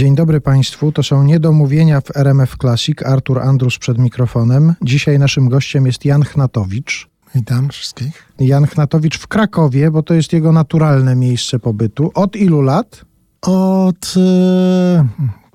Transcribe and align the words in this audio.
Dzień 0.00 0.14
dobry 0.14 0.40
Państwu, 0.40 0.92
to 0.92 1.02
są 1.02 1.24
niedomówienia 1.24 2.00
w 2.00 2.16
RMF 2.16 2.56
Classic. 2.60 3.02
Artur 3.02 3.38
Andrus 3.38 3.78
przed 3.78 3.98
mikrofonem. 3.98 4.74
Dzisiaj 4.82 5.18
naszym 5.18 5.48
gościem 5.48 5.86
jest 5.86 6.04
Jan 6.04 6.22
Chnatowicz. 6.22 7.08
Witam 7.34 7.68
wszystkich. 7.68 8.32
Jan 8.38 8.66
Chnatowicz 8.66 9.18
w 9.18 9.26
Krakowie, 9.26 9.90
bo 9.90 10.02
to 10.02 10.14
jest 10.14 10.32
jego 10.32 10.52
naturalne 10.52 11.16
miejsce 11.16 11.58
pobytu. 11.58 12.10
Od 12.14 12.36
ilu 12.36 12.60
lat? 12.60 13.04
Od 13.42 14.14
e, 14.16 15.08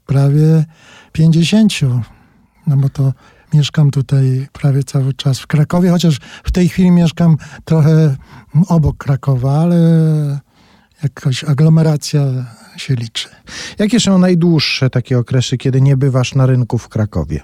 prawie 0.05 0.65
50. 1.11 1.73
No 2.67 2.77
bo 2.77 2.89
to 2.89 3.13
mieszkam 3.53 3.91
tutaj 3.91 4.47
prawie 4.53 4.83
cały 4.83 5.13
czas 5.13 5.39
w 5.39 5.47
Krakowie, 5.47 5.89
chociaż 5.89 6.19
w 6.43 6.51
tej 6.51 6.69
chwili 6.69 6.91
mieszkam 6.91 7.37
trochę 7.63 8.15
obok 8.67 8.97
Krakowa, 8.97 9.59
ale 9.59 9.79
jakoś 11.05 11.43
aglomeracja 11.43 12.21
się 12.77 12.95
liczy. 12.95 13.29
Jakie 13.79 13.99
są 13.99 14.17
najdłuższe 14.17 14.89
takie 14.89 15.19
okresy, 15.19 15.57
kiedy 15.57 15.81
nie 15.81 15.97
bywasz 15.97 16.35
na 16.35 16.45
rynku 16.45 16.77
w 16.77 16.89
Krakowie? 16.89 17.41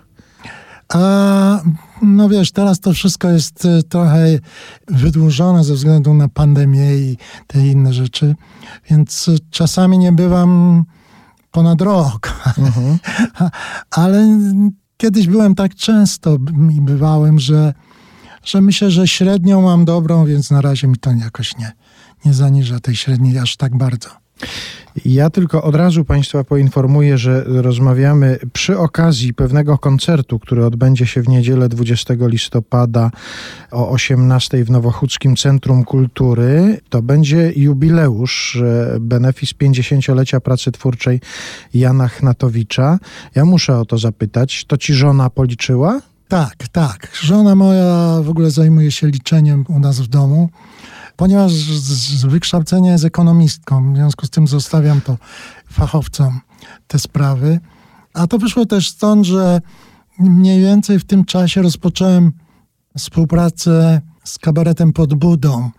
A 0.94 1.62
no 2.02 2.30
wiesz, 2.30 2.52
teraz 2.52 2.80
to 2.80 2.94
wszystko 2.94 3.30
jest 3.30 3.66
e, 3.66 3.84
trochę 3.84 4.40
wydłużone 4.88 5.64
ze 5.64 5.74
względu 5.74 6.14
na 6.14 6.28
pandemię 6.28 6.96
i 6.96 7.18
te 7.48 7.68
inne 7.68 7.94
rzeczy, 7.94 8.36
więc 8.90 9.30
czasami 9.50 9.98
nie 9.98 10.12
bywam 10.12 10.84
ponad 11.52 11.82
rok. 11.82 12.34
Mhm. 12.58 12.98
Ale 14.02 14.40
kiedyś 14.98 15.28
byłem 15.28 15.56
tak 15.56 15.76
często 15.76 16.38
i 16.72 16.82
bywałem, 16.82 17.40
że, 17.40 17.74
że 18.44 18.62
myślę, 18.62 18.92
że 18.92 19.08
średnią 19.08 19.62
mam 19.62 19.86
dobrą, 19.86 20.26
więc 20.26 20.52
na 20.52 20.62
razie 20.62 20.88
mi 20.88 20.98
to 20.98 21.12
jakoś 21.12 21.58
nie, 21.58 21.72
nie 22.26 22.34
zaniża 22.34 22.80
tej 22.80 22.96
średniej 22.96 23.38
aż 23.38 23.58
tak 23.58 23.78
bardzo. 23.78 24.10
Ja 25.06 25.30
tylko 25.30 25.64
od 25.64 25.76
razu 25.76 26.06
Państwa 26.06 26.44
poinformuję, 26.44 27.18
że 27.18 27.44
rozmawiamy 27.48 28.40
przy 28.54 28.78
okazji 28.78 29.34
pewnego 29.34 29.78
koncertu, 29.78 30.40
który 30.40 30.66
odbędzie 30.66 31.08
się 31.08 31.22
w 31.22 31.28
niedzielę 31.28 31.70
20 31.70 32.14
listopada 32.20 33.12
o 33.72 33.90
18 33.90 34.66
w 34.66 34.72
Nowochódzkim 34.72 35.36
Centrum 35.36 35.84
Kultury. 35.84 36.80
To 36.90 37.02
będzie 37.02 37.52
jubileusz, 37.56 38.62
benefis 39.00 39.54
50-lecia 39.54 40.40
pracy 40.40 40.72
twórczej 40.72 41.22
Jana 41.74 42.08
Chnatowicza. 42.08 43.00
Ja 43.36 43.46
muszę 43.46 43.78
o 43.78 43.86
to 43.86 43.98
zapytać. 43.98 44.66
To 44.66 44.78
ci 44.78 44.94
żona 44.94 45.30
policzyła? 45.30 46.02
Tak, 46.28 46.68
tak. 46.72 47.12
Żona 47.22 47.56
moja 47.56 48.22
w 48.24 48.30
ogóle 48.30 48.52
zajmuje 48.52 48.92
się 48.92 49.08
liczeniem 49.08 49.66
u 49.68 49.80
nas 49.80 50.00
w 50.00 50.08
domu 50.08 50.50
ponieważ 51.22 51.52
z 51.52 52.26
wykształcenia 52.26 52.92
jest 52.92 53.06
ekonomistką, 53.06 53.94
w 53.94 53.96
związku 53.96 54.26
z 54.26 54.30
tym 54.30 54.48
zostawiam 54.48 55.02
to 55.02 55.18
fachowcom 55.72 56.40
te 56.88 57.00
sprawy. 57.00 57.60
A 58.14 58.28
to 58.28 58.38
wyszło 58.38 58.66
też 58.66 58.90
stąd, 58.90 59.26
że 59.26 59.62
mniej 60.20 60.62
więcej 60.62 61.00
w 61.00 61.06
tym 61.06 61.26
czasie 61.26 61.62
rozpocząłem 61.62 62.32
współpracę 62.98 64.02
z 64.24 64.40
kabaretem 64.40 64.94
pod 64.94 65.14
budą. 65.14 65.70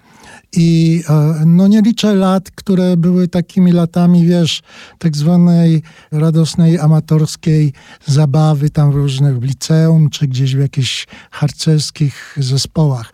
I 0.52 1.02
e, 1.08 1.42
no 1.46 1.68
nie 1.68 1.82
liczę 1.82 2.14
lat, 2.14 2.50
które 2.50 2.96
były 2.96 3.28
takimi 3.28 3.72
latami, 3.72 4.26
wiesz, 4.26 4.62
tak 4.98 5.16
zwanej 5.16 5.82
radosnej, 6.12 6.78
amatorskiej 6.78 7.72
zabawy 8.06 8.70
tam 8.70 8.90
różnych 8.90 9.38
w 9.38 9.42
liceum, 9.42 10.10
czy 10.10 10.26
gdzieś 10.26 10.56
w 10.56 10.60
jakichś 10.60 11.06
harcerskich 11.30 12.36
zespołach. 12.40 13.12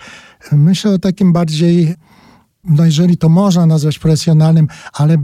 Myślę 0.52 0.90
o 0.90 0.98
takim 0.98 1.32
bardziej 1.32 1.94
no 2.68 2.84
jeżeli 2.84 3.16
to 3.16 3.28
można 3.28 3.66
nazwać 3.66 3.98
profesjonalnym, 3.98 4.68
ale 4.92 5.16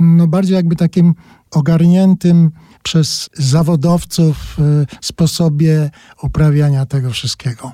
no 0.00 0.26
bardziej 0.26 0.54
jakby 0.54 0.76
takim 0.76 1.14
ogarniętym 1.50 2.50
przez 2.82 3.30
zawodowców 3.34 4.56
y, 4.58 4.86
sposobie 5.00 5.90
uprawiania 6.22 6.86
tego 6.86 7.10
wszystkiego. 7.10 7.72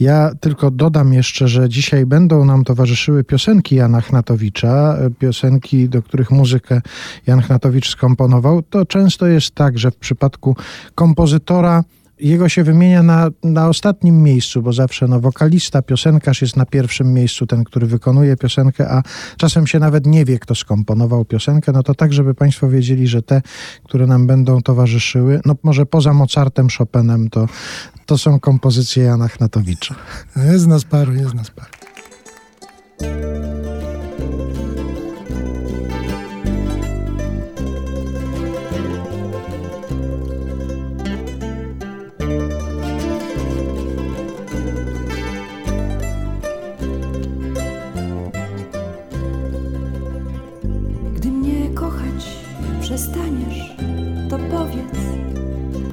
Ja 0.00 0.30
tylko 0.40 0.70
dodam 0.70 1.12
jeszcze, 1.12 1.48
że 1.48 1.68
dzisiaj 1.68 2.06
będą 2.06 2.44
nam 2.44 2.64
towarzyszyły 2.64 3.24
piosenki 3.24 3.74
Jana 3.74 4.00
Chnatowicza, 4.00 4.98
piosenki, 5.18 5.88
do 5.88 6.02
których 6.02 6.30
muzykę 6.30 6.80
Jan 7.26 7.42
Chnatowicz 7.42 7.88
skomponował. 7.88 8.62
To 8.62 8.86
często 8.86 9.26
jest 9.26 9.50
tak, 9.50 9.78
że 9.78 9.90
w 9.90 9.96
przypadku 9.96 10.56
kompozytora 10.94 11.84
jego 12.20 12.48
się 12.48 12.64
wymienia 12.64 13.02
na, 13.02 13.28
na 13.44 13.68
ostatnim 13.68 14.22
miejscu, 14.22 14.62
bo 14.62 14.72
zawsze 14.72 15.08
no, 15.08 15.20
wokalista, 15.20 15.82
piosenkarz 15.82 16.42
jest 16.42 16.56
na 16.56 16.66
pierwszym 16.66 17.14
miejscu, 17.14 17.46
ten, 17.46 17.64
który 17.64 17.86
wykonuje 17.86 18.36
piosenkę, 18.36 18.88
a 18.90 19.02
czasem 19.36 19.66
się 19.66 19.78
nawet 19.78 20.06
nie 20.06 20.24
wie, 20.24 20.38
kto 20.38 20.54
skomponował 20.54 21.24
piosenkę. 21.24 21.72
No 21.72 21.82
to 21.82 21.94
tak, 21.94 22.12
żeby 22.12 22.34
Państwo 22.34 22.68
wiedzieli, 22.68 23.06
że 23.06 23.22
te, 23.22 23.42
które 23.84 24.06
nam 24.06 24.26
będą 24.26 24.62
towarzyszyły, 24.62 25.40
no 25.44 25.54
może 25.62 25.86
poza 25.86 26.12
Mozartem, 26.12 26.68
Chopinem, 26.78 27.30
to, 27.30 27.46
to 28.06 28.18
są 28.18 28.40
kompozycje 28.40 29.04
Jana 29.04 29.28
Chnatowicza. 29.28 29.94
Jest 30.52 30.66
nas 30.66 30.84
paru, 30.84 31.12
jest 31.12 31.34
nas 31.34 31.50
paru. 31.50 31.70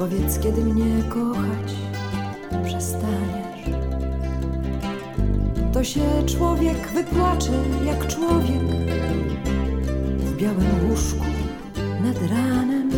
Powiedz, 0.03 0.39
kiedy 0.39 0.61
mnie 0.61 1.03
kochać 1.09 1.73
przestaniesz. 2.65 3.79
To 5.73 5.83
się 5.83 6.01
człowiek 6.25 6.87
wypłacze 6.87 7.51
jak 7.85 8.07
człowiek 8.07 8.63
w 10.17 10.37
białym 10.37 10.89
łóżku 10.89 11.25
nad 12.03 12.31
ranem. 12.31 12.89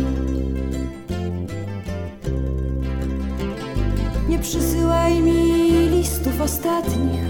Nie 4.28 4.38
przysyłaj 4.38 5.22
mi 5.22 5.62
listów 5.90 6.40
ostatnich, 6.40 7.20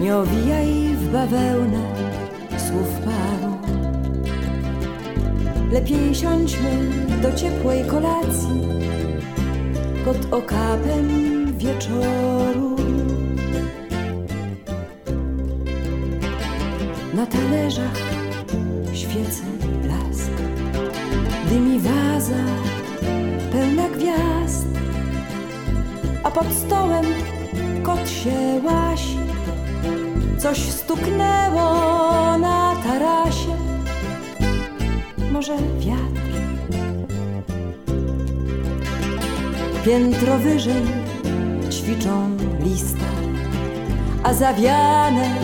nie 0.00 0.16
owijaj 0.16 0.96
w 0.96 1.12
bawełnę 1.12 1.80
słów 2.58 2.88
paru. 3.04 3.39
Lepiej 5.72 6.14
siądźmy 6.14 6.70
do 7.22 7.32
ciepłej 7.32 7.84
kolacji 7.84 8.60
pod 10.04 10.34
okapem 10.34 11.08
wieczoru. 11.58 12.76
Na 17.14 17.26
talerzach 17.26 17.98
świecę 18.92 19.42
blask, 19.82 20.30
dymi 21.48 21.80
waza 21.80 22.44
pełna 23.52 23.88
gwiazd, 23.88 24.66
a 26.22 26.30
pod 26.30 26.46
stołem 26.52 27.04
kot 27.82 28.08
się 28.08 28.60
łasi. 28.64 29.18
Coś 30.38 30.58
stuknęło 30.58 32.38
na 32.38 32.76
tarasie 32.84 33.69
może 35.40 35.56
wiatr. 35.56 36.20
Piętro 39.84 40.38
wyżej 40.38 40.82
ćwiczą 41.70 42.36
lista, 42.64 43.06
a 44.22 44.34
zawiane 44.34 45.34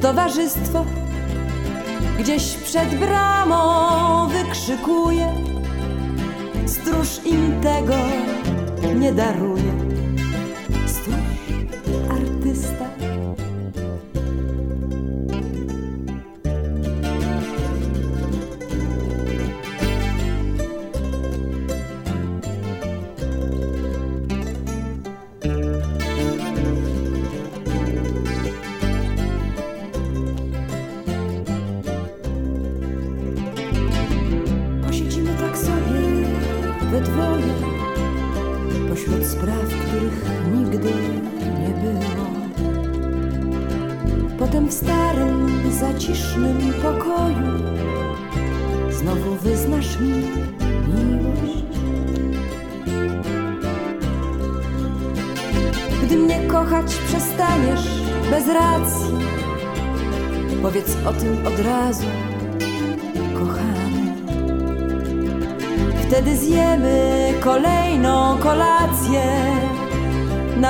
towarzystwo 0.00 0.84
gdzieś 2.18 2.54
przed 2.54 2.94
bramą 2.94 4.28
wykrzykuje. 4.28 5.34
Stróż 6.66 7.20
im 7.24 7.60
tego 7.60 7.94
nie 9.00 9.12
daruje. 9.12 9.73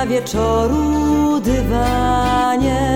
Wieczoru 0.07 1.39
dywanie. 1.39 2.94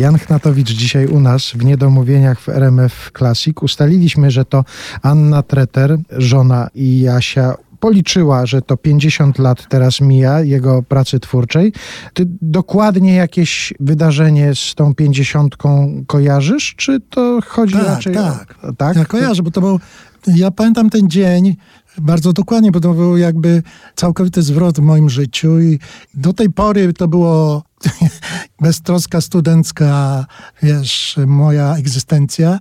Jan 0.00 0.18
Chnatowicz 0.18 0.70
dzisiaj 0.70 1.06
u 1.06 1.20
nas 1.20 1.50
w 1.50 1.64
Niedomówieniach 1.64 2.40
w 2.40 2.48
RMF 2.48 3.10
Classic. 3.18 3.56
Ustaliliśmy, 3.62 4.30
że 4.30 4.44
to 4.44 4.64
Anna 5.02 5.42
Treter, 5.42 5.98
żona 6.10 6.68
i 6.74 7.00
Jasia 7.00 7.54
policzyła, 7.80 8.46
że 8.46 8.62
to 8.62 8.76
50 8.76 9.38
lat 9.38 9.68
teraz 9.68 10.00
mija 10.00 10.40
jego 10.40 10.82
pracy 10.82 11.20
twórczej. 11.20 11.72
Ty 12.14 12.26
dokładnie 12.42 13.14
jakieś 13.14 13.74
wydarzenie 13.80 14.54
z 14.54 14.74
tą 14.74 14.94
50 14.94 15.56
kojarzysz, 16.06 16.74
czy 16.76 17.00
to 17.00 17.38
chodzi 17.46 17.74
Tak, 17.74 17.86
raczej 17.86 18.14
tak. 18.14 18.54
o... 18.62 18.72
Tak, 18.72 18.96
Ja 18.96 19.04
kojarzę, 19.04 19.42
bo 19.42 19.50
to 19.50 19.60
był, 19.60 19.80
ja 20.26 20.50
pamiętam 20.50 20.90
ten 20.90 21.10
dzień 21.10 21.56
bardzo 21.98 22.32
dokładnie, 22.32 22.72
bo 22.72 22.80
to 22.80 22.94
był 22.94 23.16
jakby 23.16 23.62
całkowity 23.96 24.42
zwrot 24.42 24.76
w 24.76 24.82
moim 24.82 25.10
życiu 25.10 25.60
i 25.60 25.78
do 26.14 26.32
tej 26.32 26.50
pory 26.50 26.92
to 26.92 27.08
było 27.08 27.62
beztroska 28.60 29.20
studencka, 29.20 30.26
wiesz, 30.62 31.18
moja 31.26 31.76
egzystencja 31.76 32.58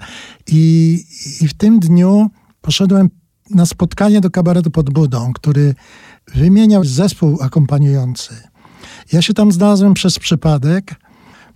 i, 0.47 1.03
i 1.41 1.47
w 1.47 1.53
tym 1.53 1.79
dniu 1.79 2.29
poszedłem 2.61 3.09
na 3.49 3.65
spotkanie 3.65 4.21
do 4.21 4.29
kabaretu 4.29 4.71
pod 4.71 4.89
Budą, 4.89 5.33
który 5.33 5.75
wymieniał 6.35 6.83
zespół 6.83 7.37
akompaniujący. 7.41 8.33
Ja 9.13 9.21
się 9.21 9.33
tam 9.33 9.51
znalazłem 9.51 9.93
przez 9.93 10.19
przypadek, 10.19 10.95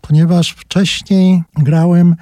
ponieważ 0.02 0.52
wcześniej 0.52 1.44
grałem 1.58 2.16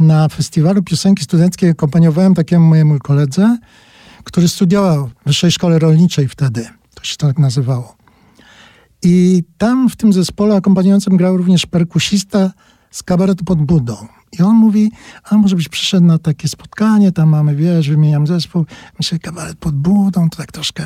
na 0.00 0.28
festiwalu 0.28 0.82
piosenki 0.82 1.24
studenckiej, 1.24 1.70
akompaniowałem 1.70 2.34
takiemu 2.34 2.66
mojemu 2.66 2.98
koledze, 2.98 3.58
który 4.26 4.48
studiował 4.48 5.06
w 5.06 5.26
Wyższej 5.26 5.50
Szkole 5.50 5.78
Rolniczej 5.78 6.28
wtedy. 6.28 6.68
To 6.94 7.04
się 7.04 7.16
tak 7.16 7.38
nazywało. 7.38 7.96
I 9.02 9.44
tam 9.58 9.88
w 9.88 9.96
tym 9.96 10.12
zespole 10.12 10.56
akompaniującym 10.56 11.16
grał 11.16 11.36
również 11.36 11.66
perkusista 11.66 12.50
z 12.90 13.02
kabaretu 13.02 13.44
pod 13.44 13.62
Budą. 13.62 13.96
I 14.38 14.42
on 14.42 14.56
mówi, 14.56 14.90
a 15.24 15.36
może 15.36 15.56
byś 15.56 15.68
przyszedł 15.68 16.06
na 16.06 16.18
takie 16.18 16.48
spotkanie, 16.48 17.12
tam 17.12 17.28
mamy, 17.28 17.56
wiesz, 17.56 17.88
wymieniam 17.88 18.26
zespół. 18.26 18.66
Myślę, 18.98 19.18
kabaret 19.18 19.58
pod 19.58 19.74
Budą, 19.74 20.30
to 20.30 20.36
tak 20.36 20.52
troszkę, 20.52 20.82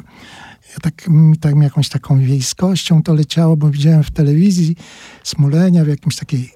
ja 0.72 0.76
tak, 0.82 1.08
mi 1.08 1.38
tak 1.38 1.54
jakąś 1.62 1.88
taką 1.88 2.18
wiejskością 2.18 3.02
to 3.02 3.14
leciało, 3.14 3.56
bo 3.56 3.70
widziałem 3.70 4.02
w 4.02 4.10
telewizji 4.10 4.76
Smolenia 5.24 5.84
w 5.84 5.88
jakimś 5.88 6.16
takiej... 6.16 6.52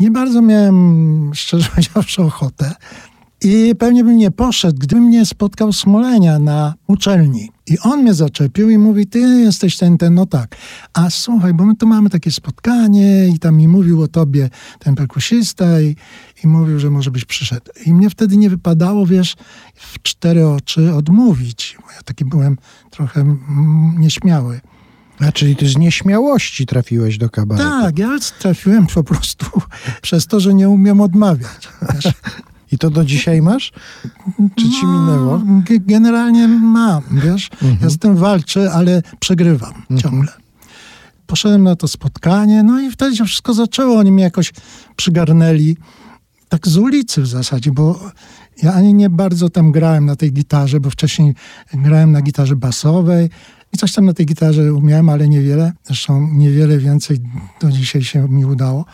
Nie 0.00 0.10
bardzo 0.10 0.42
miałem, 0.42 1.30
szczerze 1.34 1.68
powiedziawszy, 1.74 2.22
ochotę. 2.22 2.74
I 3.48 3.74
pewnie 3.78 4.04
bym 4.04 4.16
nie 4.16 4.30
poszedł, 4.30 4.78
gdybym 4.78 5.04
mnie 5.04 5.26
spotkał 5.26 5.72
Smolenia 5.72 6.38
na 6.38 6.74
uczelni. 6.86 7.50
I 7.66 7.78
on 7.78 8.02
mnie 8.02 8.14
zaczepił 8.14 8.70
i 8.70 8.78
mówi, 8.78 9.06
ty 9.06 9.18
jesteś 9.18 9.76
ten, 9.76 9.98
ten, 9.98 10.14
no 10.14 10.26
tak. 10.26 10.56
A 10.94 11.10
słuchaj, 11.10 11.54
bo 11.54 11.64
my 11.64 11.76
tu 11.76 11.86
mamy 11.86 12.10
takie 12.10 12.32
spotkanie 12.32 13.28
i 13.28 13.38
tam 13.38 13.56
mi 13.56 13.68
mówił 13.68 14.02
o 14.02 14.08
tobie 14.08 14.50
ten 14.78 14.94
perkusista 14.94 15.80
i, 15.80 15.96
i 16.44 16.46
mówił, 16.46 16.78
że 16.78 16.90
może 16.90 17.10
byś 17.10 17.24
przyszedł. 17.24 17.70
I 17.86 17.94
mnie 17.94 18.10
wtedy 18.10 18.36
nie 18.36 18.50
wypadało, 18.50 19.06
wiesz, 19.06 19.36
w 19.74 20.02
cztery 20.02 20.46
oczy 20.46 20.94
odmówić. 20.94 21.78
Bo 21.82 21.92
ja 21.92 22.02
taki 22.04 22.24
byłem 22.24 22.56
trochę 22.90 23.20
mm, 23.20 23.94
nieśmiały. 23.98 24.60
A 25.20 25.32
czyli 25.32 25.56
ty 25.56 25.68
z 25.68 25.76
nieśmiałości 25.76 26.66
trafiłeś 26.66 27.18
do 27.18 27.30
kabaretu. 27.30 27.70
Tak, 27.70 27.98
ja 27.98 28.18
trafiłem 28.38 28.86
po 28.86 29.04
prostu 29.04 29.46
przez 30.02 30.26
to, 30.26 30.40
że 30.40 30.54
nie 30.54 30.68
umiem 30.68 31.00
odmawiać. 31.00 31.68
I 32.72 32.78
to 32.78 32.90
do 32.90 33.04
dzisiaj 33.04 33.42
masz? 33.42 33.72
Czy 34.56 34.70
ci 34.70 34.86
minęło? 34.86 35.38
No, 35.38 35.62
ge- 35.62 35.86
generalnie 35.86 36.48
mam, 36.48 37.02
wiesz. 37.12 37.50
Ja 37.82 37.90
z 37.90 37.98
tym 37.98 38.16
walczę, 38.16 38.72
ale 38.72 39.02
przegrywam 39.20 39.72
ciągle. 40.02 40.32
Poszedłem 41.26 41.62
na 41.62 41.76
to 41.76 41.88
spotkanie, 41.88 42.62
no 42.62 42.80
i 42.80 42.90
wtedy 42.90 43.16
się 43.16 43.24
wszystko 43.24 43.54
zaczęło. 43.54 43.98
Oni 43.98 44.12
mnie 44.12 44.24
jakoś 44.24 44.52
przygarnęli. 44.96 45.76
Tak 46.48 46.68
z 46.68 46.76
ulicy 46.76 47.22
w 47.22 47.26
zasadzie, 47.26 47.72
bo 47.72 48.00
ja 48.62 48.72
ani 48.72 48.94
nie 48.94 49.10
bardzo 49.10 49.50
tam 49.50 49.72
grałem 49.72 50.06
na 50.06 50.16
tej 50.16 50.32
gitarze, 50.32 50.80
bo 50.80 50.90
wcześniej 50.90 51.34
grałem 51.74 52.12
na 52.12 52.22
gitarze 52.22 52.56
basowej 52.56 53.30
i 53.72 53.76
coś 53.78 53.92
tam 53.92 54.04
na 54.04 54.12
tej 54.12 54.26
gitarze 54.26 54.74
umiałem, 54.74 55.08
ale 55.08 55.28
niewiele. 55.28 55.72
Zresztą 55.84 56.28
niewiele 56.32 56.78
więcej 56.78 57.20
do 57.60 57.70
dzisiaj 57.70 58.04
się 58.04 58.28
mi 58.28 58.44
udało. 58.44 58.84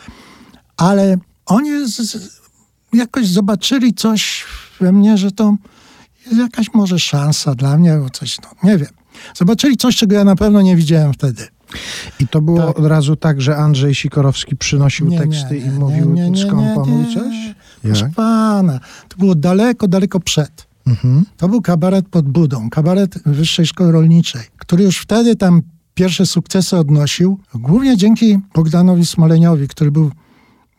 Ale 0.76 1.16
oni 1.46 1.88
z, 1.88 2.16
jakoś 2.92 3.26
zobaczyli 3.26 3.94
coś 3.94 4.44
we 4.80 4.92
mnie, 4.92 5.18
że 5.18 5.32
to 5.32 5.56
jest 6.26 6.38
jakaś 6.38 6.66
może 6.74 6.98
szansa 6.98 7.54
dla 7.54 7.78
mnie, 7.78 7.92
albo 7.92 8.10
coś, 8.10 8.38
no 8.40 8.70
nie 8.70 8.78
wiem. 8.78 8.90
Zobaczyli 9.34 9.76
coś, 9.76 9.96
czego 9.96 10.14
ja 10.14 10.24
na 10.24 10.36
pewno 10.36 10.62
nie 10.62 10.76
widziałem 10.76 11.12
wtedy. 11.12 11.48
I 12.20 12.28
to 12.28 12.40
było 12.40 12.66
Tak. 12.66 12.78
od 12.78 12.86
razu 12.86 13.16
tak, 13.16 13.40
że 13.40 13.56
Andrzej 13.56 13.94
Sikorowski 13.94 14.56
przynosił 14.56 15.08
Nie, 15.08 15.18
teksty 15.18 15.54
nie, 15.54 15.60
i 15.60 15.64
nie, 15.64 15.70
mówił, 15.70 16.10
nie, 16.14 16.30
nie, 16.30 16.46
skomponuj 16.46 17.14
coś? 17.14 17.34
Proszę 17.82 18.10
pana, 18.16 18.80
to 19.08 19.16
było 19.16 19.34
daleko, 19.34 19.88
daleko 19.88 20.20
przed. 20.20 20.66
Mhm. 20.86 21.24
To 21.36 21.48
był 21.48 21.62
kabaret 21.62 22.08
pod 22.08 22.28
Budą, 22.28 22.70
kabaret 22.70 23.18
Wyższej 23.26 23.66
Szkoły 23.66 23.92
Rolniczej, 23.92 24.42
który 24.56 24.84
już 24.84 24.98
wtedy 24.98 25.36
tam 25.36 25.62
pierwsze 25.94 26.26
sukcesy 26.26 26.76
odnosił, 26.76 27.38
głównie 27.54 27.96
dzięki 27.96 28.38
Bogdanowi 28.54 29.06
Smoleniowi, 29.06 29.68
który 29.68 29.90
był 29.90 30.10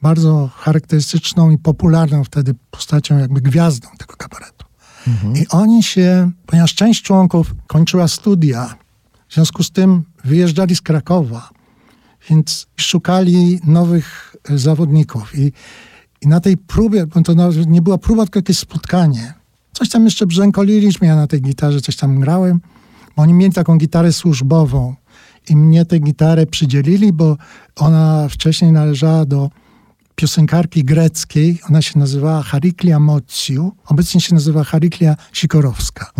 bardzo 0.03 0.49
charakterystyczną 0.55 1.51
i 1.51 1.57
popularną 1.57 2.23
wtedy 2.23 2.55
postacią, 2.71 3.17
jakby 3.17 3.41
gwiazdą 3.41 3.87
tego 3.97 4.15
kabaretu. 4.17 4.65
I 5.35 5.47
oni 5.49 5.83
się, 5.83 6.31
ponieważ 6.45 6.75
część 6.75 7.01
członków 7.01 7.55
kończyła 7.67 8.07
studia, 8.07 8.75
w 9.27 9.33
związku 9.33 9.63
z 9.63 9.71
tym 9.71 10.03
wyjeżdżali 10.23 10.75
z 10.75 10.81
Krakowa, 10.81 11.49
więc 12.29 12.67
szukali 12.77 13.59
nowych 13.63 14.35
e, 14.49 14.57
zawodników. 14.57 15.37
I, 15.37 15.51
i 16.21 16.27
na 16.27 16.39
tej 16.39 16.57
próbie, 16.57 17.07
bo 17.07 17.21
to 17.21 17.33
nie 17.67 17.81
była 17.81 17.97
próba, 17.97 18.23
tylko 18.23 18.39
jakieś 18.39 18.59
spotkanie. 18.59 19.33
Coś 19.73 19.89
tam 19.89 20.05
jeszcze 20.05 20.25
brzękoliliśmy, 20.25 21.07
ja 21.07 21.15
na 21.15 21.27
tej 21.27 21.41
gitarze 21.41 21.81
coś 21.81 21.95
tam 21.95 22.19
grałem, 22.19 22.61
bo 23.15 23.21
oni 23.23 23.33
mieli 23.33 23.53
taką 23.53 23.77
gitarę 23.77 24.13
służbową 24.13 24.95
i 25.49 25.55
mnie 25.55 25.85
tę 25.85 25.99
gitarę 25.99 26.45
przydzielili, 26.45 27.13
bo 27.13 27.37
ona 27.75 28.27
wcześniej 28.29 28.71
należała 28.71 29.25
do 29.25 29.49
piosenkarki 30.15 30.83
greckiej. 30.83 31.59
Ona 31.69 31.81
się 31.81 31.99
nazywała 31.99 32.43
Hariklia 32.43 32.99
Mociu. 32.99 33.71
Obecnie 33.85 34.21
się 34.21 34.35
nazywa 34.35 34.63
Hariklia 34.63 35.15
Sikorowska. 35.33 36.11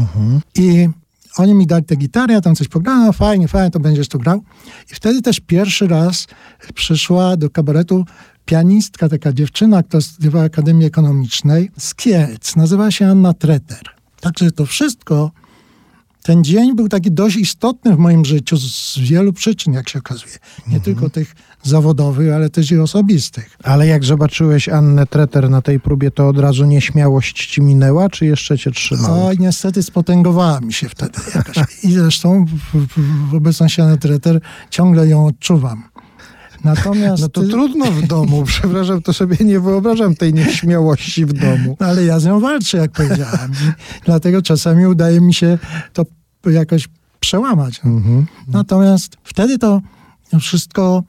I 0.55 0.89
oni 1.37 1.53
mi 1.53 1.67
dali 1.67 1.85
tę 1.85 1.95
gitarę, 1.95 2.33
ja 2.33 2.41
tam 2.41 2.55
coś 2.55 2.67
pograłem, 2.67 3.05
no 3.05 3.13
fajnie, 3.13 3.47
fajnie, 3.47 3.71
to 3.71 3.79
będziesz 3.79 4.07
tu 4.07 4.19
grał. 4.19 4.43
I 4.91 4.95
wtedy 4.95 5.21
też 5.21 5.39
pierwszy 5.39 5.87
raz 5.87 6.27
przyszła 6.73 7.37
do 7.37 7.49
kabaretu 7.49 8.05
pianistka, 8.45 9.09
taka 9.09 9.33
dziewczyna, 9.33 9.83
która 9.83 10.01
studiowała 10.01 10.45
Akademii 10.45 10.85
Ekonomicznej 10.85 11.71
z 11.77 11.95
Kielc. 11.95 12.55
Nazywa 12.55 12.91
się 12.91 13.07
Anna 13.07 13.33
Treter. 13.33 13.83
Także 14.21 14.51
to 14.51 14.65
wszystko, 14.65 15.31
ten 16.23 16.43
dzień 16.43 16.75
był 16.75 16.89
taki 16.89 17.11
dość 17.11 17.35
istotny 17.35 17.95
w 17.95 17.99
moim 17.99 18.25
życiu 18.25 18.57
z 18.57 18.99
wielu 18.99 19.33
przyczyn, 19.33 19.73
jak 19.73 19.89
się 19.89 19.99
okazuje. 19.99 20.33
Nie 20.67 20.79
tylko 20.79 21.09
tych 21.09 21.35
zawodowych, 21.63 22.33
ale 22.33 22.49
też 22.49 22.71
i 22.71 22.77
osobistych. 22.77 23.57
Ale 23.63 23.87
jak 23.87 24.03
zobaczyłeś 24.03 24.69
Annę 24.69 25.07
Treter 25.07 25.49
na 25.49 25.61
tej 25.61 25.79
próbie, 25.79 26.11
to 26.11 26.27
od 26.27 26.39
razu 26.39 26.65
nieśmiałość 26.65 27.47
ci 27.47 27.61
minęła, 27.61 28.09
czy 28.09 28.25
jeszcze 28.25 28.57
cię 28.57 28.71
trzymała? 28.71 29.25
Oj, 29.25 29.37
niestety 29.39 29.83
spotęgowała 29.83 30.59
mi 30.59 30.73
się 30.73 30.89
wtedy 30.89 31.19
jakaś. 31.35 31.83
I 31.83 31.93
zresztą 31.93 32.45
w, 33.29 33.35
obecności 33.35 33.81
Anny 33.81 33.97
Treter 33.97 34.41
ciągle 34.69 35.07
ją 35.07 35.25
odczuwam. 35.25 35.83
Natomiast... 36.63 37.21
No 37.21 37.29
to 37.29 37.41
trudno 37.43 37.85
w 37.85 38.07
domu, 38.07 38.43
przepraszam, 38.53 39.01
to 39.01 39.13
sobie 39.13 39.37
nie 39.45 39.59
wyobrażam 39.59 40.15
tej 40.15 40.33
nieśmiałości 40.33 41.25
w 41.25 41.33
domu. 41.33 41.77
No, 41.79 41.85
ale 41.87 42.03
ja 42.03 42.19
z 42.19 42.25
nią 42.25 42.39
walczę, 42.39 42.77
jak 42.77 42.91
powiedziałem. 42.91 43.51
Dlatego 44.05 44.41
czasami 44.41 44.85
udaje 44.85 45.21
mi 45.21 45.33
się 45.33 45.57
to 45.93 46.05
jakoś 46.45 46.87
przełamać. 47.19 47.81
No. 47.83 47.91
Mhm. 47.91 48.25
Natomiast 48.47 49.17
wtedy 49.23 49.57
to 49.57 49.81
wszystko 50.39 51.03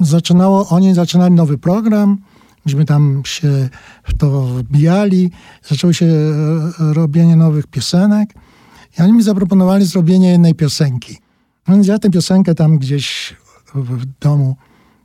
zaczynało, 0.00 0.68
oni 0.68 0.94
zaczynali 0.94 1.34
nowy 1.34 1.58
program, 1.58 2.18
myśmy 2.66 2.84
tam 2.84 3.22
się 3.26 3.68
w 4.04 4.18
to 4.18 4.42
wbijali, 4.42 5.30
zaczęło 5.68 5.92
się 5.92 6.06
e, 6.06 6.94
robienie 6.94 7.36
nowych 7.36 7.66
piosenek 7.66 8.34
i 8.98 9.02
oni 9.02 9.12
mi 9.12 9.22
zaproponowali 9.22 9.86
zrobienie 9.86 10.30
jednej 10.30 10.54
piosenki. 10.54 11.18
Więc 11.68 11.86
ja 11.86 11.98
tę 11.98 12.10
piosenkę 12.10 12.54
tam 12.54 12.78
gdzieś 12.78 13.36
w 13.74 14.04
domu, 14.20 14.56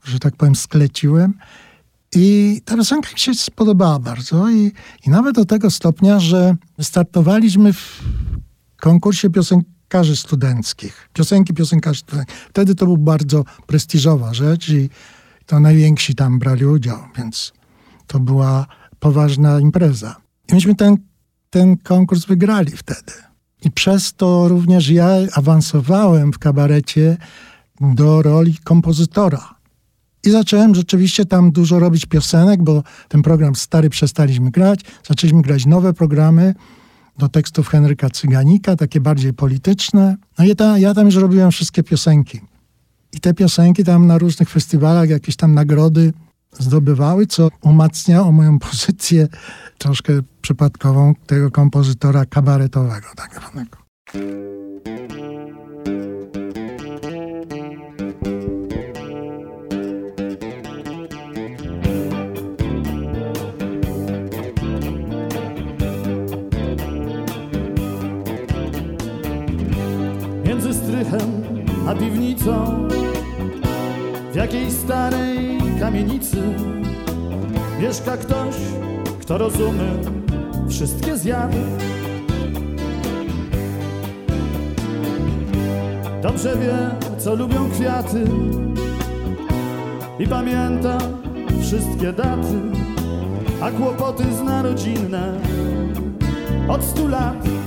że 0.03 0.19
tak 0.19 0.35
powiem, 0.35 0.55
skleciłem 0.55 1.33
i 2.15 2.61
ta 2.65 2.75
piosenka 2.75 3.09
mi 3.13 3.19
się 3.19 3.33
spodobała 3.33 3.99
bardzo 3.99 4.49
i, 4.49 4.71
i 5.07 5.09
nawet 5.09 5.35
do 5.35 5.45
tego 5.45 5.71
stopnia, 5.71 6.19
że 6.19 6.55
startowaliśmy 6.81 7.73
w 7.73 8.01
konkursie 8.77 9.29
piosenkarzy 9.93 10.15
studenckich. 10.15 11.09
Piosenki 11.13 11.53
piosenkarzy 11.53 11.99
studenckich. 11.99 12.35
Wtedy 12.49 12.75
to 12.75 12.85
był 12.85 12.97
bardzo 12.97 13.43
prestiżowa 13.67 14.33
rzecz 14.33 14.69
i 14.69 14.89
to 15.45 15.59
najwięksi 15.59 16.15
tam 16.15 16.39
brali 16.39 16.65
udział, 16.65 16.97
więc 17.17 17.53
to 18.07 18.19
była 18.19 18.65
poważna 18.99 19.59
impreza. 19.59 20.15
I 20.49 20.53
myśmy 20.53 20.75
ten, 20.75 20.97
ten 21.49 21.77
konkurs 21.77 22.25
wygrali 22.25 22.71
wtedy. 22.71 23.11
I 23.65 23.71
przez 23.71 24.13
to 24.13 24.47
również 24.47 24.89
ja 24.89 25.07
awansowałem 25.33 26.33
w 26.33 26.39
kabarecie 26.39 27.17
do 27.81 28.21
roli 28.21 28.57
kompozytora. 28.63 29.55
I 30.23 30.29
zacząłem 30.31 30.75
rzeczywiście 30.75 31.25
tam 31.25 31.51
dużo 31.51 31.79
robić 31.79 32.05
piosenek, 32.05 32.63
bo 32.63 32.83
ten 33.07 33.21
program 33.21 33.55
stary 33.55 33.89
przestaliśmy 33.89 34.51
grać. 34.51 34.79
Zaczęliśmy 35.07 35.41
grać 35.41 35.65
nowe 35.65 35.93
programy 35.93 36.55
do 37.17 37.29
tekstów 37.29 37.67
Henryka 37.67 38.09
Cyganika, 38.09 38.75
takie 38.75 39.01
bardziej 39.01 39.33
polityczne. 39.33 40.15
No 40.39 40.45
i 40.45 40.55
ta, 40.55 40.77
ja 40.77 40.93
tam 40.93 41.05
już 41.05 41.15
robiłem 41.15 41.51
wszystkie 41.51 41.83
piosenki. 41.83 42.41
I 43.13 43.19
te 43.19 43.33
piosenki 43.33 43.83
tam 43.83 44.07
na 44.07 44.17
różnych 44.17 44.49
festiwalach 44.49 45.09
jakieś 45.09 45.35
tam 45.35 45.53
nagrody 45.53 46.13
zdobywały, 46.59 47.27
co 47.27 47.49
umacniało 47.61 48.31
moją 48.31 48.59
pozycję 48.69 49.27
troszkę 49.77 50.13
przypadkową 50.41 51.13
tego 51.25 51.51
kompozytora 51.51 52.25
kabaretowego 52.25 53.07
tak 53.15 53.41
zwanego. 53.41 53.77
Między 70.63 70.79
strychem 70.79 71.43
a 71.87 71.95
piwnicą 71.95 72.87
W 74.31 74.35
jakiejś 74.35 74.73
starej 74.73 75.57
kamienicy 75.79 76.37
Mieszka 77.81 78.17
ktoś, 78.17 78.55
kto 79.21 79.37
rozumie 79.37 79.91
wszystkie 80.69 81.17
zjady 81.17 81.57
Dobrze 86.21 86.57
wie, 86.57 87.07
co 87.17 87.35
lubią 87.35 87.69
kwiaty 87.71 88.25
I 90.19 90.27
pamięta 90.27 90.97
wszystkie 91.61 92.13
daty 92.13 92.61
A 93.61 93.71
kłopoty 93.71 94.23
zna 94.33 94.61
rodzinne 94.61 95.39
od 96.69 96.83
stu 96.83 97.07
lat 97.07 97.62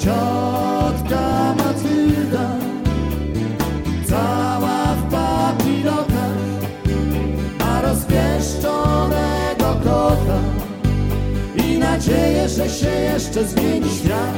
Ciotka 0.00 1.54
Matylda 1.58 2.48
Cała 4.08 4.94
w 4.94 5.10
papilotach 5.10 6.36
Ma 7.58 7.82
rozpieszczonego 7.82 9.76
kota 9.84 10.40
I 11.66 11.78
nadzieję, 11.78 12.48
że 12.48 12.68
się 12.68 12.88
jeszcze 12.90 13.44
zmieni 13.44 13.90
świat. 13.90 14.34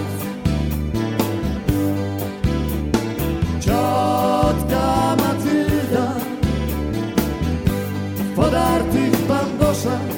Ciotka 3.60 5.16
Matylda 5.16 6.14
W 8.16 8.34
podartych 8.36 9.26
bamboszach 9.26 10.08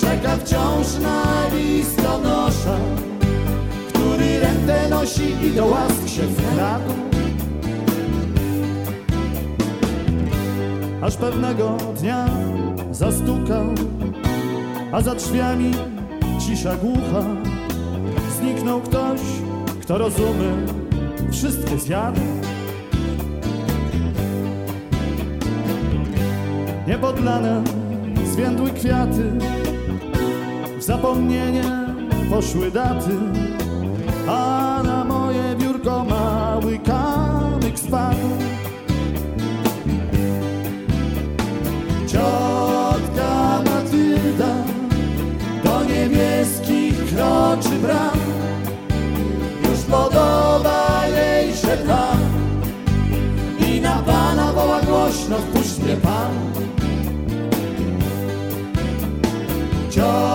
Czeka 0.00 0.36
wciąż 0.36 0.98
na 1.02 1.48
listonosza 1.54 3.05
rękę 4.66 4.88
nosi 4.88 5.46
i 5.46 5.50
do 5.50 5.66
łask 5.66 6.08
się 6.08 6.22
wkradł. 6.22 6.92
Aż 11.02 11.16
pewnego 11.16 11.76
dnia 12.00 12.26
zastukał, 12.90 13.64
a 14.92 15.00
za 15.00 15.14
drzwiami 15.14 15.70
cisza 16.46 16.76
głucha. 16.76 17.22
Zniknął 18.38 18.80
ktoś, 18.80 19.20
kto 19.82 19.98
rozumie 19.98 20.52
wszystkie 21.32 21.78
zjady. 21.78 22.20
Niepodlane 26.86 27.64
zwiędły 28.24 28.70
kwiaty, 28.70 29.32
w 30.78 30.82
zapomnienie 30.82 31.64
poszły 32.30 32.70
daty 32.70 33.10
kamyk 37.76 37.78
spadł. 37.78 38.28
Ciotka 42.06 43.62
Matylda 43.64 44.54
do 45.64 45.84
niebieskich 45.84 46.94
kroczy 46.94 47.78
bram, 47.82 48.20
już 49.62 49.80
podoba 49.90 51.06
jej 51.06 51.54
się 51.54 51.76
tam 51.86 52.18
i 53.68 53.80
na 53.80 54.02
Pana 54.02 54.52
woła 54.52 54.80
głośno, 54.80 55.38
wpuść 55.38 55.78
mnie 55.78 55.96
Pan. 55.96 56.32
Ciotka 59.90 60.25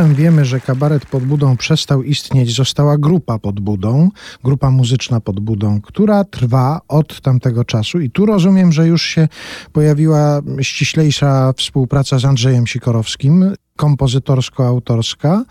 potem 0.00 0.14
wiemy, 0.14 0.44
że 0.44 0.60
kabaret 0.60 1.06
pod 1.06 1.24
budą 1.24 1.56
przestał 1.56 2.02
istnieć, 2.02 2.56
została 2.56 2.98
grupa 2.98 3.38
pod 3.38 3.60
budą, 3.60 4.08
grupa 4.44 4.70
muzyczna 4.70 5.20
pod 5.20 5.40
budą, 5.40 5.80
która 5.80 6.24
trwa 6.24 6.80
od 6.88 7.20
tamtego 7.20 7.64
czasu. 7.64 8.00
I 8.00 8.10
tu 8.10 8.26
rozumiem, 8.26 8.72
że 8.72 8.86
już 8.86 9.02
się 9.02 9.28
pojawiła 9.72 10.40
ściślejsza 10.60 11.52
współpraca 11.56 12.18
z 12.18 12.24
Andrzejem 12.24 12.66
Sikorowskim, 12.66 13.54
kompozytorsko-autorska. 13.80 15.44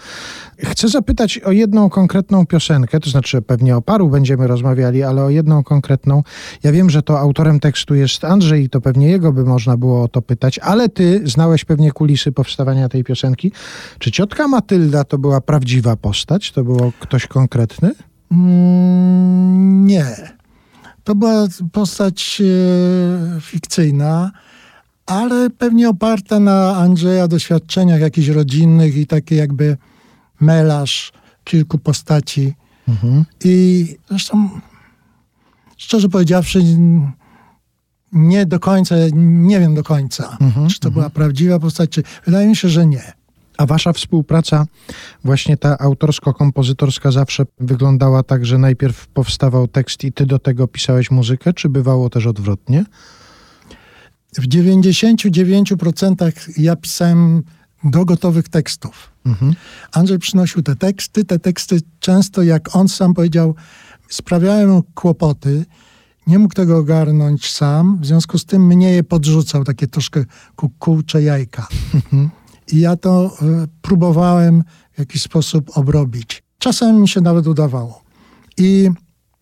Chcę 0.57 0.87
zapytać 0.87 1.37
o 1.37 1.51
jedną 1.51 1.89
konkretną 1.89 2.45
piosenkę, 2.45 2.99
to 2.99 3.09
znaczy 3.09 3.41
pewnie 3.41 3.77
o 3.77 3.81
paru 3.81 4.09
będziemy 4.09 4.47
rozmawiali, 4.47 5.03
ale 5.03 5.23
o 5.23 5.29
jedną 5.29 5.63
konkretną. 5.63 6.23
Ja 6.63 6.71
wiem, 6.71 6.89
że 6.89 7.01
to 7.01 7.19
autorem 7.19 7.59
tekstu 7.59 7.95
jest 7.95 8.23
Andrzej 8.23 8.63
i 8.63 8.69
to 8.69 8.81
pewnie 8.81 9.07
jego 9.07 9.33
by 9.33 9.43
można 9.43 9.77
było 9.77 10.03
o 10.03 10.07
to 10.07 10.21
pytać, 10.21 10.59
ale 10.59 10.89
ty 10.89 11.21
znałeś 11.25 11.65
pewnie 11.65 11.91
kulisy 11.91 12.31
powstawania 12.31 12.89
tej 12.89 13.03
piosenki. 13.03 13.51
Czy 13.99 14.11
ciotka 14.11 14.47
Matylda 14.47 15.03
to 15.03 15.17
była 15.17 15.41
prawdziwa 15.41 15.95
postać? 15.95 16.51
To 16.51 16.63
było 16.63 16.91
ktoś 16.99 17.27
konkretny? 17.27 17.91
Mm, 18.31 19.85
nie. 19.85 20.05
To 21.03 21.15
była 21.15 21.47
postać 21.71 22.41
e, 22.41 23.41
fikcyjna, 23.41 24.31
ale 25.09 25.49
pewnie 25.49 25.89
oparta 25.89 26.39
na 26.39 26.75
Andrzeja 26.75 27.27
doświadczeniach 27.27 28.01
jakichś 28.01 28.27
rodzinnych 28.27 28.97
i 28.97 29.07
taki 29.07 29.35
jakby 29.35 29.77
melarz 30.41 31.11
kilku 31.43 31.77
postaci. 31.77 32.53
Mhm. 32.87 33.25
I 33.43 33.85
zresztą, 34.09 34.49
szczerze 35.77 36.09
powiedziawszy, 36.09 36.63
nie 38.11 38.45
do 38.45 38.59
końca, 38.59 38.95
nie 39.13 39.59
wiem 39.59 39.75
do 39.75 39.83
końca, 39.83 40.37
Mhm, 40.41 40.69
czy 40.69 40.79
to 40.79 40.91
była 40.91 41.09
prawdziwa 41.09 41.59
postać, 41.59 41.89
czy 41.89 42.03
wydaje 42.25 42.47
mi 42.47 42.55
się, 42.55 42.69
że 42.69 42.85
nie. 42.85 43.13
A 43.57 43.65
wasza 43.65 43.93
współpraca, 43.93 44.65
właśnie 45.23 45.57
ta 45.57 45.77
autorsko-kompozytorska, 45.77 47.11
zawsze 47.11 47.43
wyglądała 47.59 48.23
tak, 48.23 48.45
że 48.45 48.57
najpierw 48.57 49.07
powstawał 49.07 49.67
tekst 49.67 50.03
i 50.03 50.11
ty 50.11 50.25
do 50.25 50.39
tego 50.39 50.67
pisałeś 50.67 51.11
muzykę, 51.11 51.53
czy 51.53 51.69
bywało 51.69 52.09
też 52.09 52.27
odwrotnie? 52.27 52.85
W 54.33 54.47
99% 54.47 56.33
ja 56.57 56.75
pisałem 56.75 57.43
do 57.83 58.05
gotowych 58.05 58.49
tekstów. 58.49 59.11
Mhm. 59.25 59.55
Andrzej 59.91 60.19
przynosił 60.19 60.63
te 60.63 60.75
teksty. 60.75 61.25
Te 61.25 61.39
teksty 61.39 61.79
często, 61.99 62.43
jak 62.43 62.75
on 62.75 62.87
sam 62.87 63.13
powiedział, 63.13 63.55
sprawiały 64.09 64.67
mu 64.67 64.83
kłopoty. 64.95 65.65
Nie 66.27 66.39
mógł 66.39 66.53
tego 66.53 66.77
ogarnąć 66.77 67.51
sam, 67.51 67.97
w 68.01 68.05
związku 68.05 68.37
z 68.37 68.45
tym 68.45 68.67
mnie 68.67 68.91
je 68.91 69.03
podrzucał, 69.03 69.63
takie 69.63 69.87
troszkę 69.87 70.25
kukułcze 70.55 71.23
jajka. 71.23 71.67
I 72.71 72.79
ja 72.79 72.95
to 72.95 73.37
y, 73.41 73.67
próbowałem 73.81 74.63
w 74.93 74.99
jakiś 74.99 75.21
sposób 75.21 75.77
obrobić. 75.77 76.43
Czasem 76.59 77.01
mi 77.01 77.07
się 77.07 77.21
nawet 77.21 77.47
udawało. 77.47 78.01
I 78.57 78.89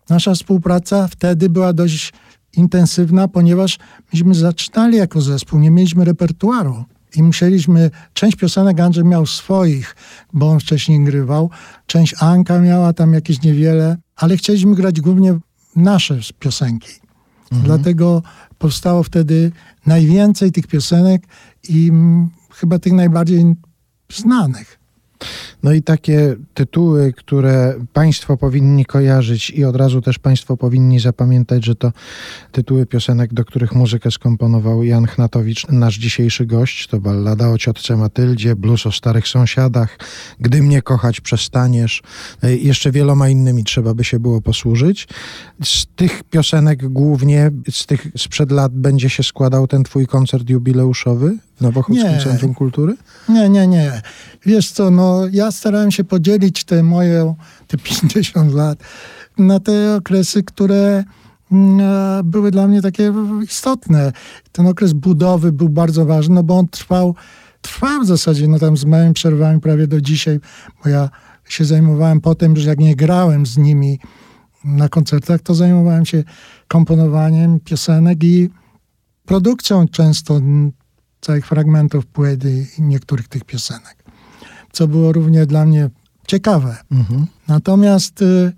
nasza 0.09 0.33
współpraca 0.33 1.07
wtedy 1.07 1.49
była 1.49 1.73
dość 1.73 2.13
intensywna, 2.57 3.27
ponieważ 3.27 3.77
myśmy 4.13 4.35
zaczynali 4.35 4.97
jako 4.97 5.21
zespół, 5.21 5.59
nie 5.59 5.71
mieliśmy 5.71 6.05
repertuaru. 6.05 6.85
I 7.15 7.23
musieliśmy, 7.23 7.91
część 8.13 8.37
piosenek 8.37 8.79
Andrzej 8.79 9.03
miał 9.03 9.25
swoich, 9.25 9.95
bo 10.33 10.49
on 10.49 10.59
wcześniej 10.59 11.03
grywał, 11.03 11.49
część 11.85 12.15
Anka 12.19 12.59
miała 12.59 12.93
tam 12.93 13.13
jakieś 13.13 13.41
niewiele, 13.41 13.97
ale 14.15 14.37
chcieliśmy 14.37 14.75
grać 14.75 15.01
głównie 15.01 15.39
nasze 15.75 16.19
piosenki. 16.39 16.91
Dlatego 17.51 18.23
powstało 18.57 19.03
wtedy 19.03 19.51
najwięcej 19.85 20.51
tych 20.51 20.67
piosenek 20.67 21.23
i 21.69 21.89
mm, 21.89 22.29
chyba 22.53 22.79
tych 22.79 22.93
najbardziej 22.93 23.55
znanych. 24.13 24.76
No 25.63 25.73
i 25.73 25.81
takie 25.81 26.35
tytuły, 26.53 27.13
które 27.13 27.73
Państwo 27.93 28.37
powinni 28.37 28.85
kojarzyć 28.85 29.49
i 29.49 29.65
od 29.65 29.75
razu 29.75 30.01
też 30.01 30.19
Państwo 30.19 30.57
powinni 30.57 30.99
zapamiętać, 30.99 31.65
że 31.65 31.75
to 31.75 31.91
tytuły 32.51 32.85
piosenek, 32.85 33.33
do 33.33 33.45
których 33.45 33.75
muzykę 33.75 34.11
skomponował 34.11 34.83
Jan 34.83 35.05
Chnatowicz, 35.05 35.67
nasz 35.67 35.97
dzisiejszy 35.97 36.45
gość. 36.45 36.87
To 36.87 36.99
ballada 36.99 37.49
o 37.49 37.57
ciotce 37.57 37.97
Matyldzie, 37.97 38.55
blues 38.55 38.85
o 38.85 38.91
starych 38.91 39.27
sąsiadach, 39.27 39.97
Gdy 40.39 40.61
mnie 40.63 40.81
kochać 40.81 41.21
przestaniesz. 41.21 42.01
E, 42.43 42.55
Jeszcze 42.55 42.91
wieloma 42.91 43.29
innymi 43.29 43.63
trzeba 43.63 43.93
by 43.93 44.03
się 44.03 44.19
było 44.19 44.41
posłużyć. 44.41 45.07
Z 45.63 45.85
tych 45.95 46.23
piosenek 46.23 46.87
głównie, 46.87 47.51
z 47.71 47.85
tych 47.85 48.07
sprzed 48.17 48.51
lat 48.51 48.73
będzie 48.73 49.09
się 49.09 49.23
składał 49.23 49.67
ten 49.67 49.83
twój 49.83 50.07
koncert 50.07 50.49
jubileuszowy 50.49 51.37
Nowochódzkim 51.61 52.11
Nie. 52.11 52.19
Centrum 52.19 52.53
Kultury? 52.53 52.95
Nie, 53.29 53.49
nie, 53.49 53.67
nie. 53.67 54.01
Wiesz 54.45 54.71
co, 54.71 54.91
no 54.91 55.21
ja 55.31 55.51
starałem 55.51 55.91
się 55.91 56.03
podzielić 56.03 56.63
te 56.63 56.83
moje, 56.83 57.33
te 57.67 57.77
50 58.03 58.53
lat 58.53 58.79
na 59.37 59.59
te 59.59 59.95
okresy, 59.95 60.43
które 60.43 61.03
mm, 61.51 61.79
e, 61.79 62.23
były 62.23 62.51
dla 62.51 62.67
mnie 62.67 62.81
takie 62.81 63.13
istotne. 63.43 64.11
Ten 64.51 64.67
okres 64.67 64.93
budowy 64.93 65.51
był 65.51 65.69
bardzo 65.69 66.05
ważny, 66.05 66.35
no 66.35 66.43
bo 66.43 66.57
on 66.57 66.67
trwał, 66.67 67.15
trwał 67.61 68.01
w 68.01 68.05
zasadzie, 68.05 68.47
no 68.47 68.59
tam 68.59 68.77
z 68.77 68.85
małymi 68.85 69.13
przerwami 69.13 69.61
prawie 69.61 69.87
do 69.87 70.01
dzisiaj, 70.01 70.39
bo 70.83 70.89
ja 70.89 71.09
się 71.49 71.65
zajmowałem 71.65 72.21
potem, 72.21 72.57
że 72.57 72.69
jak 72.69 72.79
nie 72.79 72.95
grałem 72.95 73.45
z 73.45 73.57
nimi 73.57 73.99
na 74.63 74.89
koncertach, 74.89 75.41
to 75.41 75.55
zajmowałem 75.55 76.05
się 76.05 76.23
komponowaniem 76.67 77.59
piosenek 77.59 78.23
i 78.23 78.49
produkcją 79.25 79.87
często 79.87 80.39
całych 81.27 81.47
fragmentów 81.47 82.05
płyty 82.05 82.67
i 82.77 82.81
niektórych 82.81 83.27
tych 83.27 83.43
piosenek, 83.43 83.95
co 84.71 84.87
było 84.87 85.11
równie 85.11 85.45
dla 85.45 85.65
mnie 85.65 85.89
ciekawe. 86.27 86.77
Mhm. 86.91 87.27
Natomiast 87.47 88.21
y, 88.21 88.51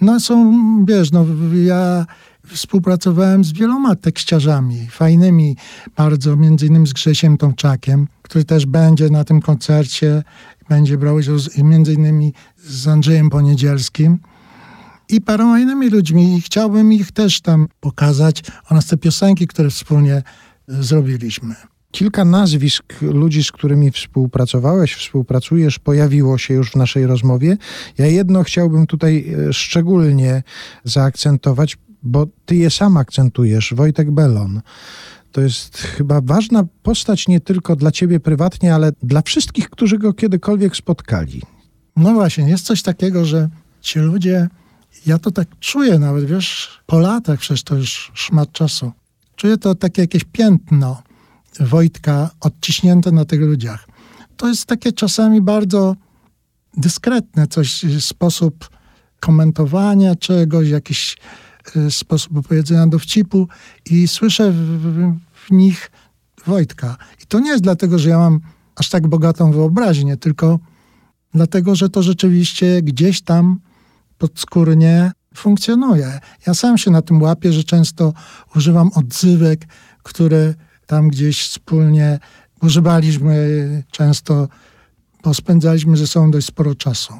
no 0.00 0.20
są, 0.20 0.54
wiesz, 0.88 1.12
no 1.12 1.26
ja 1.54 2.06
współpracowałem 2.46 3.44
z 3.44 3.52
wieloma 3.52 3.96
tekściarzami, 3.96 4.86
fajnymi 4.90 5.56
bardzo, 5.96 6.36
między 6.36 6.66
innymi 6.66 6.86
z 6.86 6.92
Grzesiem 6.92 7.36
Tomczakiem, 7.36 8.06
który 8.22 8.44
też 8.44 8.66
będzie 8.66 9.10
na 9.10 9.24
tym 9.24 9.40
koncercie, 9.40 10.22
będzie 10.68 10.98
brał 10.98 11.14
udział 11.14 11.38
z, 11.38 11.58
między 11.58 11.92
innymi 11.92 12.32
z 12.64 12.88
Andrzejem 12.88 13.30
Poniedzielskim 13.30 14.18
i 15.08 15.20
paroma 15.20 15.60
innymi 15.60 15.90
ludźmi 15.90 16.36
i 16.36 16.40
chciałbym 16.40 16.92
ich 16.92 17.12
też 17.12 17.40
tam 17.40 17.68
pokazać 17.80 18.42
oraz 18.70 18.86
te 18.86 18.96
piosenki, 18.96 19.46
które 19.46 19.70
wspólnie 19.70 20.22
zrobiliśmy. 20.68 21.54
Kilka 21.94 22.24
nazwisk 22.24 23.02
ludzi, 23.02 23.44
z 23.44 23.52
którymi 23.52 23.90
współpracowałeś, 23.90 24.94
współpracujesz, 24.94 25.78
pojawiło 25.78 26.38
się 26.38 26.54
już 26.54 26.70
w 26.70 26.76
naszej 26.76 27.06
rozmowie. 27.06 27.56
Ja 27.98 28.06
jedno 28.06 28.42
chciałbym 28.42 28.86
tutaj 28.86 29.34
e, 29.48 29.52
szczególnie 29.52 30.42
zaakcentować, 30.84 31.76
bo 32.02 32.26
ty 32.46 32.56
je 32.56 32.70
sam 32.70 32.96
akcentujesz, 32.96 33.74
Wojtek 33.74 34.10
Belon. 34.10 34.60
To 35.32 35.40
jest 35.40 35.78
chyba 35.78 36.20
ważna 36.20 36.64
postać 36.82 37.28
nie 37.28 37.40
tylko 37.40 37.76
dla 37.76 37.90
ciebie 37.90 38.20
prywatnie, 38.20 38.74
ale 38.74 38.92
dla 39.02 39.22
wszystkich, 39.22 39.70
którzy 39.70 39.98
go 39.98 40.12
kiedykolwiek 40.12 40.76
spotkali. 40.76 41.42
No 41.96 42.14
właśnie, 42.14 42.48
jest 42.48 42.66
coś 42.66 42.82
takiego, 42.82 43.24
że 43.24 43.48
ci 43.80 43.98
ludzie, 43.98 44.48
ja 45.06 45.18
to 45.18 45.30
tak 45.30 45.48
czuję 45.60 45.98
nawet, 45.98 46.24
wiesz, 46.24 46.80
po 46.86 46.98
latach, 46.98 47.38
przecież 47.40 47.62
to 47.62 47.76
już 47.76 48.12
szmat 48.14 48.52
czasu. 48.52 48.92
Czuję 49.36 49.58
to 49.58 49.74
takie 49.74 50.02
jakieś 50.02 50.24
piętno 50.24 51.02
Wojtka 51.60 52.30
odciśnięte 52.40 53.12
na 53.12 53.24
tych 53.24 53.40
ludziach. 53.40 53.88
To 54.36 54.48
jest 54.48 54.66
takie 54.66 54.92
czasami 54.92 55.42
bardzo 55.42 55.96
dyskretne, 56.76 57.46
coś, 57.46 57.84
sposób 58.00 58.70
komentowania 59.20 60.14
czegoś, 60.16 60.68
jakiś 60.68 61.16
y, 61.76 61.90
sposób 61.90 62.36
opowiedzenia 62.36 62.86
dowcipu 62.86 63.48
i 63.90 64.08
słyszę 64.08 64.52
w, 64.52 65.12
w 65.32 65.50
nich 65.50 65.90
Wojtka. 66.46 66.96
I 67.22 67.26
to 67.26 67.40
nie 67.40 67.50
jest 67.50 67.62
dlatego, 67.62 67.98
że 67.98 68.08
ja 68.10 68.18
mam 68.18 68.40
aż 68.76 68.90
tak 68.90 69.08
bogatą 69.08 69.52
wyobraźnię, 69.52 70.16
tylko 70.16 70.58
dlatego, 71.34 71.74
że 71.74 71.88
to 71.88 72.02
rzeczywiście 72.02 72.82
gdzieś 72.82 73.22
tam 73.22 73.60
podskórnie 74.18 75.12
funkcjonuje. 75.34 76.20
Ja 76.46 76.54
sam 76.54 76.78
się 76.78 76.90
na 76.90 77.02
tym 77.02 77.22
łapię, 77.22 77.52
że 77.52 77.64
często 77.64 78.12
używam 78.56 78.90
odzywek, 78.94 79.66
które 80.02 80.54
tam 80.86 81.08
gdzieś 81.08 81.42
wspólnie 81.42 82.18
używaliśmy 82.62 83.82
często, 83.90 84.48
bo 85.24 85.34
spędzaliśmy 85.34 85.96
ze 85.96 86.06
sobą 86.06 86.30
dość 86.30 86.46
sporo 86.46 86.74
czasu. 86.74 87.14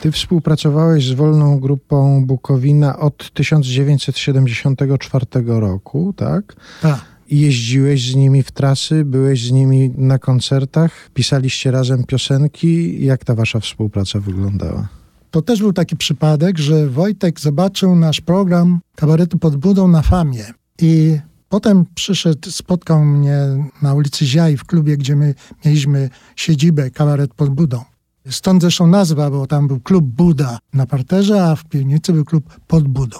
Ty 0.00 0.12
współpracowałeś 0.12 1.06
z 1.06 1.12
Wolną 1.12 1.60
Grupą 1.60 2.26
Bukowina 2.26 2.98
od 2.98 3.30
1974 3.30 5.26
roku, 5.46 6.14
tak? 6.16 6.56
Tak. 6.82 7.04
I 7.28 7.40
Jeździłeś 7.40 8.10
z 8.10 8.14
nimi 8.14 8.42
w 8.42 8.50
trasy, 8.50 9.04
byłeś 9.04 9.46
z 9.46 9.50
nimi 9.50 9.90
na 9.96 10.18
koncertach, 10.18 11.10
pisaliście 11.14 11.70
razem 11.70 12.04
piosenki. 12.04 13.04
Jak 13.04 13.24
ta 13.24 13.34
wasza 13.34 13.60
współpraca 13.60 14.20
wyglądała? 14.20 14.88
To 15.30 15.42
też 15.42 15.60
był 15.60 15.72
taki 15.72 15.96
przypadek, 15.96 16.58
że 16.58 16.88
Wojtek 16.88 17.40
zobaczył 17.40 17.96
nasz 17.96 18.20
program 18.20 18.80
kabaretu 18.96 19.38
pod 19.38 19.56
budą 19.56 19.88
na 19.88 20.02
Famie 20.02 20.44
i 20.82 21.18
Potem 21.48 21.84
przyszedł, 21.94 22.50
spotkał 22.50 23.04
mnie 23.04 23.38
na 23.82 23.94
ulicy 23.94 24.26
Ziaj 24.26 24.56
w 24.56 24.64
klubie, 24.64 24.96
gdzie 24.96 25.16
my 25.16 25.34
mieliśmy 25.64 26.10
siedzibę, 26.36 26.90
kabaret 26.90 27.34
pod 27.34 27.50
Budą. 27.50 27.84
Stąd 28.30 28.62
zresztą 28.62 28.86
nazwa, 28.86 29.30
bo 29.30 29.46
tam 29.46 29.68
był 29.68 29.80
klub 29.80 30.04
Buda 30.04 30.58
na 30.72 30.86
parterze, 30.86 31.44
a 31.44 31.56
w 31.56 31.64
piwnicy 31.64 32.12
był 32.12 32.24
klub 32.24 32.60
pod 32.66 32.88
Budą. 32.88 33.18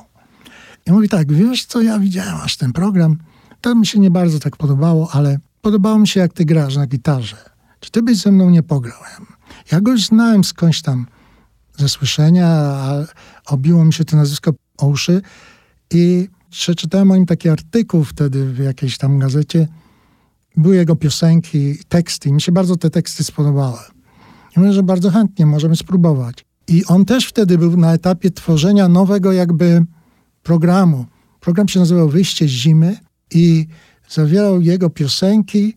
I 0.86 0.92
mówi 0.92 1.08
tak, 1.08 1.32
wiesz 1.32 1.64
co, 1.64 1.82
ja 1.82 1.98
widziałem 1.98 2.36
aż 2.36 2.56
ten 2.56 2.72
program, 2.72 3.16
to 3.60 3.74
mi 3.74 3.86
się 3.86 3.98
nie 3.98 4.10
bardzo 4.10 4.38
tak 4.38 4.56
podobało, 4.56 5.08
ale 5.12 5.38
podobało 5.62 5.98
mi 5.98 6.08
się 6.08 6.20
jak 6.20 6.32
ty 6.32 6.44
grasz 6.44 6.76
na 6.76 6.86
gitarze. 6.86 7.36
Czy 7.80 7.90
ty 7.90 8.02
byś 8.02 8.18
ze 8.18 8.32
mną 8.32 8.50
nie 8.50 8.62
pograł? 8.62 8.98
Ja 9.72 9.80
go 9.80 9.92
już 9.92 10.06
znałem 10.06 10.44
skądś 10.44 10.82
tam 10.82 11.06
ze 11.78 11.88
słyszenia, 11.88 12.48
a 12.48 13.04
obiło 13.46 13.84
mi 13.84 13.92
się 13.92 14.04
to 14.04 14.16
nazwisko 14.16 14.52
o 14.78 14.86
uszy 14.86 15.22
i 15.90 16.28
przeczytałem 16.50 17.10
o 17.10 17.16
nim 17.16 17.26
taki 17.26 17.48
artykuł 17.48 18.04
wtedy 18.04 18.52
w 18.52 18.58
jakiejś 18.58 18.98
tam 18.98 19.18
gazecie. 19.18 19.68
Były 20.56 20.76
jego 20.76 20.96
piosenki, 20.96 21.78
teksty. 21.88 22.32
Mi 22.32 22.40
się 22.40 22.52
bardzo 22.52 22.76
te 22.76 22.90
teksty 22.90 23.24
spodobały. 23.24 23.78
I 24.56 24.60
mówię, 24.60 24.72
że 24.72 24.82
bardzo 24.82 25.10
chętnie 25.10 25.46
możemy 25.46 25.76
spróbować. 25.76 26.44
I 26.68 26.84
on 26.84 27.04
też 27.04 27.26
wtedy 27.26 27.58
był 27.58 27.76
na 27.76 27.92
etapie 27.92 28.30
tworzenia 28.30 28.88
nowego 28.88 29.32
jakby 29.32 29.84
programu. 30.42 31.06
Program 31.40 31.68
się 31.68 31.80
nazywał 31.80 32.08
Wyjście 32.08 32.48
z 32.48 32.50
zimy 32.50 32.98
i 33.30 33.66
zawierał 34.08 34.60
jego 34.60 34.90
piosenki. 34.90 35.74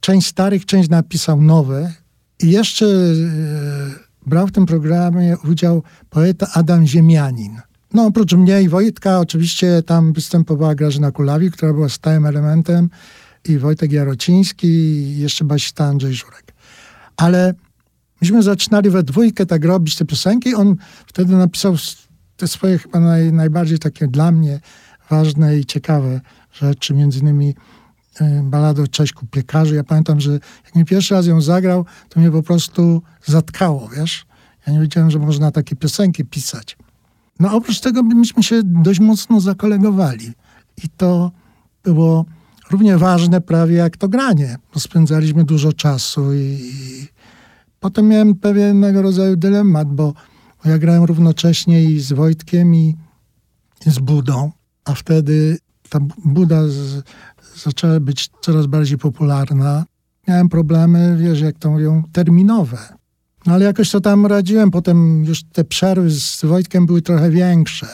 Część 0.00 0.26
starych, 0.26 0.66
część 0.66 0.88
napisał 0.88 1.42
nowe. 1.42 1.92
I 2.42 2.50
jeszcze 2.50 2.86
e, 2.86 3.10
brał 4.26 4.46
w 4.46 4.52
tym 4.52 4.66
programie 4.66 5.36
udział 5.50 5.82
poeta 6.10 6.46
Adam 6.54 6.86
Ziemianin. 6.86 7.60
No 7.94 8.06
oprócz 8.06 8.32
mnie 8.32 8.62
i 8.62 8.68
Wojtka 8.68 9.20
oczywiście 9.20 9.82
tam 9.82 10.12
występowała 10.12 10.74
Grażyna 10.74 11.10
Kulawi, 11.10 11.50
która 11.50 11.72
była 11.72 11.88
stałym 11.88 12.26
elementem 12.26 12.90
i 13.44 13.58
Wojtek 13.58 13.92
Jarociński 13.92 14.66
i 14.66 15.18
jeszcze 15.18 15.44
basista 15.44 15.84
Andrzej 15.84 16.14
Żurek. 16.14 16.54
Ale 17.16 17.54
myśmy 18.20 18.42
zaczynali 18.42 18.90
we 18.90 19.02
dwójkę 19.02 19.46
tak 19.46 19.64
robić 19.64 19.96
te 19.96 20.04
piosenki. 20.04 20.54
On 20.54 20.76
wtedy 21.06 21.36
napisał 21.36 21.76
te 22.36 22.48
swoje 22.48 22.78
chyba 22.78 23.00
naj, 23.00 23.32
najbardziej 23.32 23.78
takie 23.78 24.08
dla 24.08 24.32
mnie 24.32 24.60
ważne 25.10 25.58
i 25.58 25.64
ciekawe 25.64 26.20
rzeczy, 26.52 26.94
między 26.94 27.18
innymi 27.18 27.54
y, 28.20 28.24
baladę 28.42 28.82
o 28.82 28.86
Cześćku 28.86 29.26
Piekarzy. 29.26 29.74
Ja 29.74 29.84
pamiętam, 29.84 30.20
że 30.20 30.32
jak 30.64 30.74
mi 30.74 30.84
pierwszy 30.84 31.14
raz 31.14 31.26
ją 31.26 31.40
zagrał, 31.40 31.84
to 32.08 32.20
mnie 32.20 32.30
po 32.30 32.42
prostu 32.42 33.02
zatkało, 33.24 33.88
wiesz? 33.88 34.26
Ja 34.66 34.72
nie 34.72 34.80
wiedziałem, 34.80 35.10
że 35.10 35.18
można 35.18 35.50
takie 35.50 35.76
piosenki 35.76 36.24
pisać. 36.24 36.76
No 37.40 37.56
oprócz 37.56 37.80
tego 37.80 38.02
myśmy 38.02 38.42
się 38.42 38.60
dość 38.64 39.00
mocno 39.00 39.40
zakolegowali. 39.40 40.32
I 40.84 40.88
to 40.96 41.30
było 41.82 42.24
równie 42.70 42.98
ważne 42.98 43.40
prawie 43.40 43.74
jak 43.74 43.96
to 43.96 44.08
granie, 44.08 44.56
spędzaliśmy 44.76 45.44
dużo 45.44 45.72
czasu 45.72 46.34
i, 46.34 46.38
i 46.38 47.06
potem 47.80 48.08
miałem 48.08 48.34
pewnego 48.34 49.02
rodzaju 49.02 49.36
dylemat, 49.36 49.88
bo, 49.88 50.14
bo 50.64 50.70
ja 50.70 50.78
grałem 50.78 51.04
równocześnie 51.04 51.84
i 51.84 52.00
z 52.00 52.12
Wojtkiem 52.12 52.74
i, 52.74 52.96
i 53.86 53.90
z 53.90 53.98
Budą, 53.98 54.52
a 54.84 54.94
wtedy 54.94 55.58
ta 55.88 55.98
Buda 56.24 56.68
z, 56.68 57.02
zaczęła 57.56 58.00
być 58.00 58.30
coraz 58.40 58.66
bardziej 58.66 58.98
popularna. 58.98 59.84
Miałem 60.28 60.48
problemy, 60.48 61.16
wiesz, 61.20 61.40
jak 61.40 61.58
to 61.58 61.70
mówią, 61.70 62.02
terminowe. 62.12 62.95
No 63.46 63.54
ale 63.54 63.64
jakoś 63.64 63.90
to 63.90 64.00
tam 64.00 64.26
radziłem. 64.26 64.70
Potem 64.70 65.24
już 65.24 65.42
te 65.42 65.64
przerwy 65.64 66.10
z 66.10 66.44
Wojtkiem 66.44 66.86
były 66.86 67.02
trochę 67.02 67.30
większe. 67.30 67.86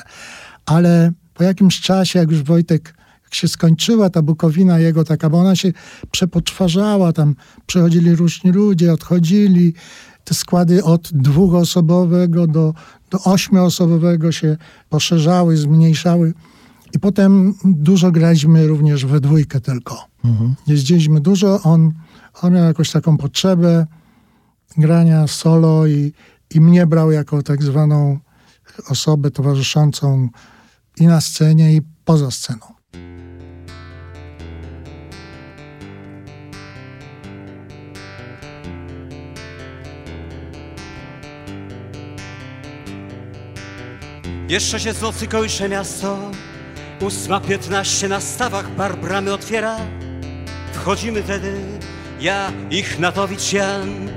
Ale 0.66 1.12
po 1.34 1.44
jakimś 1.44 1.80
czasie, 1.80 2.18
jak 2.18 2.30
już 2.30 2.42
Wojtek, 2.42 2.94
jak 3.24 3.34
się 3.34 3.48
skończyła 3.48 4.10
ta 4.10 4.22
Bukowina 4.22 4.78
jego 4.78 5.04
taka, 5.04 5.30
bo 5.30 5.38
ona 5.38 5.56
się 5.56 5.72
przepoczwarzała, 6.10 7.12
tam 7.12 7.34
przychodzili 7.66 8.14
różni 8.14 8.52
ludzie, 8.52 8.92
odchodzili. 8.92 9.74
Te 10.24 10.34
składy 10.34 10.84
od 10.84 11.10
dwuosobowego 11.12 12.46
do, 12.46 12.74
do 13.10 13.18
ośmioosobowego 13.24 14.32
się 14.32 14.56
poszerzały, 14.88 15.56
zmniejszały. 15.56 16.34
I 16.94 16.98
potem 16.98 17.54
dużo 17.64 18.10
graliśmy 18.10 18.66
również 18.66 19.06
we 19.06 19.20
dwójkę 19.20 19.60
tylko. 19.60 20.06
Mhm. 20.24 20.54
Jeździliśmy 20.66 21.20
dużo, 21.20 21.60
on, 21.62 21.92
on 22.42 22.52
miał 22.52 22.64
jakąś 22.64 22.90
taką 22.90 23.16
potrzebę, 23.16 23.86
grania 24.76 25.26
solo 25.26 25.86
i, 25.86 26.12
i 26.54 26.60
mnie 26.60 26.86
brał 26.86 27.10
jako 27.10 27.42
tak 27.42 27.62
zwaną 27.62 28.18
osobę 28.88 29.30
towarzyszącą 29.30 30.28
i 31.00 31.06
na 31.06 31.20
scenie, 31.20 31.74
i 31.74 31.82
poza 32.04 32.30
sceną. 32.30 32.72
Jeszcze 44.48 44.80
się 44.80 44.92
z 44.92 45.02
nocy 45.02 45.26
kołysze 45.26 45.68
miasto, 45.68 46.30
ósma 47.00 47.40
piętnaście 47.40 48.08
na 48.08 48.20
stawach 48.20 48.74
bar 48.76 48.98
bramy 48.98 49.32
otwiera. 49.32 49.76
Wchodzimy 50.72 51.22
wtedy, 51.22 51.60
ja, 52.20 52.52
ich 52.70 52.98
Natowicz 52.98 53.52
Jan, 53.52 54.08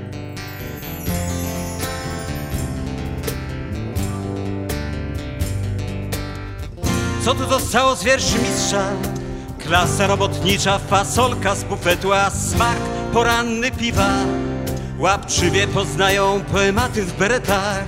Co 7.26 7.34
tu 7.34 7.48
zostało 7.48 7.96
z 7.96 8.04
wierszy 8.04 8.38
mistrza? 8.38 8.82
Klasa 9.58 10.06
robotnicza, 10.06 10.78
fasolka 10.78 11.54
z 11.54 11.64
bufetu, 11.64 12.12
a 12.12 12.30
smak 12.30 12.76
poranny 13.12 13.70
piwa. 13.70 14.10
Łapczywie 14.98 15.66
poznają 15.66 16.40
poematy 16.52 17.02
w 17.02 17.12
beretach. 17.18 17.84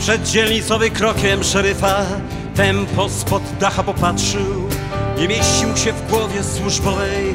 Przed 0.00 0.28
dzielnicowy 0.28 0.90
krokiem 0.90 1.44
szeryfa 1.44 2.06
tempo 2.54 3.08
spod 3.08 3.42
dacha 3.60 3.82
popatrzył 3.82 4.63
nie 5.18 5.28
mieścił 5.28 5.76
się 5.76 5.92
w 5.92 6.10
głowie 6.10 6.44
służbowej, 6.44 7.34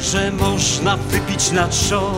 że 0.00 0.32
można 0.32 0.96
wypić 0.96 1.50
na 1.50 1.68
trzon. 1.68 2.14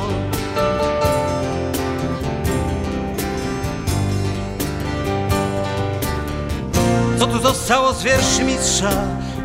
Co 7.18 7.26
tu 7.26 7.40
zostało 7.42 7.92
z 7.92 8.02
wierszy 8.02 8.44
mistrza? 8.44 8.90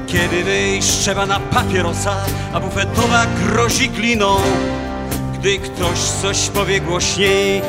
Kiedy 0.07 0.43
wyjść 0.43 0.87
trzeba 0.87 1.25
na 1.25 1.39
papierosa, 1.39 2.15
a 2.53 2.59
bufetowa 2.59 3.25
grozi 3.25 3.89
gliną. 3.89 4.35
Gdy 5.39 5.57
ktoś 5.57 5.99
coś 5.99 6.49
powie 6.49 6.81
głośniej, 6.81 7.61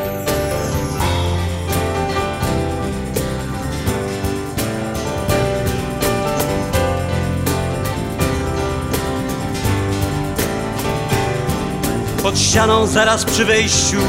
ścianą 12.39 12.87
zaraz 12.87 13.25
przy 13.25 13.45
wejściu. 13.45 14.01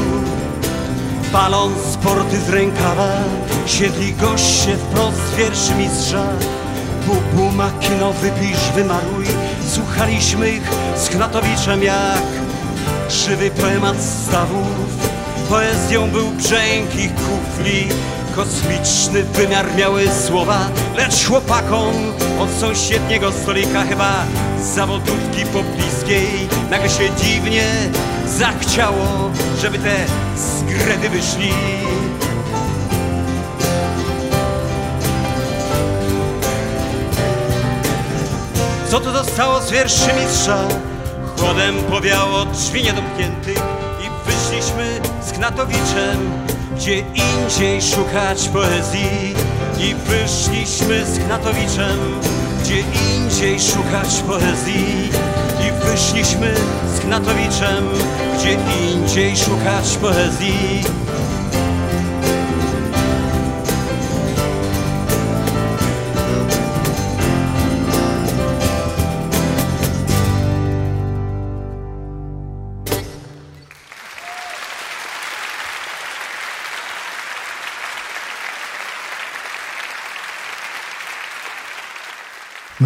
Paląc 1.31 1.77
sporty 1.93 2.37
z 2.37 2.49
rękawa 2.49 3.11
Siedli 3.65 4.13
goście 4.13 4.77
wprost 4.77 5.35
wierszy 5.37 5.75
mistrza. 5.75 6.23
Bubu, 7.05 7.51
makino, 7.51 8.13
wypisz, 8.13 8.71
wymaruj 8.75 9.25
Słuchaliśmy 9.73 10.49
ich 10.49 10.71
z 10.95 11.09
Knatowiczem 11.09 11.83
jak 11.83 12.23
Krzywy 13.07 13.51
poemat 13.51 13.97
stawów. 14.01 15.09
Poezją 15.49 16.09
był 16.09 16.27
brzęk 16.27 16.95
ich 16.95 17.11
kufli 17.15 17.87
Kosmiczny 18.35 19.23
wymiar 19.23 19.75
miały 19.75 20.03
słowa. 20.27 20.59
Lecz 20.97 21.27
chłopakom 21.27 21.93
od 22.39 22.49
sąsiedniego 22.59 23.31
stolika 23.31 23.83
Chyba 23.83 24.25
zawodówki 24.63 25.45
pobliskiej. 25.53 26.49
Nagle 26.69 26.89
się 26.89 27.09
dziwnie 27.21 27.63
zachciało 28.25 29.31
Żeby 29.61 29.79
te 29.79 29.95
skredy 30.35 31.09
wyszli. 31.09 31.53
Co 38.89 38.99
tu 38.99 39.11
zostało 39.11 39.61
z 39.61 39.71
wierszy 39.71 40.09
mistrza? 40.21 40.57
Chłodem 41.37 41.75
powiało 41.75 42.45
drzwi 42.45 42.83
niedomkniętych 42.83 43.61
I 44.01 44.29
wyszliśmy 44.29 44.99
z 45.21 45.31
Knatowiczem 45.31 46.31
Gdzie 46.75 46.99
indziej 46.99 47.81
szukać 47.81 48.49
poezji. 48.49 49.35
I 49.79 49.95
wyszliśmy 49.95 51.05
z 51.05 51.19
Knatowiczem 51.19 51.99
Gdzie 52.61 52.79
indziej 52.79 53.18
szukać 53.59 54.23
poezji 54.27 55.09
I 55.67 55.85
wyszliśmy 55.85 56.53
z 56.95 56.99
Knatowiczem, 56.99 57.89
gdzie 58.35 58.57
indziej 58.93 59.37
szukać 59.37 59.97
poezji. 60.01 61.08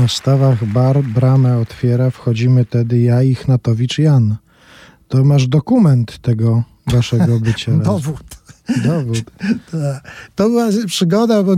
Na 0.04 0.10
stawach 0.10 0.66
bar 0.66 1.04
bramę 1.04 1.58
otwiera, 1.58 2.10
wchodzimy 2.10 2.66
tedy 2.66 3.00
ja 3.02 3.24
i 3.24 3.36
Chnatowicz 3.36 3.98
Jan. 3.98 4.36
To 5.08 5.24
masz 5.24 5.48
dokument 5.48 6.20
tego 6.20 6.64
waszego 6.88 7.40
bycia. 7.40 7.72
Dowód. 7.92 8.24
Dowód. 8.84 9.24
To 10.36 10.50
była 10.50 10.68
przygoda, 10.88 11.44
bo 11.44 11.56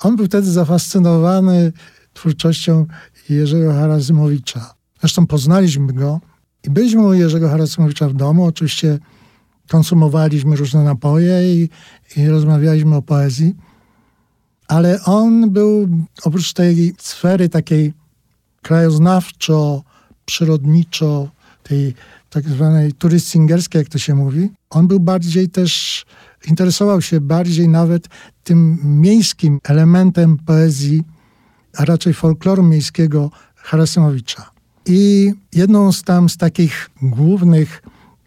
on 0.00 0.16
był 0.16 0.26
wtedy 0.26 0.50
zafascynowany 0.50 1.72
twórczością 2.14 2.86
Jerzego 3.28 3.72
Harasymowicza. 3.72 4.74
Zresztą 5.00 5.26
poznaliśmy 5.26 5.92
go 5.92 6.20
i 6.64 6.70
byliśmy 6.70 7.02
u 7.02 7.12
Jerzego 7.12 7.48
Harasymowicza 7.48 8.08
w 8.08 8.14
domu. 8.14 8.44
Oczywiście 8.44 8.98
konsumowaliśmy 9.68 10.56
różne 10.56 10.84
napoje 10.84 11.54
i, 11.54 11.68
i 12.16 12.28
rozmawialiśmy 12.28 12.96
o 12.96 13.02
poezji. 13.02 13.54
Ale 14.68 15.02
on 15.02 15.50
był 15.50 15.88
oprócz 16.24 16.52
tej 16.52 16.94
sfery 16.98 17.48
takiej 17.48 17.92
krajoznawczo, 18.62 19.82
przyrodniczo, 20.24 21.28
tej 21.62 21.94
tak 22.30 22.48
zwanej 22.48 22.92
turystingerskiej, 22.92 23.78
jak 23.78 23.88
to 23.88 23.98
się 23.98 24.14
mówi, 24.14 24.50
on 24.70 24.86
był 24.88 25.00
bardziej 25.00 25.48
też, 25.48 26.04
interesował 26.48 27.02
się 27.02 27.20
bardziej 27.20 27.68
nawet 27.68 28.08
tym 28.44 28.78
miejskim 28.84 29.60
elementem 29.64 30.38
poezji, 30.38 31.02
a 31.76 31.84
raczej 31.84 32.14
folkloru 32.14 32.62
miejskiego 32.62 33.30
Harasymowicza. 33.54 34.50
I 34.86 35.32
jedną 35.52 35.92
z 35.92 36.02
tam 36.02 36.28
z 36.28 36.36
takich 36.36 36.90
głównych, 37.02 37.82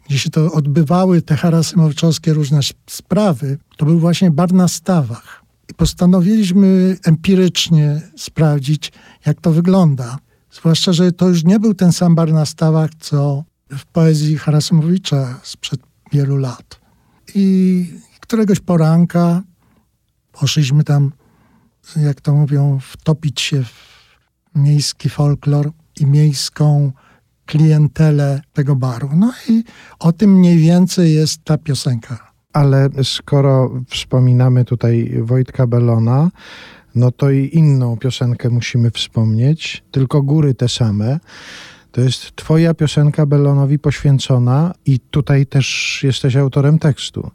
gdzie 0.08 0.18
się 0.18 0.30
to 0.30 0.52
odbywały, 0.52 1.22
te 1.22 1.36
harasymowiczowskie 1.36 2.32
różne 2.32 2.60
sprawy, 2.86 3.58
to 3.76 3.86
był 3.86 3.98
właśnie 3.98 4.30
bar 4.30 4.52
na 4.52 4.68
stawach. 4.68 5.47
Postanowiliśmy 5.76 6.96
empirycznie 7.04 8.00
sprawdzić, 8.16 8.92
jak 9.26 9.40
to 9.40 9.50
wygląda. 9.52 10.18
Zwłaszcza, 10.50 10.92
że 10.92 11.12
to 11.12 11.28
już 11.28 11.44
nie 11.44 11.60
był 11.60 11.74
ten 11.74 11.92
sam 11.92 12.14
bar 12.14 12.32
na 12.32 12.46
stawach, 12.46 12.90
co 13.00 13.44
w 13.70 13.86
poezji 13.86 14.38
Harasymowicza 14.38 15.40
sprzed 15.42 15.80
wielu 16.12 16.36
lat. 16.36 16.80
I 17.34 17.86
któregoś 18.20 18.60
poranka 18.60 19.42
poszliśmy 20.32 20.84
tam, 20.84 21.12
jak 21.96 22.20
to 22.20 22.34
mówią, 22.34 22.78
wtopić 22.80 23.40
się 23.40 23.64
w 23.64 24.08
miejski 24.54 25.08
folklor 25.08 25.72
i 26.00 26.06
miejską 26.06 26.92
klientelę 27.46 28.42
tego 28.52 28.76
baru. 28.76 29.10
No 29.16 29.32
i 29.48 29.64
o 29.98 30.12
tym 30.12 30.38
mniej 30.38 30.58
więcej 30.58 31.14
jest 31.14 31.44
ta 31.44 31.58
piosenka. 31.58 32.27
Ale 32.52 32.88
skoro 33.02 33.70
wspominamy 33.88 34.64
tutaj 34.64 35.14
Wojtka 35.22 35.66
Belona, 35.66 36.30
no 36.94 37.10
to 37.12 37.30
i 37.30 37.50
inną 37.52 37.96
piosenkę 37.96 38.50
musimy 38.50 38.90
wspomnieć, 38.90 39.84
tylko 39.90 40.22
góry 40.22 40.54
te 40.54 40.68
same. 40.68 41.20
To 41.92 42.00
jest 42.00 42.36
twoja 42.36 42.74
piosenka 42.74 43.26
Belonowi 43.26 43.78
poświęcona 43.78 44.74
i 44.86 45.00
tutaj 45.00 45.46
też 45.46 46.00
jesteś 46.02 46.36
autorem 46.36 46.78
tekstu. 46.78 47.30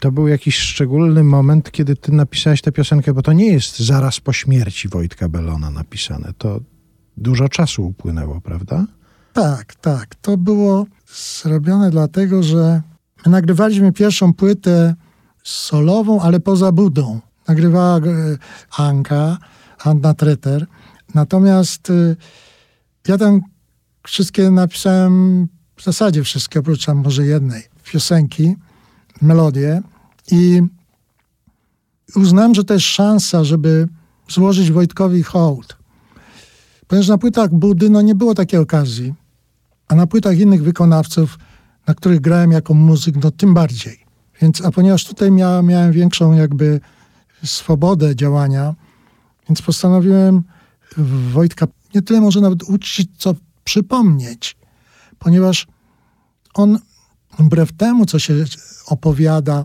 To 0.00 0.12
był 0.12 0.28
jakiś 0.28 0.58
szczególny 0.58 1.24
moment, 1.24 1.70
kiedy 1.70 1.96
ty 1.96 2.12
napisałeś 2.12 2.62
tę 2.62 2.72
piosenkę, 2.72 3.14
bo 3.14 3.22
to 3.22 3.32
nie 3.32 3.46
jest 3.46 3.78
zaraz 3.78 4.20
po 4.20 4.32
śmierci 4.32 4.88
Wojtka 4.88 5.28
Belona 5.28 5.70
napisane. 5.70 6.32
To 6.38 6.60
dużo 7.16 7.48
czasu 7.48 7.86
upłynęło, 7.86 8.40
prawda? 8.40 8.86
Tak, 9.32 9.74
tak. 9.74 10.14
To 10.14 10.36
było 10.36 10.86
zrobione 11.42 11.90
dlatego, 11.90 12.42
że 12.42 12.82
nagrywaliśmy 13.30 13.92
pierwszą 13.92 14.34
płytę 14.34 14.94
solową, 15.44 16.20
ale 16.20 16.40
poza 16.40 16.72
budą. 16.72 17.20
Nagrywała 17.48 17.96
e, 17.96 18.02
Anka, 18.76 19.38
Anna 19.84 20.14
Treter. 20.14 20.66
Natomiast 21.14 21.90
e, 21.90 22.16
ja 23.08 23.18
tam 23.18 23.40
wszystkie 24.06 24.50
napisałem, 24.50 25.48
w 25.76 25.84
zasadzie 25.84 26.24
wszystkie, 26.24 26.60
oprócz 26.60 26.88
może 26.88 27.26
jednej, 27.26 27.62
piosenki, 27.92 28.56
melodie. 29.22 29.82
I 30.30 30.62
uznałem, 32.16 32.54
że 32.54 32.64
to 32.64 32.74
jest 32.74 32.86
szansa, 32.86 33.44
żeby 33.44 33.88
złożyć 34.28 34.72
Wojtkowi 34.72 35.22
hołd. 35.22 35.76
Ponieważ 36.86 37.08
na 37.08 37.18
płytach 37.18 37.50
Budy 37.50 37.90
no, 37.90 38.02
nie 38.02 38.14
było 38.14 38.34
takiej 38.34 38.60
okazji, 38.60 39.14
a 39.88 39.94
na 39.94 40.06
płytach 40.06 40.38
innych 40.38 40.62
wykonawców, 40.62 41.38
na 41.86 41.94
których 41.94 42.20
grałem 42.20 42.52
jako 42.52 42.74
muzyk, 42.74 43.16
no 43.22 43.30
tym 43.30 43.54
bardziej. 43.54 44.04
Więc, 44.42 44.64
a 44.64 44.70
ponieważ 44.70 45.04
tutaj 45.04 45.30
mia, 45.30 45.62
miałem 45.62 45.92
większą 45.92 46.32
jakby 46.32 46.80
swobodę 47.44 48.16
działania, 48.16 48.74
więc 49.48 49.62
postanowiłem 49.62 50.42
Wojtka 51.32 51.66
nie 51.94 52.02
tyle 52.02 52.20
może 52.20 52.40
nawet 52.40 52.62
uczcić, 52.62 53.10
co 53.18 53.34
przypomnieć, 53.64 54.56
ponieważ 55.18 55.66
on 56.54 56.78
wbrew 57.38 57.72
temu, 57.72 58.06
co 58.06 58.18
się 58.18 58.34
opowiada, 58.86 59.64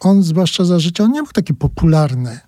on 0.00 0.22
zwłaszcza 0.22 0.64
za 0.64 0.78
życia, 0.78 1.04
on 1.04 1.12
nie 1.12 1.22
był 1.22 1.32
taki 1.32 1.54
popularny. 1.54 2.40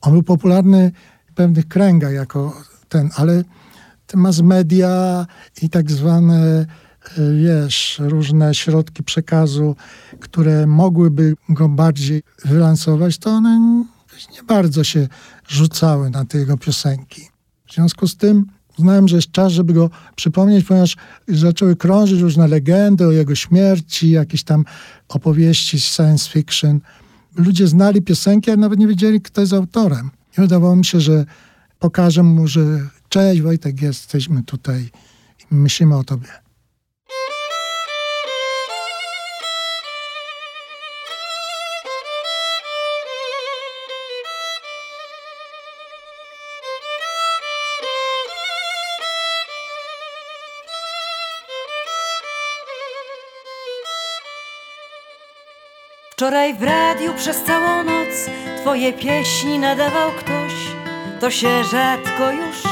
On 0.00 0.12
był 0.12 0.22
popularny 0.22 0.92
w 1.26 1.34
pewnych 1.34 1.68
kręgach 1.68 2.12
jako 2.12 2.62
ten, 2.88 3.10
ale 3.16 3.44
te 4.06 4.16
mass 4.16 4.40
media 4.40 5.26
i 5.62 5.70
tak 5.70 5.90
zwane, 5.90 6.66
wiesz, 7.44 8.00
różne 8.04 8.54
środki 8.54 9.02
przekazu, 9.02 9.76
które 10.20 10.66
mogłyby 10.66 11.34
go 11.48 11.68
bardziej 11.68 12.22
wylansować, 12.44 13.18
to 13.18 13.30
one 13.30 13.84
nie 14.32 14.42
bardzo 14.42 14.84
się 14.84 15.08
rzucały 15.48 16.10
na 16.10 16.24
te 16.24 16.38
jego 16.38 16.56
piosenki. 16.56 17.22
W 17.66 17.74
związku 17.74 18.08
z 18.08 18.16
tym 18.16 18.46
uznałem, 18.78 19.08
że 19.08 19.16
jest 19.16 19.32
czas, 19.32 19.52
żeby 19.52 19.72
go 19.72 19.90
przypomnieć, 20.16 20.66
ponieważ 20.66 20.96
zaczęły 21.28 21.76
krążyć 21.76 22.20
różne 22.20 22.48
legendy 22.48 23.06
o 23.06 23.12
jego 23.12 23.34
śmierci, 23.34 24.10
jakieś 24.10 24.44
tam 24.44 24.64
opowieści 25.08 25.80
z 25.80 25.84
science 25.84 26.30
fiction. 26.30 26.80
Ludzie 27.36 27.66
znali 27.66 28.02
piosenki, 28.02 28.50
ale 28.50 28.60
nawet 28.60 28.78
nie 28.78 28.86
wiedzieli, 28.86 29.20
kto 29.20 29.40
jest 29.40 29.52
autorem. 29.52 30.10
I 30.38 30.40
wydawało 30.40 30.76
mi 30.76 30.84
się, 30.84 31.00
że 31.00 31.24
pokażę 31.78 32.22
mu, 32.22 32.48
że 32.48 32.60
cześć 33.08 33.42
Wojtek, 33.42 33.82
jesteśmy 33.82 34.42
tutaj 34.42 34.90
i 35.50 35.54
myślimy 35.54 35.96
o 35.96 36.04
tobie. 36.04 36.45
Wczoraj 56.18 56.54
w 56.54 56.62
radiu 56.62 57.14
przez 57.14 57.42
całą 57.42 57.84
noc 57.84 58.30
Twoje 58.60 58.92
pieśni 58.92 59.58
nadawał 59.58 60.10
ktoś. 60.10 60.52
To 61.20 61.30
się 61.30 61.64
rzadko 61.64 62.30
już 62.30 62.62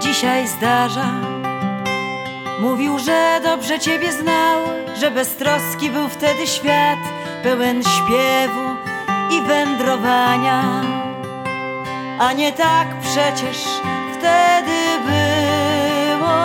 dzisiaj 0.00 0.48
zdarza. 0.48 1.06
Mówił, 2.60 2.98
że 2.98 3.40
dobrze 3.44 3.78
Ciebie 3.78 4.12
znał 4.12 4.58
Że 5.00 5.10
beztroski 5.10 5.90
był 5.90 6.08
wtedy 6.08 6.46
świat 6.46 6.98
Pełen 7.42 7.82
śpiewu 7.82 8.76
i 9.30 9.42
wędrowania. 9.42 10.62
A 12.18 12.32
nie 12.32 12.52
tak 12.52 12.88
przecież 13.00 13.58
wtedy 14.18 14.76
było 15.06 16.36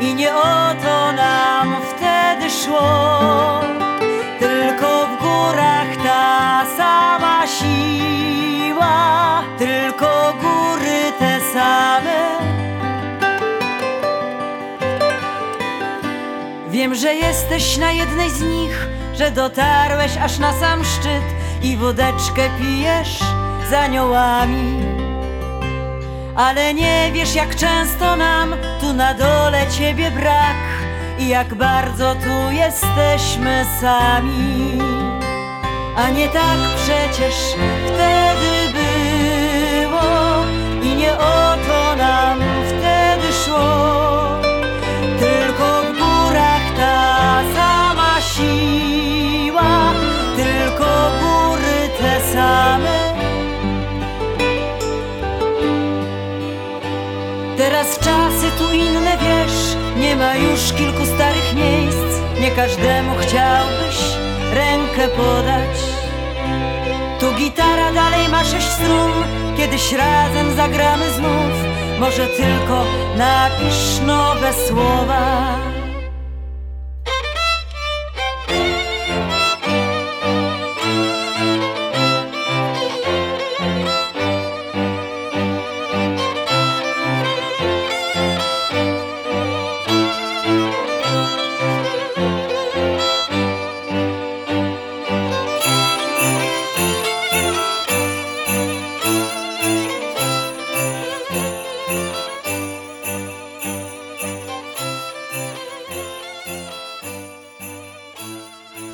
I 0.00 0.14
nie 0.14 0.34
o 0.34 0.74
to 0.82 1.12
nam 1.12 1.76
wtedy 1.96 2.50
szło 2.50 3.81
tylko 4.72 5.06
w 5.06 5.20
górach 5.20 5.96
ta 6.04 6.64
sama 6.76 7.46
siła, 7.46 9.42
tylko 9.58 10.34
góry 10.40 11.12
te 11.18 11.40
same. 11.52 12.22
Wiem, 16.70 16.94
że 16.94 17.14
jesteś 17.14 17.76
na 17.76 17.92
jednej 17.92 18.30
z 18.30 18.40
nich, 18.40 18.86
że 19.14 19.30
dotarłeś 19.30 20.16
aż 20.16 20.38
na 20.38 20.52
sam 20.52 20.84
szczyt 20.84 21.24
i 21.62 21.76
wódeczkę 21.76 22.42
pijesz 22.58 23.18
z 23.70 23.72
aniołami. 23.72 24.82
Ale 26.36 26.74
nie 26.74 27.10
wiesz, 27.12 27.34
jak 27.34 27.56
często 27.56 28.16
nam 28.16 28.54
tu 28.80 28.92
na 28.92 29.14
dole 29.14 29.66
ciebie 29.78 30.10
brak 30.10 30.61
jak 31.28 31.54
bardzo 31.54 32.14
tu 32.14 32.52
jesteśmy 32.52 33.64
sami. 33.80 34.78
A 35.96 36.10
nie 36.10 36.28
tak 36.28 36.58
przecież 36.76 37.34
wtedy 37.86 38.72
było 38.72 40.44
i 40.82 40.96
nie 40.96 41.12
o 41.12 41.56
to 41.66 41.96
nam 41.96 42.40
wtedy 42.66 43.32
szło. 43.44 44.38
Tylko 45.18 45.82
w 45.82 45.98
górach 45.98 46.76
ta 46.76 47.42
sama 47.54 48.20
siła, 48.20 49.92
tylko 50.36 51.10
góry 51.20 51.88
te 52.00 52.32
same. 52.32 53.02
Teraz 57.56 57.98
czasy 57.98 58.50
tu 58.58 58.72
inne, 58.72 59.18
wiesz, 59.18 59.76
nie 59.96 60.16
ma 60.16 60.36
już 60.36 60.72
kilku. 60.72 60.91
Nie 62.42 62.50
każdemu 62.50 63.12
chciałbyś 63.20 63.98
rękę 64.54 65.08
podać. 65.16 65.78
Tu 67.20 67.32
gitara 67.38 67.92
dalej 67.92 68.28
ma 68.28 68.44
sześć 68.44 68.66
strun, 68.68 69.12
kiedyś 69.56 69.92
razem 69.92 70.56
zagramy 70.56 71.10
znów. 71.10 71.52
Może 72.00 72.26
tylko 72.26 72.84
napisz 73.16 74.06
nowe 74.06 74.52
słowa. 74.68 75.61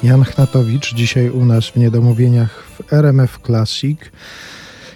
Jan 0.08 0.24
Chnatowicz, 0.24 0.94
dzisiaj 0.94 1.30
u 1.30 1.44
nas 1.44 1.66
w 1.66 1.76
Niedomówieniach 1.76 2.64
w 2.64 2.92
RMF 2.92 3.38
Classic. 3.46 3.98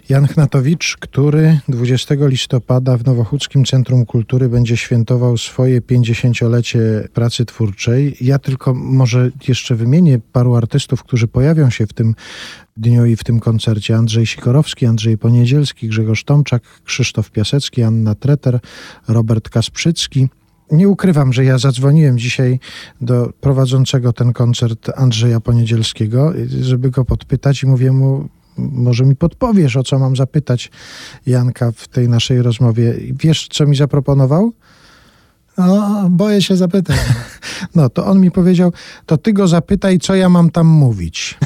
Jan 0.08 0.26
Chnatowicz, 0.26 0.96
który 1.00 1.60
20 1.68 2.14
listopada 2.18 2.96
w 2.96 3.04
Nowochódzkim 3.04 3.64
Centrum 3.64 4.06
Kultury 4.06 4.48
będzie 4.48 4.76
świętował 4.76 5.38
swoje 5.38 5.80
50-lecie 5.80 7.08
pracy 7.14 7.44
twórczej. 7.44 8.16
Ja 8.20 8.38
tylko 8.38 8.74
może 8.74 9.30
jeszcze 9.48 9.74
wymienię 9.74 10.18
paru 10.32 10.56
artystów, 10.56 11.02
którzy 11.02 11.28
pojawią 11.28 11.70
się 11.70 11.86
w 11.86 11.92
tym 11.92 12.14
dniu 12.76 13.06
i 13.06 13.16
w 13.16 13.24
tym 13.24 13.40
koncercie. 13.40 13.96
Andrzej 13.96 14.26
Sikorowski, 14.26 14.86
Andrzej 14.86 15.18
Poniedzielski, 15.18 15.88
Grzegorz 15.88 16.24
Tomczak, 16.24 16.62
Krzysztof 16.84 17.30
Piasecki, 17.30 17.82
Anna 17.82 18.14
Treter, 18.14 18.60
Robert 19.08 19.48
Kasprzycki. 19.48 20.28
Nie 20.70 20.88
ukrywam, 20.88 21.32
że 21.32 21.44
ja 21.44 21.58
zadzwoniłem 21.58 22.18
dzisiaj 22.18 22.60
do 23.00 23.32
prowadzącego 23.40 24.12
ten 24.12 24.32
koncert 24.32 24.90
Andrzeja 24.96 25.40
Poniedzielskiego, 25.40 26.32
żeby 26.60 26.90
go 26.90 27.04
podpytać 27.04 27.62
i 27.62 27.66
mówię 27.66 27.92
mu, 27.92 28.28
może 28.56 29.04
mi 29.04 29.16
podpowiesz, 29.16 29.76
o 29.76 29.82
co 29.82 29.98
mam 29.98 30.16
zapytać 30.16 30.70
Janka 31.26 31.72
w 31.72 31.88
tej 31.88 32.08
naszej 32.08 32.42
rozmowie. 32.42 32.94
Wiesz, 33.12 33.48
co 33.50 33.66
mi 33.66 33.76
zaproponował? 33.76 34.52
No, 35.58 36.06
boję 36.10 36.42
się 36.42 36.56
zapytać. 36.56 36.96
No, 37.74 37.88
to 37.88 38.06
on 38.06 38.20
mi 38.20 38.30
powiedział, 38.30 38.72
to 39.06 39.16
ty 39.16 39.32
go 39.32 39.48
zapytaj, 39.48 39.98
co 39.98 40.14
ja 40.14 40.28
mam 40.28 40.50
tam 40.50 40.66
mówić. 40.66 41.38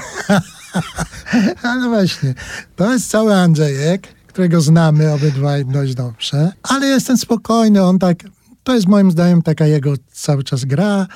Ale 1.63 1.89
właśnie, 1.95 2.35
to 2.77 2.93
jest 2.93 3.11
cały 3.11 3.35
Andrzejek, 3.35 4.09
którego 4.27 4.61
znamy 4.61 5.13
obydwaj 5.13 5.65
dość 5.65 5.95
dobrze, 5.95 6.53
ale 6.63 6.87
jestem 6.87 7.17
spokojny, 7.17 7.83
on 7.83 7.99
tak, 7.99 8.19
to 8.67 8.75
jest 8.75 8.89
moim 8.89 9.11
zdaniem 9.11 9.43
taka 9.43 9.67
jego 9.67 9.95
cały 10.13 10.45
czas 10.45 10.65
gra, 10.65 11.07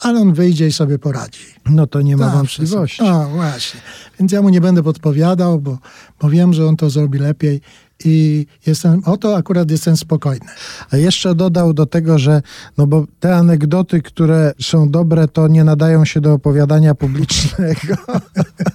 ale 0.00 0.20
on 0.20 0.32
wyjdzie 0.34 0.66
i 0.66 0.72
sobie 0.72 0.98
poradzi. 0.98 1.44
No 1.70 1.86
to 1.86 2.02
nie 2.02 2.16
ma 2.16 2.24
Zawsze 2.24 2.38
wątpliwości. 2.38 2.96
sobie- 2.98 3.10
No 3.10 3.28
właśnie. 3.28 3.80
Więc 4.20 4.32
ja 4.32 4.42
mu 4.42 4.48
nie 4.48 4.60
będę 4.60 4.82
podpowiadał, 4.82 5.60
bo, 5.60 5.78
bo 6.20 6.30
wiem, 6.30 6.52
że 6.54 6.66
on 6.66 6.76
to 6.76 6.90
zrobi 6.90 7.18
lepiej 7.18 7.60
i 8.04 8.46
jestem, 8.66 9.02
o 9.04 9.16
to 9.16 9.36
akurat 9.36 9.70
jestem 9.70 9.96
spokojny. 9.96 10.46
A 10.90 10.96
jeszcze 10.96 11.34
dodał 11.34 11.74
do 11.74 11.86
tego, 11.86 12.18
że 12.18 12.42
no 12.78 12.86
bo 12.86 13.06
te 13.20 13.36
anegdoty, 13.36 14.02
które 14.02 14.52
są 14.60 14.90
dobre, 14.90 15.28
to 15.28 15.48
nie 15.48 15.64
nadają 15.64 16.04
się 16.04 16.20
do 16.20 16.32
opowiadania 16.32 16.94
publicznego, 16.94 17.94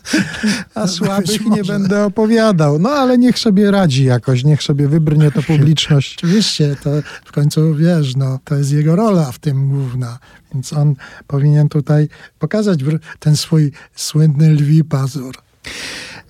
a 0.75 0.88
słabych 0.88 1.45
nie 1.45 1.63
będę 1.63 2.05
opowiadał. 2.05 2.79
No 2.79 2.89
ale 2.89 3.17
niech 3.17 3.39
sobie 3.39 3.71
radzi 3.71 4.03
jakoś, 4.05 4.43
niech 4.43 4.63
sobie 4.63 4.88
wybrnie 4.88 5.32
to 5.32 5.43
publiczność. 5.43 6.15
Oczywiście, 6.17 6.75
to 6.84 6.89
w 7.25 7.32
końcu 7.32 7.75
wiesz, 7.75 8.15
no, 8.15 8.39
to 8.43 8.55
jest 8.55 8.71
jego 8.71 8.95
rola 8.95 9.32
w 9.32 9.39
tym 9.39 9.69
główna, 9.69 10.19
więc 10.53 10.73
on 10.73 10.95
powinien 11.27 11.69
tutaj 11.69 12.10
pokazać 12.39 12.79
ten 13.19 13.36
swój 13.36 13.71
słynny 13.95 14.49
lwi 14.49 14.84
pazur. 14.84 15.36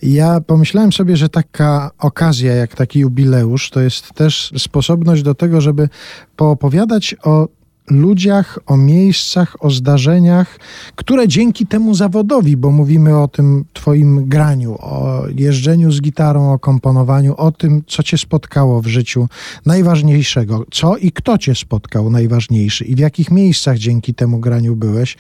Ja 0.02 0.42
pomyślałem 0.42 0.94
sobie, 0.94 1.18
że 1.18 1.30
taka 1.30 1.92
okazja, 2.00 2.56
jak 2.56 2.76
taki 2.76 3.00
jubileusz, 3.00 3.70
to 3.70 3.80
jest 3.82 4.14
też 4.14 4.54
sposobność 4.58 5.24
do 5.24 5.36
tego, 5.36 5.62
żeby 5.62 5.90
poopowiadać 6.36 7.16
o 7.24 7.48
ludziach, 7.92 8.60
o 8.66 8.78
miejscach, 8.78 9.56
o 9.60 9.72
zdarzeniach, 9.72 10.60
które 10.96 11.28
dzięki 11.28 11.66
temu 11.66 11.96
zawodowi, 11.96 12.58
bo 12.58 12.72
mówimy 12.72 13.18
o 13.18 13.28
tym 13.28 13.66
twoim 13.74 14.26
graniu, 14.26 14.78
o 14.80 15.24
jeżdżeniu 15.36 15.92
z 15.92 16.02
gitarą, 16.02 16.54
o 16.54 16.60
komponowaniu, 16.60 17.36
o 17.36 17.52
tym, 17.52 17.84
co 17.88 18.04
cię 18.04 18.18
spotkało 18.18 18.82
w 18.82 18.88
życiu 18.88 19.28
najważniejszego, 19.66 20.66
co 20.72 20.98
i 20.98 21.12
kto 21.12 21.38
cię 21.38 21.56
spotkał 21.56 22.10
najważniejszy 22.10 22.86
i 22.86 22.96
w 22.96 23.00
jakich 23.00 23.32
miejscach 23.32 23.78
dzięki 23.78 24.14
temu 24.14 24.40
graniu 24.40 24.76
byłeś. 24.76 25.18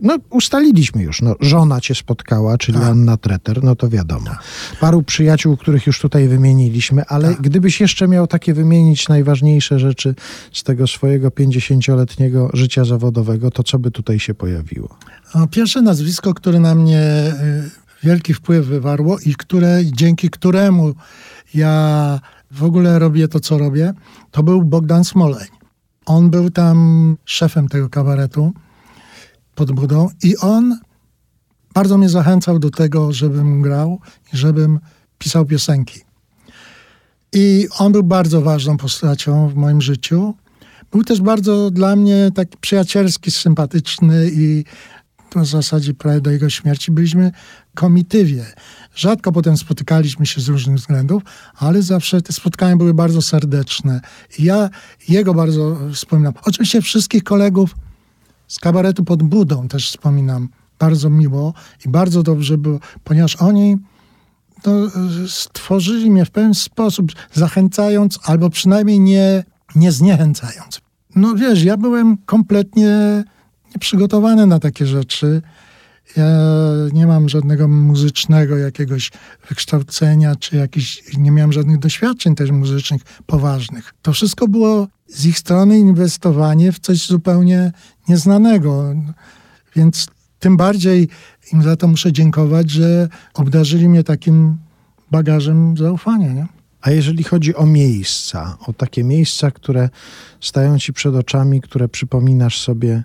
No, 0.00 0.18
ustaliliśmy 0.30 1.02
już, 1.02 1.22
no, 1.22 1.34
żona 1.40 1.80
cię 1.80 1.94
spotkała, 1.94 2.58
czyli 2.58 2.78
Anna 2.78 3.16
Treter, 3.16 3.64
no 3.64 3.76
to 3.76 3.88
wiadomo. 3.88 4.30
Paru 4.80 5.02
przyjaciół, 5.02 5.56
których 5.56 5.86
już 5.86 6.00
tutaj 6.00 6.28
wymieniliśmy, 6.28 7.04
ale 7.04 7.34
gdybyś 7.40 7.80
jeszcze 7.80 8.08
miał 8.08 8.26
takie 8.26 8.54
wymienić 8.54 9.08
najważniejsze 9.08 9.78
rzeczy 9.78 10.14
z 10.52 10.62
tego 10.62 10.86
swojego 10.86 11.30
50-letniego 12.04 12.50
życia 12.52 12.84
zawodowego, 12.84 13.50
to 13.50 13.62
co 13.62 13.78
by 13.78 13.90
tutaj 13.90 14.18
się 14.20 14.34
pojawiło? 14.34 14.98
Pierwsze 15.50 15.82
nazwisko, 15.82 16.34
które 16.34 16.60
na 16.60 16.74
mnie 16.74 17.32
y, 18.02 18.06
wielki 18.06 18.34
wpływ 18.34 18.66
wywarło 18.66 19.18
i 19.18 19.34
które, 19.34 19.80
dzięki 19.84 20.30
któremu 20.30 20.94
ja 21.54 22.20
w 22.50 22.64
ogóle 22.64 22.98
robię 22.98 23.28
to, 23.28 23.40
co 23.40 23.58
robię, 23.58 23.92
to 24.30 24.42
był 24.42 24.62
Bogdan 24.62 25.04
Smoleń. 25.04 25.48
On 26.06 26.30
był 26.30 26.50
tam 26.50 27.16
szefem 27.24 27.68
tego 27.68 27.88
kabaretu 27.88 28.52
pod 29.54 29.72
budą 29.72 30.08
i 30.22 30.36
on 30.36 30.78
bardzo 31.74 31.98
mnie 31.98 32.08
zachęcał 32.08 32.58
do 32.58 32.70
tego, 32.70 33.12
żebym 33.12 33.62
grał 33.62 34.00
i 34.32 34.36
żebym 34.36 34.80
pisał 35.18 35.46
piosenki. 35.46 36.00
I 37.32 37.68
on 37.78 37.92
był 37.92 38.02
bardzo 38.02 38.42
ważną 38.42 38.76
postacią 38.76 39.48
w 39.48 39.54
moim 39.54 39.82
życiu. 39.82 40.34
Był 40.94 41.04
też 41.04 41.20
bardzo 41.20 41.70
dla 41.70 41.96
mnie 41.96 42.30
taki 42.34 42.56
przyjacielski, 42.60 43.30
sympatyczny 43.30 44.30
i 44.32 44.64
w 45.36 45.46
zasadzie 45.46 45.94
prawie 45.94 46.20
do 46.20 46.30
jego 46.30 46.50
śmierci 46.50 46.92
byliśmy 46.92 47.32
komitywie. 47.74 48.46
Rzadko 48.94 49.32
potem 49.32 49.56
spotykaliśmy 49.56 50.26
się 50.26 50.40
z 50.40 50.48
różnych 50.48 50.76
względów, 50.76 51.22
ale 51.56 51.82
zawsze 51.82 52.22
te 52.22 52.32
spotkania 52.32 52.76
były 52.76 52.94
bardzo 52.94 53.22
serdeczne. 53.22 54.00
Ja 54.38 54.70
jego 55.08 55.34
bardzo 55.34 55.76
wspominam. 55.92 56.32
Oczywiście 56.42 56.82
wszystkich 56.82 57.24
kolegów 57.24 57.74
z 58.48 58.58
kabaretu 58.58 59.04
pod 59.04 59.22
budą 59.22 59.68
też 59.68 59.90
wspominam 59.90 60.48
bardzo 60.78 61.10
miło 61.10 61.54
i 61.86 61.88
bardzo 61.88 62.22
dobrze 62.22 62.58
było, 62.58 62.78
ponieważ 63.04 63.36
oni 63.36 63.76
no, 64.66 64.72
stworzyli 65.28 66.10
mnie 66.10 66.24
w 66.24 66.30
pewien 66.30 66.54
sposób, 66.54 67.12
zachęcając 67.32 68.18
albo 68.22 68.50
przynajmniej 68.50 69.00
nie, 69.00 69.44
nie 69.74 69.92
zniechęcając. 69.92 70.83
No 71.16 71.34
wiesz, 71.34 71.64
ja 71.64 71.76
byłem 71.76 72.16
kompletnie 72.16 73.24
nieprzygotowany 73.74 74.46
na 74.46 74.58
takie 74.58 74.86
rzeczy. 74.86 75.42
Ja 76.16 76.26
nie 76.92 77.06
mam 77.06 77.28
żadnego 77.28 77.68
muzycznego 77.68 78.56
jakiegoś 78.56 79.10
wykształcenia, 79.48 80.36
czy 80.36 80.56
jakiś, 80.56 81.02
nie 81.18 81.30
miałem 81.30 81.52
żadnych 81.52 81.78
doświadczeń 81.78 82.34
też 82.34 82.50
muzycznych 82.50 83.02
poważnych. 83.26 83.94
To 84.02 84.12
wszystko 84.12 84.48
było 84.48 84.88
z 85.06 85.26
ich 85.26 85.38
strony 85.38 85.78
inwestowanie 85.78 86.72
w 86.72 86.78
coś 86.78 87.06
zupełnie 87.06 87.72
nieznanego. 88.08 88.94
Więc 89.76 90.06
tym 90.38 90.56
bardziej 90.56 91.08
im 91.52 91.62
za 91.62 91.76
to 91.76 91.88
muszę 91.88 92.12
dziękować, 92.12 92.70
że 92.70 93.08
obdarzyli 93.34 93.88
mnie 93.88 94.04
takim 94.04 94.56
bagażem 95.10 95.76
zaufania. 95.76 96.32
Nie? 96.32 96.46
A 96.84 96.90
jeżeli 96.90 97.24
chodzi 97.24 97.54
o 97.54 97.66
miejsca, 97.66 98.56
o 98.66 98.72
takie 98.72 99.04
miejsca, 99.04 99.50
które 99.50 99.88
stają 100.40 100.78
ci 100.78 100.92
przed 100.92 101.14
oczami, 101.14 101.60
które 101.60 101.88
przypominasz 101.88 102.60
sobie, 102.60 103.04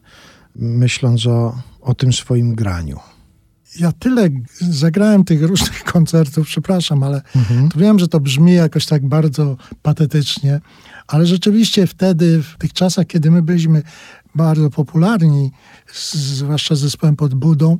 myśląc 0.55 1.27
o, 1.27 1.57
o 1.81 1.93
tym 1.95 2.13
swoim 2.13 2.55
graniu? 2.55 2.99
Ja 3.79 3.91
tyle 3.91 4.29
zagrałem 4.61 5.23
tych 5.23 5.43
różnych 5.43 5.83
koncertów, 5.93 6.47
przepraszam, 6.47 7.03
ale 7.03 7.21
mhm. 7.35 7.69
wiem, 7.75 7.99
że 7.99 8.07
to 8.07 8.19
brzmi 8.19 8.53
jakoś 8.53 8.85
tak 8.85 9.07
bardzo 9.07 9.57
patetycznie, 9.81 10.61
ale 11.07 11.25
rzeczywiście 11.25 11.87
wtedy, 11.87 12.43
w 12.43 12.57
tych 12.57 12.73
czasach, 12.73 13.07
kiedy 13.07 13.31
my 13.31 13.41
byliśmy 13.41 13.83
bardzo 14.35 14.69
popularni, 14.69 15.51
zwłaszcza 16.13 16.75
z 16.75 16.79
zespołem 16.79 17.15
pod 17.15 17.33
Budą, 17.35 17.77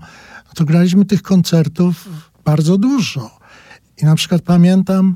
to 0.56 0.66
graliśmy 0.66 1.06
tych 1.06 1.22
koncertów 1.22 2.10
bardzo 2.46 2.78
dużo. 2.78 3.40
I 4.02 4.06
na 4.06 4.16
przykład 4.16 4.42
pamiętam, 4.42 5.16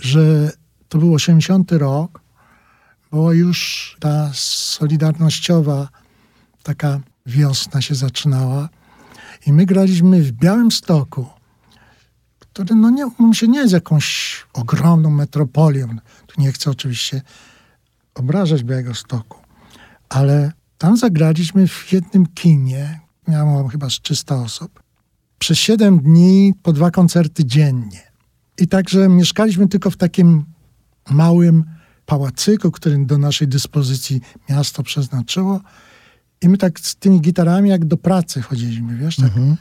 że 0.00 0.52
to 0.88 0.98
był 0.98 1.14
80 1.14 1.72
rok, 1.72 2.20
bo 3.10 3.32
już 3.32 3.96
ta 4.00 4.30
solidarnościowa 4.34 5.88
taka 6.62 7.00
wiosna 7.26 7.82
się 7.82 7.94
zaczynała. 7.94 8.68
I 9.46 9.52
my 9.52 9.66
graliśmy 9.66 10.22
w 10.22 10.32
Białym 10.32 10.70
Stoku, 10.70 11.26
który 12.38 12.74
no 12.74 12.90
nie, 12.90 13.34
się 13.34 13.48
nie 13.48 13.58
jest 13.58 13.72
jakąś 13.72 14.36
ogromną 14.52 15.10
metropolią. 15.10 15.88
Tu 16.26 16.40
nie 16.40 16.52
chcę 16.52 16.70
oczywiście 16.70 17.22
obrażać 18.14 18.64
Białego 18.64 18.94
Stoku, 18.94 19.38
ale 20.08 20.52
tam 20.78 20.96
zagraliśmy 20.96 21.68
w 21.68 21.92
jednym 21.92 22.26
kinie, 22.26 23.00
miało 23.28 23.68
chyba 23.68 23.90
z 23.90 24.00
300 24.00 24.36
osób, 24.36 24.82
przez 25.38 25.58
7 25.58 25.98
dni 25.98 26.54
po 26.62 26.72
dwa 26.72 26.90
koncerty 26.90 27.44
dziennie. 27.44 28.07
I 28.58 28.68
także 28.68 29.08
mieszkaliśmy 29.08 29.68
tylko 29.68 29.90
w 29.90 29.96
takim 29.96 30.44
małym 31.10 31.64
pałacyku, 32.06 32.70
który 32.70 33.06
do 33.06 33.18
naszej 33.18 33.48
dyspozycji 33.48 34.20
miasto 34.50 34.82
przeznaczyło. 34.82 35.60
I 36.42 36.48
my 36.48 36.58
tak 36.58 36.80
z 36.80 36.96
tymi 36.96 37.20
gitarami 37.20 37.70
jak 37.70 37.84
do 37.84 37.96
pracy 37.96 38.42
chodziliśmy, 38.42 38.96
wiesz, 38.96 39.16
tak. 39.16 39.36
Mm 39.36 39.56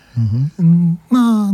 -hmm. 0.60 0.96
No, 1.12 1.54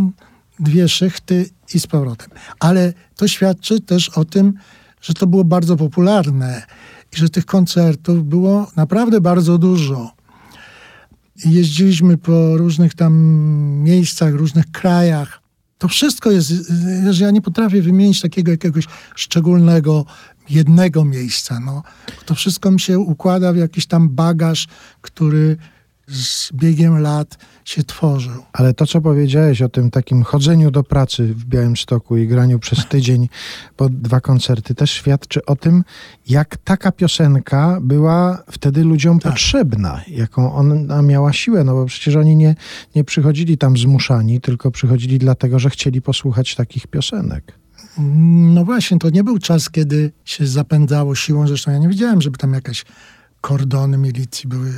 dwie 0.60 0.90
szychty 0.90 1.50
i 1.74 1.80
z 1.80 1.88
powrotem. 1.88 2.30
Ale 2.60 2.94
to 3.16 3.28
świadczy 3.28 3.82
też 3.82 4.10
o 4.10 4.26
tym, 4.26 4.54
że 5.02 5.14
to 5.14 5.28
było 5.28 5.44
bardzo 5.44 5.78
popularne 5.78 6.66
i 7.14 7.18
że 7.18 7.30
tych 7.30 7.46
koncertów 7.46 8.26
było 8.26 8.72
naprawdę 8.76 9.22
bardzo 9.22 9.58
dużo. 9.58 10.12
Jeździliśmy 11.46 12.18
po 12.18 12.58
różnych 12.58 12.94
tam 12.94 13.14
miejscach, 13.84 14.34
różnych 14.34 14.72
krajach. 14.72 15.43
To 15.84 15.88
wszystko 15.88 16.32
jest, 16.32 16.54
że 17.10 17.26
ja 17.26 17.32
nie 17.32 17.42
potrafię 17.42 17.82
wymienić 17.82 18.22
takiego 18.22 18.52
jakiegoś 18.52 18.86
szczególnego 19.16 20.06
jednego 20.50 21.06
miejsca. 21.06 21.60
No. 21.60 21.84
To 22.26 22.36
wszystko 22.36 22.72
mi 22.72 22.80
się 22.80 23.00
układa 23.00 23.54
w 23.54 23.58
jakiś 23.58 23.86
tam 23.86 24.10
bagaż, 24.10 24.68
który 25.02 25.58
z 26.08 26.52
biegiem 26.54 27.00
lat 27.00 27.38
się 27.66 27.84
tworzył. 27.84 28.44
Ale 28.54 28.74
to, 28.74 28.86
co 28.88 29.02
powiedziałeś 29.02 29.62
o 29.62 29.70
tym 29.70 29.92
takim 29.92 30.24
chodzeniu 30.24 30.72
do 30.72 30.84
pracy 30.84 31.34
w 31.34 31.46
Białymstoku 31.46 32.18
i 32.18 32.28
graniu 32.28 32.60
przez 32.60 32.86
tydzień 32.90 33.30
po 33.78 33.90
dwa 33.90 34.22
koncerty, 34.22 34.76
też 34.76 34.92
świadczy 34.92 35.46
o 35.46 35.56
tym, 35.56 35.84
jak 36.30 36.58
taka 36.58 36.92
piosenka 36.92 37.78
była 37.82 38.44
wtedy 38.52 38.84
ludziom 38.84 39.20
tak. 39.20 39.32
potrzebna, 39.32 40.02
jaką 40.08 40.54
ona 40.54 41.02
miała 41.02 41.34
siłę, 41.34 41.64
no 41.64 41.74
bo 41.74 41.86
przecież 41.86 42.16
oni 42.16 42.36
nie, 42.36 42.56
nie 42.96 43.04
przychodzili 43.04 43.58
tam 43.58 43.78
zmuszani, 43.78 44.42
tylko 44.42 44.72
przychodzili 44.72 45.20
dlatego, 45.20 45.60
że 45.60 45.70
chcieli 45.70 46.02
posłuchać 46.02 46.56
takich 46.56 46.88
piosenek. 46.88 47.64
No 48.54 48.66
właśnie, 48.66 49.00
to 49.00 49.10
nie 49.10 49.24
był 49.24 49.40
czas, 49.40 49.70
kiedy 49.70 50.12
się 50.26 50.48
zapędzało 50.48 51.16
siłą. 51.16 51.48
Zresztą 51.48 51.72
ja 51.72 51.78
nie 51.78 51.90
widziałem, 51.90 52.22
żeby 52.22 52.38
tam 52.38 52.54
jakaś 52.54 52.86
kordony 53.42 53.98
milicji 53.98 54.50
były 54.50 54.74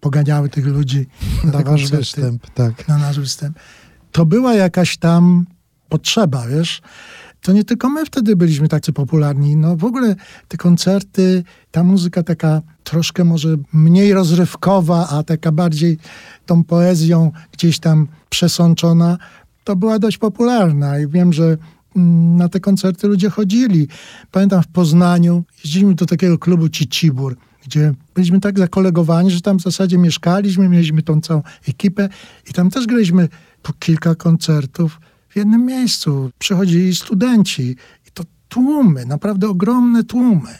poganiały 0.00 0.48
tych 0.48 0.66
ludzi 0.66 1.06
na, 1.44 1.52
na 1.52 1.62
wasz 1.62 1.90
występ, 1.90 2.50
tak. 2.50 2.88
Na 2.88 2.98
nasz 2.98 3.20
występ. 3.20 3.58
To 4.12 4.26
była 4.26 4.54
jakaś 4.54 4.96
tam 4.96 5.46
potrzeba, 5.88 6.46
wiesz. 6.46 6.82
To 7.42 7.52
nie 7.52 7.64
tylko 7.64 7.88
my 7.90 8.06
wtedy 8.06 8.36
byliśmy 8.36 8.68
tacy 8.68 8.92
popularni. 8.92 9.56
No 9.56 9.76
w 9.76 9.84
ogóle 9.84 10.16
te 10.48 10.56
koncerty, 10.56 11.44
ta 11.70 11.84
muzyka 11.84 12.22
taka 12.22 12.62
troszkę 12.84 13.24
może 13.24 13.56
mniej 13.72 14.12
rozrywkowa, 14.12 15.08
a 15.08 15.22
taka 15.22 15.52
bardziej 15.52 15.98
tą 16.46 16.64
poezją 16.64 17.32
gdzieś 17.52 17.78
tam 17.78 18.08
przesączona, 18.30 19.18
to 19.64 19.76
była 19.76 19.98
dość 19.98 20.18
popularna. 20.18 20.98
I 20.98 21.08
wiem, 21.08 21.32
że 21.32 21.56
mm, 21.96 22.36
na 22.36 22.48
te 22.48 22.60
koncerty 22.60 23.08
ludzie 23.08 23.30
chodzili. 23.30 23.88
Pamiętam 24.30 24.62
w 24.62 24.68
Poznaniu 24.68 25.44
jeździliśmy 25.64 25.94
do 25.94 26.06
takiego 26.06 26.38
klubu 26.38 26.68
Cicibur 26.68 27.36
gdzie 27.64 27.94
byliśmy 28.14 28.40
tak 28.40 28.58
zakolegowani, 28.58 29.30
że 29.30 29.40
tam 29.40 29.58
w 29.58 29.62
zasadzie 29.62 29.98
mieszkaliśmy, 29.98 30.68
mieliśmy 30.68 31.02
tą 31.02 31.20
całą 31.20 31.42
ekipę 31.68 32.08
i 32.50 32.52
tam 32.52 32.70
też 32.70 32.86
graliśmy 32.86 33.28
po 33.62 33.72
kilka 33.72 34.14
koncertów 34.14 35.00
w 35.28 35.36
jednym 35.36 35.66
miejscu. 35.66 36.30
Przychodzili 36.38 36.94
studenci 36.94 37.62
i 38.08 38.10
to 38.14 38.24
tłumy, 38.48 39.06
naprawdę 39.06 39.48
ogromne 39.48 40.04
tłumy. 40.04 40.58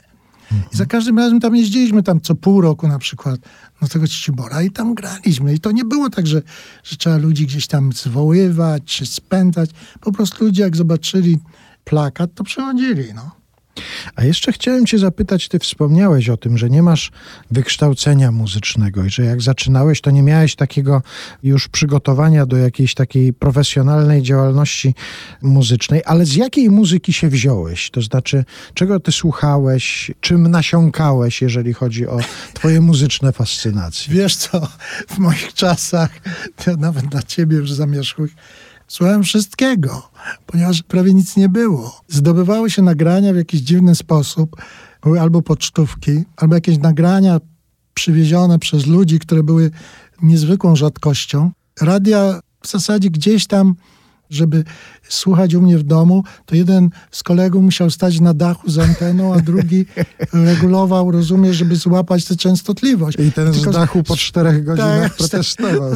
I 0.72 0.76
za 0.76 0.86
każdym 0.86 1.18
razem 1.18 1.40
tam 1.40 1.56
jeździliśmy 1.56 2.02
tam 2.02 2.20
co 2.20 2.34
pół 2.34 2.60
roku 2.60 2.88
na 2.88 2.98
przykład 2.98 3.40
do 3.82 3.88
tego 3.88 4.08
Cicibora 4.08 4.62
i 4.62 4.70
tam 4.70 4.94
graliśmy. 4.94 5.54
I 5.54 5.60
to 5.60 5.72
nie 5.72 5.84
było 5.84 6.10
tak, 6.10 6.26
że, 6.26 6.42
że 6.84 6.96
trzeba 6.96 7.16
ludzi 7.16 7.46
gdzieś 7.46 7.66
tam 7.66 7.92
zwoływać 7.92 8.82
czy 8.84 9.06
spędzać. 9.06 9.70
Po 10.00 10.12
prostu 10.12 10.44
ludzie 10.44 10.62
jak 10.62 10.76
zobaczyli 10.76 11.38
plakat, 11.84 12.34
to 12.34 12.44
przychodzili, 12.44 13.14
no. 13.14 13.39
A 14.16 14.24
jeszcze 14.24 14.52
chciałem 14.52 14.86
Cię 14.86 14.98
zapytać, 14.98 15.48
Ty 15.48 15.58
wspomniałeś 15.58 16.28
o 16.28 16.36
tym, 16.36 16.58
że 16.58 16.70
nie 16.70 16.82
masz 16.82 17.10
wykształcenia 17.50 18.32
muzycznego 18.32 19.04
i 19.04 19.10
że 19.10 19.24
jak 19.24 19.42
zaczynałeś, 19.42 20.00
to 20.00 20.10
nie 20.10 20.22
miałeś 20.22 20.56
takiego 20.56 21.02
już 21.42 21.68
przygotowania 21.68 22.46
do 22.46 22.56
jakiejś 22.56 22.94
takiej 22.94 23.32
profesjonalnej 23.32 24.22
działalności 24.22 24.94
muzycznej, 25.42 26.02
ale 26.06 26.26
z 26.26 26.34
jakiej 26.36 26.70
muzyki 26.70 27.12
się 27.12 27.28
wziąłeś? 27.28 27.90
To 27.90 28.02
znaczy, 28.02 28.44
czego 28.74 29.00
Ty 29.00 29.12
słuchałeś, 29.12 30.10
czym 30.20 30.48
nasiąkałeś, 30.48 31.42
jeżeli 31.42 31.72
chodzi 31.72 32.06
o 32.06 32.18
Twoje 32.54 32.80
muzyczne 32.80 33.32
fascynacje? 33.32 34.14
Wiesz 34.14 34.36
co, 34.36 34.68
w 35.08 35.18
moich 35.18 35.54
czasach, 35.54 36.10
nawet 36.78 37.06
dla 37.06 37.22
Ciebie 37.22 37.56
już 37.56 37.72
zamierzchłych, 37.72 38.34
Słuchałem 38.90 39.22
wszystkiego, 39.22 40.10
ponieważ 40.46 40.82
prawie 40.82 41.14
nic 41.14 41.36
nie 41.36 41.48
było. 41.48 42.00
Zdobywały 42.08 42.70
się 42.70 42.82
nagrania 42.82 43.32
w 43.32 43.36
jakiś 43.36 43.60
dziwny 43.60 43.94
sposób, 43.94 44.56
były 45.02 45.20
albo 45.20 45.42
pocztówki, 45.42 46.24
albo 46.36 46.54
jakieś 46.54 46.78
nagrania 46.78 47.40
przywiezione 47.94 48.58
przez 48.58 48.86
ludzi, 48.86 49.18
które 49.18 49.42
były 49.42 49.70
niezwykłą 50.22 50.76
rzadkością. 50.76 51.50
Radia 51.80 52.40
w 52.62 52.68
zasadzie 52.68 53.10
gdzieś 53.10 53.46
tam 53.46 53.74
żeby 54.30 54.64
słuchać 55.08 55.54
u 55.54 55.62
mnie 55.62 55.78
w 55.78 55.82
domu, 55.82 56.24
to 56.46 56.56
jeden 56.56 56.90
z 57.10 57.22
kolegów 57.22 57.62
musiał 57.62 57.90
stać 57.90 58.20
na 58.20 58.34
dachu 58.34 58.70
z 58.70 58.78
anteną, 58.78 59.34
a 59.34 59.40
drugi 59.40 59.86
regulował, 60.32 61.10
rozumie, 61.10 61.54
żeby 61.54 61.76
złapać 61.76 62.24
tę 62.24 62.36
częstotliwość. 62.36 63.18
I 63.18 63.32
ten 63.32 63.52
Tylko, 63.52 63.72
z 63.72 63.74
dachu 63.74 64.02
po 64.02 64.16
czterech 64.16 64.64
godzinach 64.64 65.02
tak, 65.02 65.16
protestował. 65.16 65.92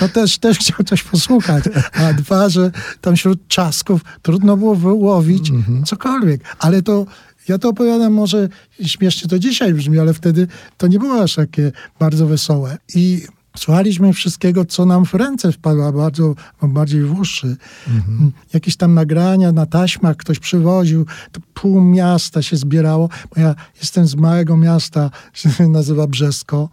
No 0.00 0.08
też, 0.08 0.38
też 0.38 0.58
chciał 0.58 0.78
coś 0.86 1.02
posłuchać. 1.02 1.64
A 1.92 2.12
dwa, 2.12 2.48
że 2.48 2.70
tam 3.00 3.16
wśród 3.16 3.48
czasków 3.48 4.00
trudno 4.22 4.56
było 4.56 4.74
wyłowić 4.74 5.50
mhm. 5.50 5.84
cokolwiek. 5.84 6.40
Ale 6.58 6.82
to 6.82 7.06
ja 7.48 7.58
to 7.58 7.68
opowiadam 7.68 8.12
może 8.12 8.48
śmiesznie 8.82 9.28
to 9.28 9.38
dzisiaj 9.38 9.74
brzmi, 9.74 9.98
ale 9.98 10.14
wtedy 10.14 10.46
to 10.76 10.86
nie 10.86 10.98
było 10.98 11.22
aż 11.22 11.34
takie 11.34 11.72
bardzo 11.98 12.26
wesołe. 12.26 12.78
I 12.94 13.22
Słuchaliśmy 13.58 14.12
wszystkiego, 14.12 14.64
co 14.64 14.86
nam 14.86 15.04
w 15.04 15.14
ręce 15.14 15.52
wpadło, 15.52 15.92
bardzo, 15.92 16.34
bardziej 16.62 17.02
w 17.02 17.18
uszy. 17.20 17.56
Mhm. 17.88 18.32
Jakieś 18.54 18.76
tam 18.76 18.94
nagrania 18.94 19.52
na 19.52 19.66
taśmach 19.66 20.16
ktoś 20.16 20.38
przywoził, 20.38 21.06
to 21.32 21.40
pół 21.54 21.80
miasta 21.80 22.42
się 22.42 22.56
zbierało, 22.56 23.08
bo 23.34 23.40
ja 23.40 23.54
jestem 23.80 24.06
z 24.06 24.14
małego 24.14 24.56
miasta, 24.56 25.10
się 25.34 25.68
nazywa 25.68 26.06
Brzesko 26.06 26.68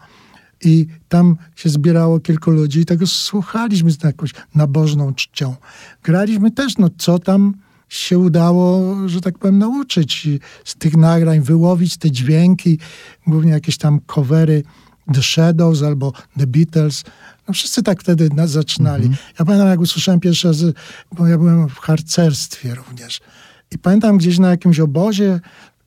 i 0.64 0.88
tam 1.10 1.38
się 1.56 1.70
zbierało 1.70 2.20
kilku 2.20 2.52
ludzi 2.52 2.80
i 2.80 2.86
tego 2.86 3.08
słuchaliśmy 3.08 3.92
z 3.92 4.04
jakąś 4.04 4.32
nabożną 4.56 5.14
czcią. 5.14 5.56
Graliśmy 6.04 6.52
też, 6.52 6.78
no 6.78 6.90
co 6.98 7.20
tam 7.20 7.54
się 7.90 8.20
udało, 8.20 8.96
że 9.06 9.22
tak 9.22 9.38
powiem, 9.38 9.58
nauczyć 9.58 10.28
z 10.66 10.76
tych 10.76 10.98
nagrań, 10.98 11.42
wyłowić 11.42 11.98
te 11.98 12.12
dźwięki, 12.12 12.80
głównie 13.28 13.52
jakieś 13.52 13.78
tam 13.78 14.00
covery 14.08 14.64
The 15.14 15.22
Shadows 15.24 15.84
albo 15.84 16.14
The 16.38 16.48
Beatles. 16.48 17.04
No 17.48 17.54
wszyscy 17.54 17.84
tak 17.84 18.02
wtedy 18.02 18.30
zaczynali. 18.46 19.06
Mm 19.06 19.16
-hmm. 19.16 19.34
Ja 19.40 19.46
pamiętam, 19.46 19.70
jak 19.70 19.80
usłyszałem 19.80 20.20
pierwszy 20.20 20.48
raz, 20.48 20.58
bo 21.12 21.28
ja 21.28 21.38
byłem 21.38 21.70
w 21.70 21.80
harcerstwie 21.80 22.76
również. 22.76 23.22
I 23.72 23.78
pamiętam 23.78 24.18
gdzieś 24.18 24.40
na 24.40 24.50
jakimś 24.50 24.80
obozie 24.80 25.40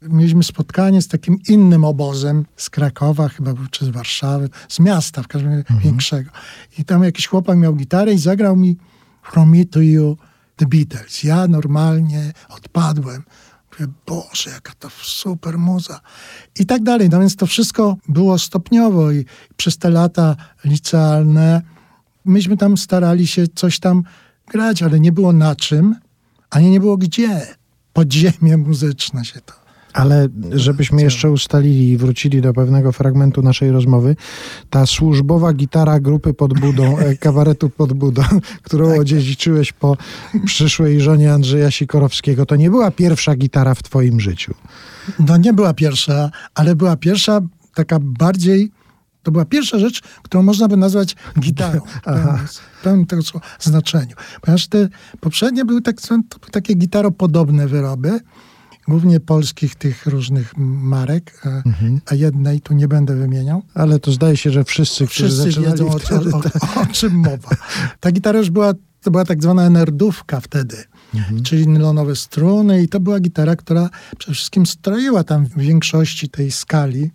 mieliśmy 0.03 0.45
spotkanie 0.45 1.03
z 1.03 1.09
takim 1.09 1.39
innym 1.49 1.85
obozem 1.85 2.47
z 2.57 2.71
Krakowa, 2.71 3.29
chyba 3.29 3.55
czy 3.71 3.85
z 3.85 3.89
Warszawy, 3.89 4.49
z 4.69 4.81
miasta 4.81 5.23
w 5.23 5.29
każdym 5.29 5.51
razie 5.51 5.65
mm 5.71 5.83
-hmm. 5.83 5.85
większego. 5.85 6.31
I 6.79 6.85
tam 6.85 7.05
jakiś 7.05 7.27
chłopak 7.27 7.59
miał 7.59 7.75
gitarę 7.75 8.13
i 8.13 8.19
zagrał 8.19 8.57
mi 8.57 8.77
From 9.23 9.51
Me 9.51 9.65
to 9.65 9.81
You 9.81 10.17
The 10.57 10.67
Beatles. 10.67 11.25
Ja 11.25 11.49
normalnie 11.49 12.33
odpadłem. 12.49 13.23
Boże, 14.07 14.51
jaka 14.51 14.73
to 14.79 14.89
super 14.91 15.59
muza. 15.59 16.01
I 16.59 16.67
tak 16.67 16.83
dalej. 16.83 17.09
No 17.09 17.21
więc 17.21 17.37
to 17.37 17.47
wszystko 17.47 17.97
było 18.09 18.39
stopniowo 18.39 19.13
i 19.13 19.25
przez 19.57 19.79
te 19.79 19.91
lata 19.91 20.37
licealne 20.65 21.63
myśmy 22.25 22.57
tam 22.57 22.77
starali 22.77 23.27
się 23.27 23.49
coś 23.49 23.79
tam 23.79 24.03
grać, 24.47 24.83
ale 24.83 25.01
nie 25.01 25.13
było 25.13 25.33
na 25.33 25.57
czym, 25.57 25.97
ani 26.51 26.71
nie 26.71 26.81
było 26.81 26.97
gdzie. 26.97 27.47
Podziemie 27.93 28.57
muzyczne 28.57 29.25
się 29.25 29.41
to 29.41 29.68
ale 29.99 30.29
żebyśmy 30.53 31.03
jeszcze 31.03 31.31
ustalili 31.31 31.89
i 31.89 31.97
wrócili 31.97 32.41
do 32.41 32.53
pewnego 32.53 32.93
fragmentu 32.93 33.43
naszej 33.43 33.71
rozmowy, 33.71 34.17
ta 34.71 34.87
służbowa 34.87 35.53
gitara 35.53 36.01
grupy 36.01 36.35
pod 36.35 36.61
budą, 36.61 36.99
e, 36.99 37.17
kabaretu 37.27 37.71
pod 37.71 37.93
budą, 37.93 38.23
którą 38.63 38.91
tak. 38.91 39.01
odziedziczyłeś 39.01 39.73
po 39.73 39.97
przyszłej 40.45 41.01
żonie 41.01 41.33
Andrzeja 41.33 41.71
Sikorowskiego, 41.71 42.47
to 42.47 42.57
nie 42.57 42.71
była 42.71 42.91
pierwsza 42.91 43.37
gitara 43.37 43.75
w 43.75 43.83
twoim 43.83 44.21
życiu. 44.21 44.55
No 45.19 45.37
nie 45.37 45.53
była 45.53 45.75
pierwsza, 45.75 46.31
ale 46.55 46.77
była 46.77 46.97
pierwsza 46.97 47.41
taka 47.75 47.99
bardziej 48.01 48.71
to 49.23 49.33
była 49.33 49.45
pierwsza 49.45 49.79
rzecz, 49.79 50.03
którą 50.23 50.43
można 50.43 50.69
by 50.69 50.77
nazwać 50.77 51.17
gitarą 51.41 51.81
w 52.47 52.83
pełnym 52.83 53.07
tego 53.07 53.23
znaczeniu. 53.61 54.17
Ponieważ 54.41 54.67
te 54.67 54.89
poprzednie 55.21 55.65
były, 55.65 55.83
tak, 55.83 55.97
były 56.09 56.23
takie 56.51 56.75
gitaropodobne 56.75 57.69
wyroby, 57.69 58.21
głównie 58.89 59.21
polskich 59.21 59.75
tych 59.75 60.07
różnych 60.07 60.53
marek, 60.57 61.41
a, 61.45 61.49
mhm. 61.69 62.01
a, 62.07 62.15
jednej 62.15 62.61
tu 62.61 62.75
nie 62.75 62.89
będę 62.89 63.17
wymieniał. 63.17 63.63
Ale 63.75 63.99
to 63.99 64.13
zdaje 64.13 64.37
się, 64.37 64.51
że 64.51 64.65
wszyscy, 64.65 65.07
wszyscy 65.07 65.61
wiedzą 65.61 65.89
o, 65.89 65.99
wtedy, 65.99 66.31
o, 66.35 66.39
o, 66.39 66.81
o, 66.81 66.87
czym 66.93 67.15
mowa. 67.15 67.51
Ta 68.01 68.13
gitara 68.13 68.39
już 68.39 68.51
była, 68.51 68.73
to 69.03 69.11
była 69.11 69.25
tak 69.25 69.43
zwana 69.43 69.71
nerdówka 69.71 70.41
wtedy, 70.41 70.77
mhm. 71.15 71.43
czyli 71.43 71.69
nylonowe 71.69 72.17
struny 72.17 72.83
i 72.83 72.89
to 72.89 73.01
była 73.01 73.21
gitara, 73.21 73.57
która 73.57 73.91
przede 74.19 74.35
wszystkim 74.35 74.67
stroiła 74.67 75.25
tam 75.25 75.47
w 75.47 75.59
większości 75.59 76.29
tej 76.29 76.51
skali, 76.51 77.11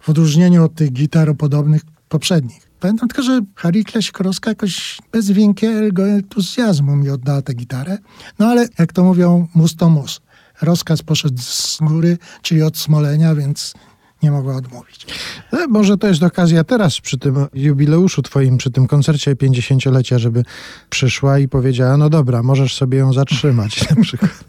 w 0.00 0.08
odróżnieniu 0.08 0.64
od 0.64 0.74
tych 0.74 0.92
gitaropodobnych 0.92 1.82
poprzednich. 2.08 2.70
Pamiętam 2.80 3.08
tylko, 3.08 3.22
że 3.22 3.40
Harikla 3.56 4.02
Sikorowska 4.02 4.50
jakoś 4.50 4.98
bez 5.12 5.30
wielkiego 5.30 6.08
entuzjazmu 6.08 6.96
mi 6.96 7.10
oddała 7.10 7.42
tę 7.42 7.54
gitarę. 7.54 7.98
No 8.38 8.46
ale 8.46 8.68
jak 8.78 8.92
to 8.92 9.04
mówią, 9.04 9.48
mus 9.54 9.76
to 9.76 9.90
mus 9.90 10.20
rozkaz 10.62 11.02
poszedł 11.02 11.42
z 11.42 11.78
góry, 11.80 12.18
czyli 12.42 12.62
od 12.62 12.78
Smolenia, 12.78 13.34
więc 13.34 13.74
nie 14.22 14.30
mogła 14.30 14.56
odmówić. 14.56 15.06
No, 15.52 15.66
może 15.68 15.98
to 15.98 16.06
jest 16.06 16.22
okazja 16.22 16.64
teraz 16.64 17.00
przy 17.00 17.18
tym 17.18 17.46
jubileuszu 17.54 18.22
twoim, 18.22 18.56
przy 18.56 18.70
tym 18.70 18.86
koncercie 18.86 19.34
50-lecia, 19.34 20.18
żeby 20.18 20.44
przyszła 20.90 21.38
i 21.38 21.48
powiedziała, 21.48 21.96
no 21.96 22.10
dobra, 22.10 22.42
możesz 22.42 22.74
sobie 22.74 22.98
ją 22.98 23.12
zatrzymać 23.12 23.84
na 23.90 24.02
przykład. 24.02 24.44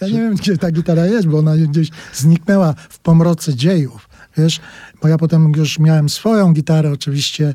Ja 0.00 0.08
nie 0.08 0.18
wiem, 0.18 0.34
gdzie 0.34 0.58
ta 0.58 0.70
gitara 0.70 1.06
jest, 1.06 1.28
bo 1.28 1.38
ona 1.38 1.56
gdzieś 1.56 1.88
zniknęła 2.12 2.74
w 2.88 2.98
pomroce 2.98 3.54
dziejów. 3.54 4.08
Wiesz, 4.36 4.60
bo 5.02 5.08
ja 5.08 5.18
potem 5.18 5.52
już 5.56 5.78
miałem 5.78 6.08
swoją 6.08 6.52
gitarę, 6.52 6.92
oczywiście, 6.92 7.54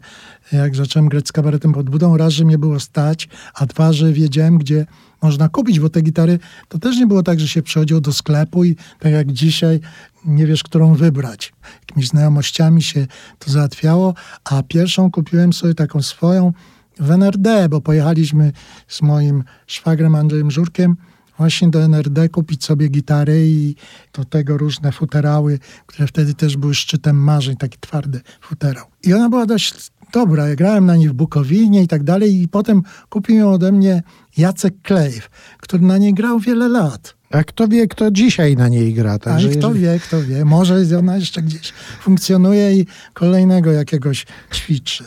jak 0.52 0.76
zacząłem 0.76 1.10
grać 1.10 1.28
z 1.28 1.32
kabaretem 1.32 1.74
pod 1.74 1.90
budą, 1.90 2.18
raz, 2.18 2.34
że 2.34 2.46
mnie 2.46 2.58
było 2.58 2.80
stać, 2.80 3.30
a 3.54 3.66
dwa, 3.66 3.94
że 3.94 4.14
wiedziałem, 4.14 4.58
gdzie 4.58 4.86
można 5.22 5.50
kupić, 5.50 5.80
bo 5.80 5.90
te 5.90 6.02
gitary 6.02 6.40
to 6.68 6.80
też 6.80 6.98
nie 6.98 7.08
było 7.08 7.24
tak, 7.24 7.40
że 7.40 7.48
się 7.48 7.62
przychodziło 7.62 8.02
do 8.02 8.14
sklepu 8.14 8.64
i 8.64 8.76
tak 9.00 9.12
jak 9.12 9.32
dzisiaj 9.32 9.80
nie 10.26 10.48
wiesz, 10.48 10.64
którą 10.64 10.94
wybrać. 10.96 11.54
Jakimiś 11.80 12.08
znajomościami 12.08 12.82
się 12.82 13.08
to 13.40 13.52
załatwiało, 13.52 14.14
a 14.44 14.64
pierwszą 14.64 15.12
kupiłem 15.12 15.54
sobie 15.54 15.74
taką 15.74 16.02
swoją 16.02 16.54
w 17.00 17.12
NRD, 17.12 17.70
bo 17.70 17.82
pojechaliśmy 17.82 18.52
z 18.88 19.02
moim 19.02 19.44
szwagrem 19.68 20.16
Andrzejem 20.16 20.52
Żurkiem 20.52 20.98
właśnie 21.40 21.70
do 21.70 21.84
NRD 21.84 22.30
kupić 22.30 22.66
sobie 22.66 22.88
gitary 22.88 23.48
i 23.50 23.76
do 24.14 24.26
tego 24.26 24.58
różne 24.58 24.92
futerały, 24.92 25.60
które 25.86 26.08
wtedy 26.08 26.34
też 26.34 26.58
były 26.58 26.76
szczytem 26.76 27.24
marzeń, 27.24 27.58
taki 27.58 27.78
twardy 27.80 28.22
futerał. 28.42 28.86
I 29.04 29.14
ona 29.14 29.30
była 29.30 29.46
dość 29.46 29.92
dobra, 30.14 30.48
ja 30.48 30.56
grałem 30.56 30.86
na 30.86 30.96
niej 30.96 31.10
w 31.10 31.14
Bukowinie 31.14 31.84
i 31.84 31.88
tak 31.88 32.04
dalej 32.04 32.42
i 32.42 32.48
potem 32.48 32.84
kupił 33.10 33.36
ją 33.36 33.52
ode 33.52 33.72
mnie 33.72 34.04
Jacek 34.38 34.82
Klejw, 34.82 35.30
który 35.58 35.84
na 35.84 35.98
niej 35.98 36.14
grał 36.14 36.40
wiele 36.40 36.68
lat. 36.68 37.20
A 37.32 37.44
kto 37.44 37.68
wie, 37.68 37.88
kto 37.88 38.12
dzisiaj 38.12 38.56
na 38.56 38.68
niej 38.68 38.94
gra. 38.94 39.20
Także 39.20 39.48
A 39.48 39.52
kto 39.52 39.68
jeżeli... 39.68 39.86
wie, 39.86 40.00
kto 40.00 40.24
wie. 40.24 40.46
Może 40.46 40.98
ona 41.00 41.18
jeszcze 41.18 41.42
gdzieś 41.42 41.74
funkcjonuje 42.02 42.74
i 42.74 42.86
kolejnego 43.14 43.72
jakiegoś 43.72 44.26
ćwiczy. 44.54 45.04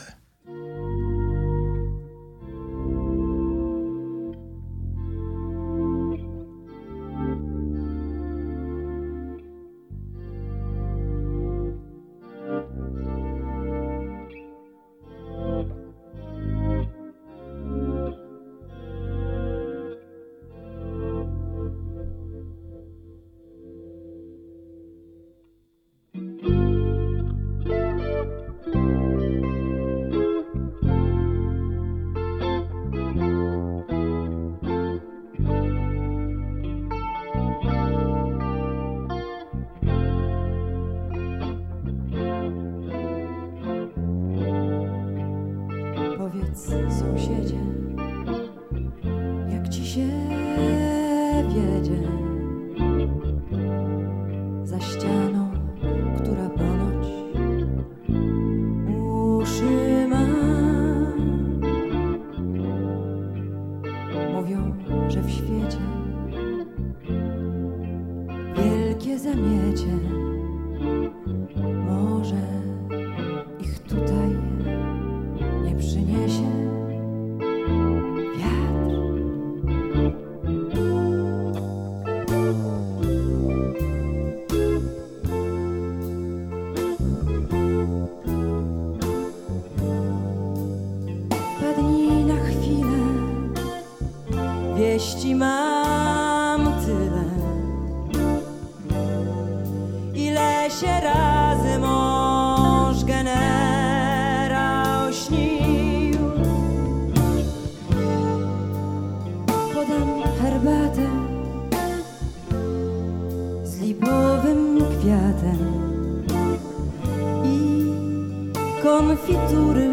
konfitury 118.82 119.90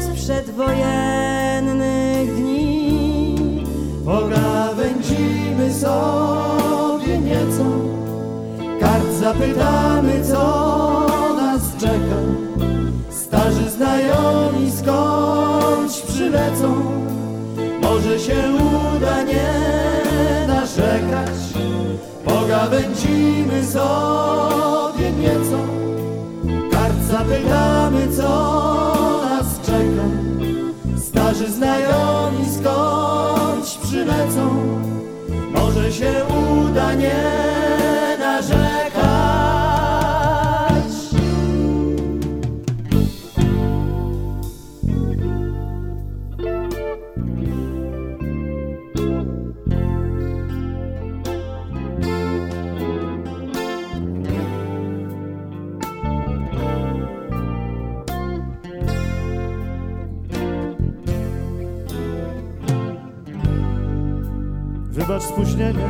z 0.00 0.08
przedwojennych 0.14 2.36
dni. 2.36 3.36
Pogawędzimy 4.04 5.74
sobie 5.74 7.18
nieco, 7.18 7.64
kart 8.80 9.12
zapytamy, 9.20 10.24
co 10.24 11.06
nas 11.36 11.62
czeka. 11.80 12.20
Starzy 13.10 13.70
znajomi 13.70 14.70
skądś 14.70 16.00
przylecą, 16.00 16.74
może 17.82 18.18
się 18.18 18.42
uda 18.96 19.22
nie 19.22 19.52
narzekać. 20.48 21.30
Pogawędzimy 22.24 23.64
sobie 23.64 24.85
Zapytamy, 27.10 28.08
co 28.16 28.28
nas 29.24 29.60
czeka. 29.66 30.06
Starzy 30.98 31.52
znajomi 31.52 32.44
skądś 32.60 33.76
przylecą. 33.76 34.50
Może 35.50 35.92
się 35.92 36.12
uda, 36.64 36.94
nie 36.94 37.14
narzekać 38.18 38.75
Wybacz 65.16 65.28
spóźnienie. 65.28 65.88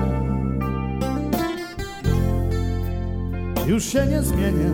Już 3.66 3.84
się 3.84 4.06
nie 4.06 4.22
zmienia 4.22 4.70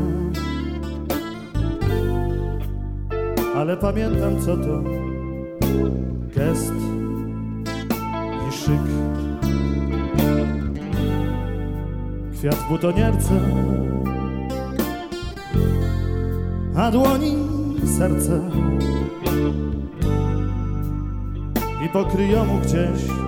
Ale 3.57 3.77
pamiętam 3.77 4.41
co 4.41 4.57
to 4.57 4.83
Gest 6.37 6.73
i 8.49 8.53
szyk. 8.53 8.81
Kwiat 12.33 12.55
w 12.55 12.69
butonierce 12.69 13.41
A 16.77 16.91
dłoni 16.91 17.35
serce. 17.99 18.41
I 21.85 21.89
pokryjomu 21.89 22.59
gdzieś 22.59 23.22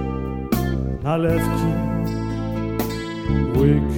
nalewki, 1.05 1.71
łyk. 3.57 3.89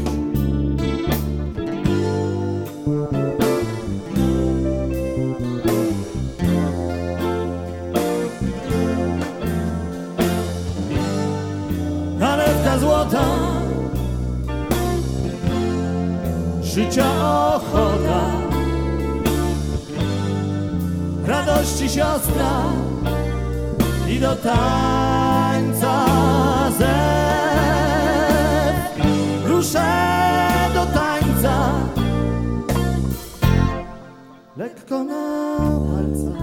Nalewka 12.18 12.78
złota, 12.78 13.24
życia 16.62 17.06
ochota, 17.54 18.20
radości 21.26 21.88
siostra. 21.88 22.62
I 24.08 24.20
do 24.20 24.36
zew. 26.78 28.76
Ruszę 29.46 29.88
do 30.74 30.86
tańca 30.86 31.72
lekko 34.56 35.04
na 35.04 35.56
palcach. 35.88 36.42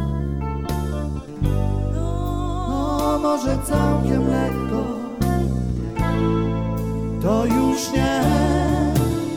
No, 1.96 3.20
może 3.22 3.58
całkiem 3.66 4.30
lekko, 4.30 4.84
to 7.22 7.46
już 7.46 7.92
nie 7.92 8.22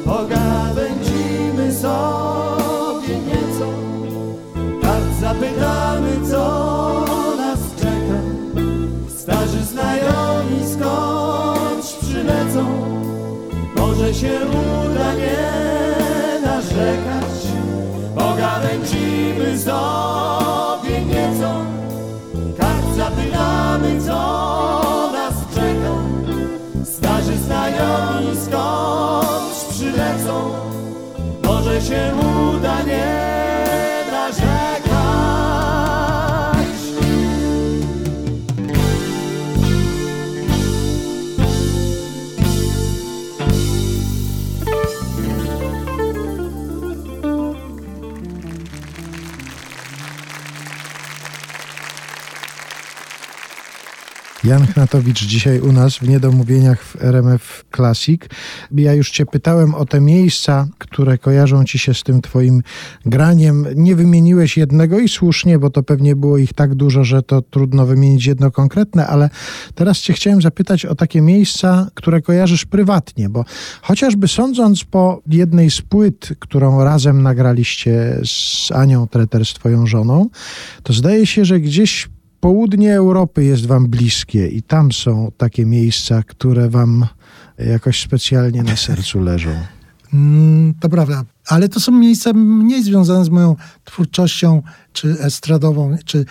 pogawędzimy 0.05 1.74
sobie 1.74 3.18
nieco. 3.26 3.66
Tak 4.82 5.03
zapytamy, 5.20 6.12
co 6.30 7.05
nas 7.36 7.59
czeka. 7.76 8.20
Starzy 9.18 9.64
znajomi 9.64 10.55
może 14.07 14.18
się 14.20 14.40
uda 14.46 15.14
nie 15.14 16.40
narzekać. 16.42 17.46
Pogawędzimy 18.14 19.59
sobie 19.59 21.04
nieco, 21.04 21.64
tak 22.59 22.76
zapytamy, 22.96 24.00
co 24.00 25.12
nas 25.12 25.34
czeka. 25.54 25.94
Starzy 26.84 27.36
znajomi 27.36 28.36
skądś 28.36 29.64
przylecą, 29.70 30.50
może 31.44 31.80
się 31.80 32.12
uda 32.54 32.82
nie 32.82 33.36
Jan 54.47 54.66
Chnatowicz 54.66 55.24
dzisiaj 55.24 55.61
u 55.61 55.72
nas 55.72 55.97
w 55.97 56.09
Niedomówieniach 56.09 56.82
w 56.82 57.05
RMF 57.05 57.64
Classic. 57.76 58.22
Ja 58.72 58.92
już 58.92 59.11
cię 59.11 59.26
pytałem 59.26 59.74
o 59.74 59.84
te 59.84 60.01
miejsca, 60.01 60.68
które 60.78 61.18
kojarzą 61.18 61.64
ci 61.64 61.78
się 61.78 61.94
z 61.94 62.03
tym 62.03 62.22
twoim 62.22 62.62
graniem. 63.07 63.66
Nie 63.74 63.97
wymieniłeś 63.97 64.57
jednego 64.57 64.99
i 64.99 65.09
słusznie, 65.09 65.59
bo 65.59 65.70
to 65.70 65.82
pewnie 65.82 66.16
było 66.16 66.38
ich 66.38 66.53
tak 66.53 66.74
dużo, 66.74 67.05
że 67.05 67.22
to 67.22 67.42
trudno 67.42 67.86
wymienić 67.86 68.26
jedno 68.26 68.51
konkretne, 68.51 69.07
ale 69.07 69.30
teraz 69.74 69.99
cię 69.99 70.12
chciałem 70.12 70.42
zapytać 70.42 70.84
o 70.84 70.94
takie 70.94 71.20
miejsca, 71.20 71.90
które 71.94 72.22
kojarzysz 72.22 72.64
prywatnie, 72.64 73.28
bo 73.28 73.44
chociażby 73.82 74.28
sądząc 74.28 74.84
po 74.84 75.22
jednej 75.26 75.70
z 75.70 75.82
płyt, 75.82 76.28
którą 76.38 76.84
razem 76.84 77.22
nagraliście 77.22 78.20
z 78.24 78.72
Anią 78.72 79.07
Treter, 79.07 79.47
z 79.47 79.55
twoją 79.55 79.86
żoną, 79.86 80.28
to 80.82 80.92
zdaje 80.92 81.26
się, 81.26 81.44
że 81.44 81.61
gdzieś 81.61 82.09
południe 82.41 82.95
Europy 82.95 83.45
jest 83.45 83.66
wam 83.66 83.89
bliskie 83.89 84.49
i 84.49 84.62
tam 84.62 84.93
są 84.93 85.32
takie 85.37 85.66
miejsca, 85.66 86.22
które 86.22 86.70
wam 86.70 87.07
jakoś 87.59 88.03
specjalnie 88.03 88.62
na 88.62 88.76
sercu 88.76 89.20
leżą. 89.20 89.51
Mm, 90.14 90.74
to 90.80 90.89
prawda, 90.89 91.24
ale 91.47 91.68
to 91.68 91.80
są 91.80 91.93
miejsca 91.93 92.32
mniej 92.32 92.82
związane 92.82 93.24
z 93.24 93.28
moją 93.28 93.57
twórczością, 93.84 94.62
czy 94.93 95.20
estradową, 95.20 95.97
czy, 96.05 96.24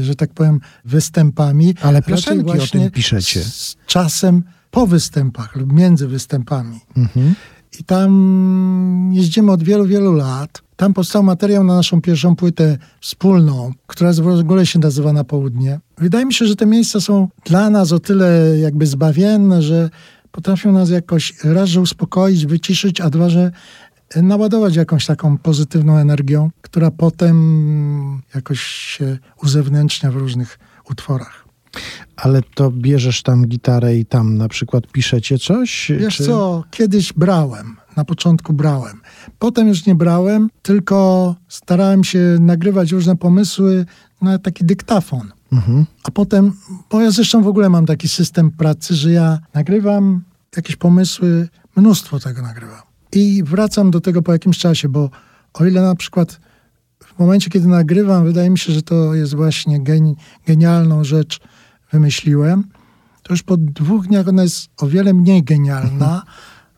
że 0.00 0.14
tak 0.14 0.34
powiem, 0.34 0.60
występami. 0.84 1.74
Ale 1.82 2.02
piosenki 2.02 2.50
o 2.50 2.66
tym 2.66 2.90
piszecie. 2.90 3.44
Z 3.44 3.76
czasem 3.86 4.42
po 4.70 4.86
występach 4.86 5.56
lub 5.56 5.72
między 5.72 6.08
występami. 6.08 6.80
Mhm. 6.96 7.34
I 7.80 7.84
tam 7.84 9.10
jeździmy 9.12 9.52
od 9.52 9.62
wielu, 9.62 9.86
wielu 9.86 10.12
lat. 10.12 10.62
Tam 10.76 10.94
powstał 10.94 11.22
materiał 11.22 11.64
na 11.64 11.76
naszą 11.76 12.00
pierwszą 12.00 12.36
płytę 12.36 12.78
wspólną, 13.00 13.72
która 13.86 14.12
w 14.12 14.26
ogóle 14.26 14.66
się 14.66 14.78
nazywa 14.78 15.12
Na 15.12 15.24
Południe. 15.24 15.80
Wydaje 15.98 16.26
mi 16.26 16.34
się, 16.34 16.46
że 16.46 16.56
te 16.56 16.66
miejsca 16.66 17.00
są 17.00 17.28
dla 17.44 17.70
nas 17.70 17.92
o 17.92 18.00
tyle 18.00 18.58
jakby 18.58 18.86
zbawienne, 18.86 19.62
że 19.62 19.90
potrafią 20.30 20.72
nas 20.72 20.90
jakoś 20.90 21.34
raz, 21.44 21.68
że 21.68 21.80
uspokoić, 21.80 22.46
wyciszyć, 22.46 23.00
a 23.00 23.10
dwa, 23.10 23.28
że 23.28 23.50
naładować 24.16 24.76
jakąś 24.76 25.06
taką 25.06 25.38
pozytywną 25.38 25.96
energią, 25.96 26.50
która 26.62 26.90
potem 26.90 28.22
jakoś 28.34 28.60
się 28.60 29.18
uzewnętrznia 29.42 30.10
w 30.10 30.16
różnych 30.16 30.58
utworach. 30.90 31.49
Ale 32.16 32.42
to 32.54 32.70
bierzesz 32.70 33.22
tam 33.22 33.46
gitarę 33.46 33.96
i 33.96 34.04
tam 34.06 34.36
na 34.36 34.48
przykład 34.48 34.86
piszecie 34.86 35.38
coś? 35.38 35.92
Wiesz 35.98 36.16
czy- 36.16 36.24
co, 36.24 36.64
kiedyś 36.70 37.12
brałem, 37.12 37.76
na 37.96 38.04
początku 38.04 38.52
brałem. 38.52 39.00
Potem 39.38 39.68
już 39.68 39.86
nie 39.86 39.94
brałem, 39.94 40.50
tylko 40.62 41.34
starałem 41.48 42.04
się 42.04 42.18
nagrywać 42.40 42.92
różne 42.92 43.16
pomysły 43.16 43.86
na 44.22 44.38
taki 44.38 44.64
dyktafon. 44.64 45.32
Mhm. 45.52 45.86
A 46.04 46.10
potem, 46.10 46.52
bo 46.90 47.00
ja 47.00 47.10
zresztą 47.10 47.42
w 47.42 47.46
ogóle 47.48 47.68
mam 47.68 47.86
taki 47.86 48.08
system 48.08 48.50
pracy, 48.50 48.94
że 48.94 49.10
ja 49.12 49.38
nagrywam 49.54 50.22
jakieś 50.56 50.76
pomysły, 50.76 51.48
mnóstwo 51.76 52.20
tego 52.20 52.42
nagrywam. 52.42 52.80
I 53.12 53.42
wracam 53.46 53.90
do 53.90 54.00
tego 54.00 54.22
po 54.22 54.32
jakimś 54.32 54.58
czasie, 54.58 54.88
bo 54.88 55.10
o 55.54 55.64
ile 55.66 55.82
na 55.82 55.94
przykład 55.94 56.40
w 57.04 57.18
momencie, 57.18 57.50
kiedy 57.50 57.68
nagrywam, 57.68 58.24
wydaje 58.24 58.50
mi 58.50 58.58
się, 58.58 58.72
że 58.72 58.82
to 58.82 59.14
jest 59.14 59.34
właśnie 59.34 59.80
geni- 59.80 60.14
genialną 60.46 61.04
rzecz 61.04 61.40
wymyśliłem, 61.92 62.64
to 63.22 63.32
już 63.32 63.42
po 63.42 63.56
dwóch 63.56 64.06
dniach 64.06 64.28
ona 64.28 64.42
jest 64.42 64.70
o 64.76 64.86
wiele 64.86 65.14
mniej 65.14 65.42
genialna, 65.42 66.22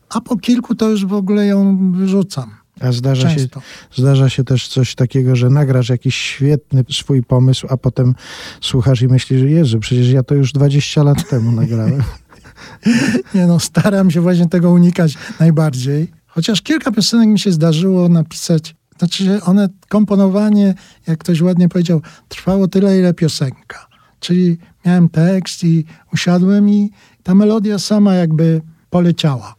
a 0.09 0.21
po 0.21 0.37
kilku 0.37 0.75
to 0.75 0.89
już 0.89 1.05
w 1.05 1.13
ogóle 1.13 1.45
ją 1.45 1.91
wyrzucam. 1.91 2.51
A 2.79 2.91
zdarza 2.91 3.29
się, 3.29 3.47
zdarza 3.95 4.29
się 4.29 4.43
też 4.43 4.67
coś 4.67 4.95
takiego, 4.95 5.35
że 5.35 5.49
nagrasz 5.49 5.89
jakiś 5.89 6.15
świetny 6.15 6.83
swój 6.91 7.23
pomysł, 7.23 7.67
a 7.69 7.77
potem 7.77 8.15
słuchasz 8.61 9.01
i 9.01 9.07
myślisz, 9.07 9.39
że 9.39 9.49
Jezu, 9.49 9.79
przecież 9.79 10.09
ja 10.09 10.23
to 10.23 10.35
już 10.35 10.51
20 10.51 11.03
lat 11.03 11.29
temu 11.29 11.51
nagrałem. 11.51 12.03
Nie 13.35 13.47
no, 13.47 13.59
staram 13.59 14.11
się 14.11 14.21
właśnie 14.21 14.49
tego 14.49 14.71
unikać 14.71 15.17
najbardziej. 15.39 16.11
Chociaż 16.27 16.61
kilka 16.61 16.91
piosenek 16.91 17.29
mi 17.29 17.39
się 17.39 17.51
zdarzyło 17.51 18.09
napisać. 18.09 18.75
Znaczy, 18.97 19.39
one, 19.43 19.69
komponowanie, 19.89 20.73
jak 21.07 21.19
ktoś 21.19 21.41
ładnie 21.41 21.69
powiedział, 21.69 22.01
trwało 22.27 22.67
tyle, 22.67 22.99
ile 22.99 23.13
piosenka. 23.13 23.87
Czyli 24.23 24.57
miałem 24.85 25.09
tekst 25.09 25.63
i 25.63 25.85
usiadłem 26.13 26.69
i 26.69 26.91
ta 27.23 27.35
melodia 27.35 27.79
sama 27.79 28.13
jakby 28.15 28.61
poleciała. 28.89 29.55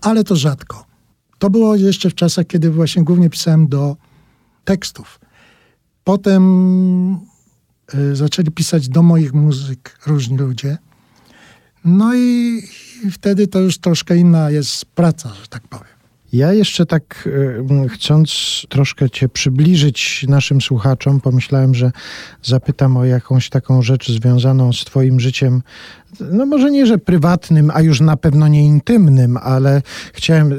Ale 0.00 0.24
to 0.24 0.36
rzadko. 0.36 0.84
To 1.38 1.50
było 1.50 1.76
jeszcze 1.76 2.10
w 2.10 2.14
czasach, 2.14 2.46
kiedy 2.46 2.70
właśnie 2.70 3.04
głównie 3.04 3.30
pisałem 3.30 3.68
do 3.68 3.96
tekstów. 4.64 5.20
Potem 6.04 6.42
y, 7.94 8.16
zaczęli 8.16 8.50
pisać 8.50 8.88
do 8.88 9.02
moich 9.02 9.32
muzyk 9.32 9.98
różni 10.06 10.36
ludzie. 10.36 10.78
No 11.84 12.14
i, 12.14 12.62
i 13.04 13.10
wtedy 13.10 13.46
to 13.46 13.60
już 13.60 13.78
troszkę 13.78 14.16
inna 14.16 14.50
jest 14.50 14.84
praca, 14.84 15.28
że 15.34 15.46
tak 15.48 15.68
powiem. 15.68 15.99
Ja 16.32 16.52
jeszcze 16.52 16.86
tak 16.86 17.28
e, 17.84 17.88
chcąc 17.88 18.30
troszkę 18.68 19.10
Cię 19.10 19.28
przybliżyć 19.28 20.26
naszym 20.28 20.60
słuchaczom, 20.60 21.20
pomyślałem, 21.20 21.74
że 21.74 21.92
zapytam 22.42 22.96
o 22.96 23.04
jakąś 23.04 23.48
taką 23.48 23.82
rzecz 23.82 24.10
związaną 24.12 24.72
z 24.72 24.84
Twoim 24.84 25.20
życiem 25.20 25.62
no 26.32 26.46
może 26.46 26.70
nie, 26.70 26.86
że 26.86 26.98
prywatnym, 26.98 27.70
a 27.74 27.80
już 27.80 28.00
na 28.00 28.16
pewno 28.16 28.48
nie 28.48 28.66
intymnym, 28.66 29.36
ale 29.36 29.82
chciałem 30.12 30.54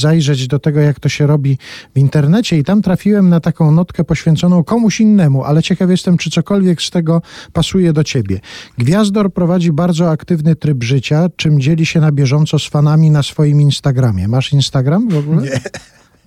zajrzeć 0.00 0.46
do 0.46 0.58
tego, 0.58 0.80
jak 0.80 1.00
to 1.00 1.08
się 1.08 1.26
robi 1.26 1.58
w 1.94 1.98
internecie 1.98 2.58
i 2.58 2.64
tam 2.64 2.82
trafiłem 2.82 3.28
na 3.28 3.40
taką 3.40 3.70
notkę 3.70 4.04
poświęconą 4.04 4.64
komuś 4.64 5.00
innemu, 5.00 5.44
ale 5.44 5.62
ciekaw 5.62 5.90
jestem, 5.90 6.16
czy 6.16 6.30
cokolwiek 6.30 6.82
z 6.82 6.90
tego 6.90 7.22
pasuje 7.52 7.92
do 7.92 8.04
ciebie. 8.04 8.40
Gwiazdor 8.78 9.32
prowadzi 9.32 9.72
bardzo 9.72 10.10
aktywny 10.10 10.56
tryb 10.56 10.84
życia, 10.84 11.26
czym 11.36 11.60
dzieli 11.60 11.86
się 11.86 12.00
na 12.00 12.12
bieżąco 12.12 12.58
z 12.58 12.66
fanami 12.66 13.10
na 13.10 13.22
swoim 13.22 13.60
Instagramie. 13.60 14.28
Masz 14.28 14.52
Instagram 14.52 15.08
w 15.08 15.16
ogóle? 15.16 15.42
Nie. 15.42 15.60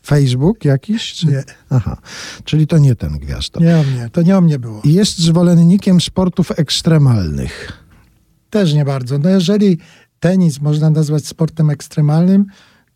Facebook 0.06 0.66
jakiś? 0.66 1.14
Czy... 1.14 1.28
Nie. 1.28 1.44
Aha, 1.70 1.98
czyli 2.44 2.68
to 2.68 2.78
nie 2.78 2.96
ten 2.96 3.20
gwiazdor. 3.20 3.64
Nie 3.64 3.78
o 3.78 3.84
mnie, 3.84 4.10
to 4.12 4.22
nie 4.22 4.38
o 4.38 4.42
mnie 4.42 4.60
było. 4.60 4.82
Jest 4.84 5.20
zwolennikiem 5.20 6.02
sportów 6.02 6.60
ekstremalnych. 6.60 7.85
Też 8.56 8.74
nie 8.74 8.86
bardzo. 8.86 9.18
No 9.18 9.30
jeżeli 9.30 9.78
tenis 10.20 10.62
można 10.62 10.90
nazwać 10.90 11.28
sportem 11.28 11.70
ekstremalnym, 11.70 12.46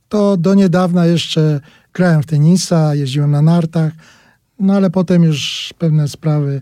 to 0.09 0.37
do 0.37 0.53
niedawna 0.53 1.05
jeszcze 1.05 1.59
grałem 1.93 2.23
w 2.23 2.25
tenisa, 2.25 2.95
jeździłem 2.95 3.31
na 3.31 3.41
nartach, 3.41 3.93
no 4.59 4.73
ale 4.73 4.89
potem 4.89 5.23
już 5.23 5.73
pewne 5.77 6.07
sprawy 6.07 6.61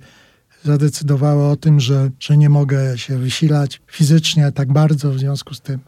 zadecydowały 0.64 1.46
o 1.46 1.56
tym, 1.56 1.80
że, 1.80 2.10
że 2.20 2.38
nie 2.38 2.50
mogę 2.50 2.98
się 2.98 3.18
wysilać 3.18 3.82
fizycznie 3.92 4.52
tak 4.52 4.74
bardzo, 4.74 5.12
w 5.12 5.20
związku 5.20 5.54
z 5.54 5.62
tym 5.62 5.80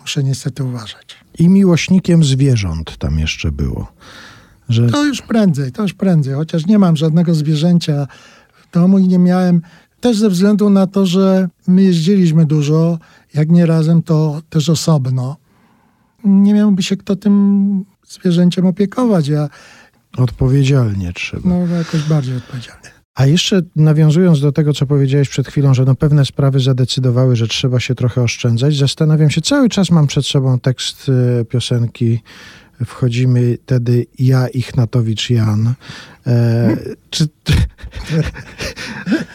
muszę 0.00 0.24
niestety 0.24 0.64
uważać. 0.64 1.16
I 1.38 1.48
miłośnikiem 1.48 2.24
zwierząt 2.24 2.96
tam 2.98 3.18
jeszcze 3.18 3.52
było. 3.52 3.92
Że... 4.68 4.86
To 4.86 5.04
już 5.04 5.22
prędzej, 5.22 5.72
to 5.72 5.82
już 5.82 5.94
prędzej, 5.94 6.34
chociaż 6.34 6.66
nie 6.66 6.78
mam 6.78 6.96
żadnego 6.96 7.34
zwierzęcia 7.34 8.06
w 8.62 8.74
domu 8.74 8.98
i 8.98 9.08
nie 9.08 9.18
miałem 9.18 9.62
też 10.04 10.16
ze 10.18 10.30
względu 10.30 10.70
na 10.70 10.86
to, 10.86 11.06
że 11.06 11.48
my 11.66 11.82
jeździliśmy 11.82 12.46
dużo, 12.46 12.98
jak 13.34 13.50
nie 13.50 13.66
razem, 13.66 14.02
to 14.02 14.42
też 14.50 14.68
osobno. 14.68 15.36
Nie 16.24 16.54
miałby 16.54 16.82
się 16.82 16.96
kto 16.96 17.16
tym 17.16 17.84
zwierzęciem 18.08 18.66
opiekować. 18.66 19.28
Ja, 19.28 19.48
Odpowiedzialnie 20.16 21.12
trzeba. 21.12 21.48
no, 21.48 21.76
jakoś 21.76 22.02
bardziej 22.02 22.36
odpowiedzialnie. 22.36 22.90
A 23.14 23.26
jeszcze 23.26 23.62
nawiązując 23.76 24.40
do 24.40 24.52
tego, 24.52 24.72
co 24.72 24.86
powiedziałeś 24.86 25.28
przed 25.28 25.48
chwilą, 25.48 25.74
że 25.74 25.84
no 25.84 25.94
pewne 25.94 26.24
sprawy 26.24 26.60
zadecydowały, 26.60 27.36
że 27.36 27.48
trzeba 27.48 27.80
się 27.80 27.94
trochę 27.94 28.22
oszczędzać, 28.22 28.76
zastanawiam 28.76 29.30
się, 29.30 29.40
cały 29.40 29.68
czas 29.68 29.90
mam 29.90 30.06
przed 30.06 30.26
sobą 30.26 30.58
tekst 30.58 31.10
e, 31.40 31.44
piosenki 31.44 32.20
Wchodzimy 32.86 33.58
wtedy 33.62 34.06
ja, 34.18 34.48
Ichnatowicz, 34.48 35.30
Jan. 35.30 35.74
E, 36.26 36.76
czy, 37.10 37.28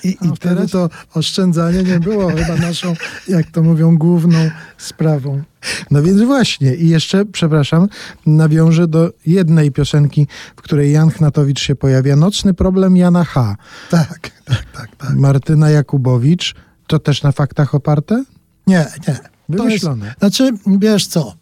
I, 0.04 0.10
I 0.10 0.36
wtedy 0.36 0.68
to 0.68 0.90
oszczędzanie 1.14 1.84
nie 1.84 2.00
było 2.00 2.30
chyba 2.30 2.56
naszą, 2.56 2.94
jak 3.28 3.52
to 3.52 3.64
mówią, 3.64 3.98
główną 3.98 4.50
sprawą. 4.78 5.44
No 5.92 6.04
więc 6.04 6.22
właśnie. 6.22 6.76
I 6.76 6.90
jeszcze, 6.90 7.26
przepraszam, 7.26 7.88
nawiążę 8.26 8.88
do 8.88 9.12
jednej 9.26 9.72
piosenki, 9.72 10.28
w 10.56 10.62
której 10.62 10.92
Jan 10.92 11.10
Chnatowicz 11.10 11.60
się 11.60 11.76
pojawia. 11.76 12.16
Nocny 12.16 12.54
problem 12.54 12.98
Jana 12.98 13.24
H. 13.24 13.56
Tak, 13.90 14.32
tak, 14.46 14.66
tak. 14.74 14.96
tak. 14.98 15.16
Martyna 15.16 15.70
Jakubowicz. 15.70 16.56
To 16.88 17.00
też 17.00 17.24
na 17.24 17.32
faktach 17.32 17.76
oparte? 17.76 18.24
Nie, 18.68 18.88
nie. 19.08 19.16
To 19.58 19.62
jest, 19.68 19.84
Wymyślone. 19.84 20.16
znaczy, 20.20 20.52
wiesz 20.80 21.08
co, 21.08 21.34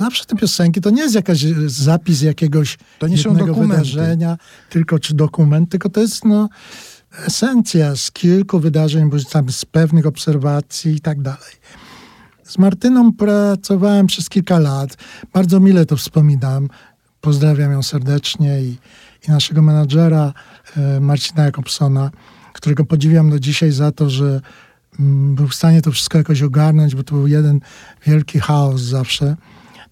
zawsze 0.00 0.24
te 0.24 0.36
piosenki 0.36 0.80
to 0.80 0.90
nie 0.90 1.02
jest 1.02 1.14
jakaś 1.14 1.44
e, 1.44 1.54
zapis 1.66 2.22
jakiegoś 2.22 2.78
To 2.98 3.08
nie 3.08 3.18
są 3.18 3.28
jednego 3.28 3.46
dokumenty. 3.46 3.76
wydarzenia, 3.76 4.38
tylko 4.70 4.98
czy 4.98 5.14
dokument, 5.14 5.70
tylko 5.70 5.88
to 5.88 6.00
jest 6.00 6.24
no, 6.24 6.48
esencja 7.26 7.96
z 7.96 8.10
kilku 8.10 8.60
wydarzeń, 8.60 9.10
bo 9.10 9.16
tam 9.32 9.52
z 9.52 9.64
pewnych 9.64 10.06
obserwacji 10.06 10.94
i 10.94 11.00
tak 11.00 11.22
dalej. 11.22 11.54
Z 12.44 12.58
Martyną 12.58 13.12
pracowałem 13.12 14.06
przez 14.06 14.28
kilka 14.28 14.58
lat. 14.58 14.96
Bardzo 15.32 15.60
mile 15.60 15.86
to 15.86 15.96
wspominam. 15.96 16.68
Pozdrawiam 17.20 17.72
ją 17.72 17.82
serdecznie 17.82 18.60
i, 18.62 18.78
i 19.28 19.30
naszego 19.30 19.62
menadżera 19.62 20.32
e, 20.76 21.00
Marcina 21.00 21.44
Jakobsona, 21.44 22.10
którego 22.52 22.84
podziwiam 22.84 23.30
do 23.30 23.38
dzisiaj 23.40 23.72
za 23.72 23.92
to, 23.92 24.10
że 24.10 24.40
mm, 25.00 25.34
był 25.34 25.48
w 25.48 25.54
stanie 25.54 25.82
to 25.82 25.92
wszystko 25.92 26.18
jakoś 26.18 26.42
ogarnąć, 26.42 26.94
bo 26.94 27.02
to 27.02 27.14
był 27.14 27.26
jeden 27.26 27.60
wielki 28.06 28.40
chaos 28.40 28.80
zawsze 28.80 29.36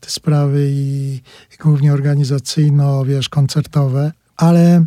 te 0.01 0.11
sprawy 0.11 0.71
i, 0.73 1.15
i 1.55 1.57
głównie 1.61 1.93
organizacyjno, 1.93 3.05
wiesz, 3.05 3.29
koncertowe, 3.29 4.13
ale 4.37 4.85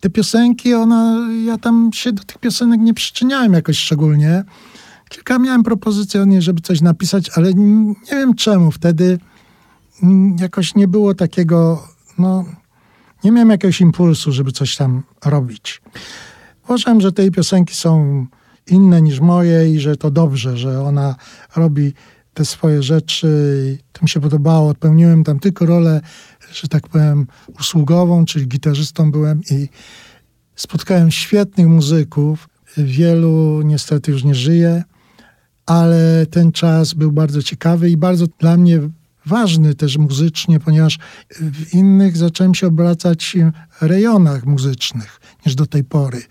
te 0.00 0.10
piosenki, 0.10 0.74
ona, 0.74 1.28
ja 1.46 1.58
tam 1.58 1.90
się 1.94 2.12
do 2.12 2.24
tych 2.24 2.38
piosenek 2.38 2.80
nie 2.80 2.94
przyczyniałem 2.94 3.52
jakoś 3.52 3.78
szczególnie. 3.78 4.44
Kilka 5.08 5.38
miałem 5.38 5.62
propozycji 5.62 6.20
od 6.20 6.28
niej, 6.28 6.42
żeby 6.42 6.60
coś 6.60 6.80
napisać, 6.80 7.30
ale 7.34 7.54
nie 7.54 7.94
wiem 8.10 8.34
czemu. 8.34 8.70
Wtedy 8.70 9.18
jakoś 10.40 10.74
nie 10.74 10.88
było 10.88 11.14
takiego, 11.14 11.88
no, 12.18 12.44
nie 13.24 13.32
miałem 13.32 13.50
jakiegoś 13.50 13.80
impulsu, 13.80 14.32
żeby 14.32 14.52
coś 14.52 14.76
tam 14.76 15.02
robić. 15.24 15.82
Uważałem, 16.64 17.00
że 17.00 17.12
tej 17.12 17.30
piosenki 17.30 17.74
są 17.74 18.26
inne 18.66 19.02
niż 19.02 19.20
moje 19.20 19.74
i 19.74 19.80
że 19.80 19.96
to 19.96 20.10
dobrze, 20.10 20.56
że 20.56 20.82
ona 20.82 21.14
robi 21.56 21.92
te 22.34 22.44
swoje 22.44 22.82
rzeczy. 22.82 23.28
I 23.74 23.82
to 23.92 24.02
mi 24.02 24.08
się 24.08 24.20
podobało. 24.20 24.70
Odpełniłem 24.70 25.24
tam 25.24 25.38
tylko 25.38 25.66
rolę, 25.66 26.00
że 26.52 26.68
tak 26.68 26.88
powiem, 26.88 27.26
usługową, 27.60 28.24
czyli 28.24 28.46
gitarzystą 28.48 29.10
byłem 29.10 29.40
i 29.50 29.68
spotkałem 30.56 31.10
świetnych 31.10 31.66
muzyków. 31.66 32.48
Wielu 32.76 33.62
niestety 33.64 34.12
już 34.12 34.24
nie 34.24 34.34
żyje, 34.34 34.82
ale 35.66 36.26
ten 36.30 36.52
czas 36.52 36.94
był 36.94 37.12
bardzo 37.12 37.42
ciekawy 37.42 37.90
i 37.90 37.96
bardzo 37.96 38.26
dla 38.38 38.56
mnie 38.56 38.80
ważny 39.26 39.74
też 39.74 39.98
muzycznie, 39.98 40.60
ponieważ 40.60 40.98
w 41.40 41.74
innych 41.74 42.16
zacząłem 42.16 42.54
się 42.54 42.66
obracać 42.66 43.36
rejonach 43.80 44.46
muzycznych 44.46 45.20
niż 45.46 45.54
do 45.54 45.66
tej 45.66 45.84
pory. 45.84 46.22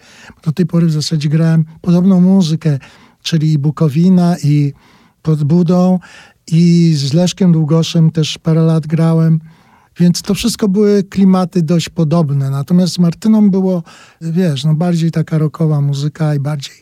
Do 0.44 0.52
tej 0.52 0.66
pory 0.66 0.88
w 0.88 0.92
zasadzie 0.92 1.30
grałem 1.30 1.66
podobną 1.82 2.22
muzykę, 2.22 2.80
czyli 3.22 3.54
i 3.54 3.58
Bukowina, 3.58 4.36
i 4.44 4.74
pod 5.22 5.44
Budą, 5.44 6.00
i 6.48 6.94
z 6.96 7.14
Leszkiem 7.14 7.52
Długoszem 7.52 8.12
też 8.12 8.38
parę 8.38 8.62
lat 8.62 8.88
grałem. 8.88 9.40
Więc 10.00 10.22
to 10.22 10.34
wszystko 10.34 10.68
były 10.68 11.04
klimaty 11.04 11.62
dość 11.62 11.90
podobne. 11.90 12.50
Natomiast 12.50 12.94
z 12.94 13.00
Martyną 13.00 13.50
było, 13.50 13.84
wiesz, 14.22 14.64
no 14.64 14.76
bardziej 14.76 15.12
taka 15.12 15.38
rockowa 15.38 15.82
muzyka 15.82 16.36
i 16.36 16.40
bardziej, 16.40 16.76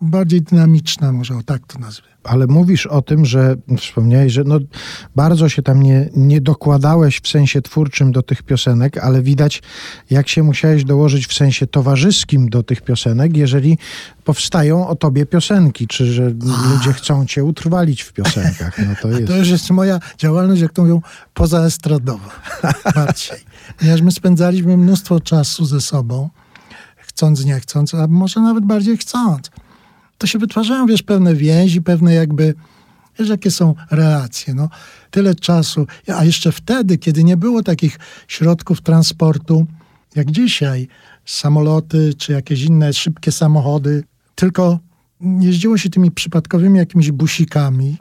bardziej 0.00 0.42
dynamiczna, 0.42 1.12
może 1.12 1.36
o 1.36 1.42
tak 1.42 1.66
to 1.66 1.78
nazwę. 1.78 2.11
Ale 2.24 2.46
mówisz 2.46 2.86
o 2.86 3.02
tym, 3.02 3.24
że 3.24 3.56
wspomniałeś, 3.78 4.32
że 4.32 4.44
no, 4.44 4.58
bardzo 5.16 5.48
się 5.48 5.62
tam 5.62 5.82
nie, 5.82 6.10
nie 6.16 6.40
dokładałeś 6.40 7.20
w 7.20 7.28
sensie 7.28 7.62
twórczym 7.62 8.12
do 8.12 8.22
tych 8.22 8.42
piosenek, 8.42 8.98
ale 8.98 9.22
widać, 9.22 9.62
jak 10.10 10.28
się 10.28 10.42
musiałeś 10.42 10.84
dołożyć 10.84 11.26
w 11.26 11.34
sensie 11.34 11.66
towarzyskim 11.66 12.48
do 12.48 12.62
tych 12.62 12.82
piosenek, 12.82 13.36
jeżeli 13.36 13.78
powstają 14.24 14.88
o 14.88 14.96
tobie 14.96 15.26
piosenki, 15.26 15.86
czy 15.86 16.12
że 16.12 16.30
ludzie 16.72 16.92
chcą 16.92 17.26
cię 17.26 17.44
utrwalić 17.44 18.02
w 18.02 18.12
piosenkach. 18.12 18.78
No 18.78 18.94
to 19.02 19.08
jest. 19.08 19.26
To 19.26 19.36
już 19.36 19.48
jest 19.48 19.70
moja 19.70 20.00
działalność, 20.18 20.62
jak 20.62 20.72
to 20.72 20.82
mówią, 20.82 21.00
pozaestradowa. 21.34 22.30
Bardziej. 22.94 23.38
Ponieważ 23.78 24.00
my 24.00 24.12
spędzaliśmy 24.12 24.76
mnóstwo 24.76 25.20
czasu 25.20 25.64
ze 25.64 25.80
sobą, 25.80 26.30
chcąc, 26.96 27.44
nie 27.44 27.60
chcąc, 27.60 27.94
a 27.94 28.06
może 28.06 28.40
nawet 28.40 28.64
bardziej 28.64 28.96
chcąc. 28.96 29.50
To 30.22 30.26
się 30.26 30.38
wytwarzają, 30.38 30.86
wiesz, 30.86 31.02
pewne 31.02 31.34
więzi, 31.34 31.82
pewne 31.82 32.14
jakby, 32.14 32.54
wiesz, 33.18 33.28
jakie 33.28 33.50
są 33.50 33.74
relacje. 33.90 34.54
No, 34.54 34.68
tyle 35.10 35.34
czasu, 35.34 35.86
a 36.16 36.24
jeszcze 36.24 36.52
wtedy, 36.52 36.98
kiedy 36.98 37.24
nie 37.24 37.36
było 37.36 37.62
takich 37.62 37.98
środków 38.28 38.80
transportu, 38.80 39.66
jak 40.14 40.30
dzisiaj, 40.30 40.88
samoloty 41.24 42.14
czy 42.18 42.32
jakieś 42.32 42.62
inne 42.62 42.92
szybkie 42.92 43.32
samochody, 43.32 44.04
tylko 44.34 44.78
jeździło 45.40 45.78
się 45.78 45.90
tymi 45.90 46.10
przypadkowymi 46.10 46.78
jakimiś 46.78 47.10
busikami. 47.10 47.96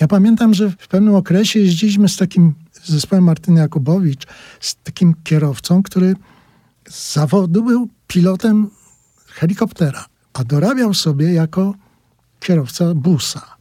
Ja 0.00 0.08
pamiętam, 0.08 0.54
że 0.54 0.70
w 0.70 0.88
pewnym 0.88 1.14
okresie 1.14 1.60
jeździliśmy 1.60 2.08
z 2.08 2.16
takim 2.16 2.54
zespołem 2.84 3.24
Martyny 3.24 3.60
Jakubowicz, 3.60 4.26
z 4.60 4.76
takim 4.76 5.14
kierowcą, 5.24 5.82
który 5.82 6.14
z 6.88 7.14
zawodu 7.14 7.62
był 7.64 7.88
pilotem 8.06 8.70
helikoptera. 9.26 10.13
A 10.34 10.44
dorabiał 10.44 10.94
sobie 10.94 11.32
jako 11.32 11.74
kierowca 12.40 12.94
busa. 12.94 13.56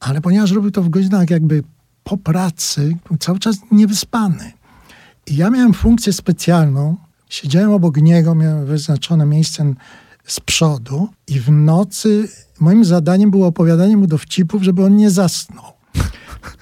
Ale 0.00 0.20
ponieważ 0.20 0.50
robił 0.50 0.70
to 0.70 0.82
w 0.82 0.88
godzinach 0.88 1.30
jakby 1.30 1.62
po 2.04 2.16
pracy, 2.16 2.96
był 3.08 3.18
cały 3.18 3.38
czas 3.38 3.56
niewyspany. 3.70 4.52
I 5.26 5.36
ja 5.36 5.50
miałem 5.50 5.74
funkcję 5.74 6.12
specjalną, 6.12 6.96
siedziałem 7.28 7.70
obok 7.70 7.96
niego, 7.96 8.34
miałem 8.34 8.66
wyznaczone 8.66 9.26
miejsce 9.26 9.74
z 10.24 10.40
przodu 10.40 11.08
i 11.28 11.40
w 11.40 11.50
nocy 11.50 12.28
moim 12.60 12.84
zadaniem 12.84 13.30
było 13.30 13.46
opowiadanie 13.46 13.96
mu 13.96 14.06
dowcipów, 14.06 14.62
żeby 14.62 14.84
on 14.84 14.96
nie 14.96 15.10
zasnął. 15.10 15.64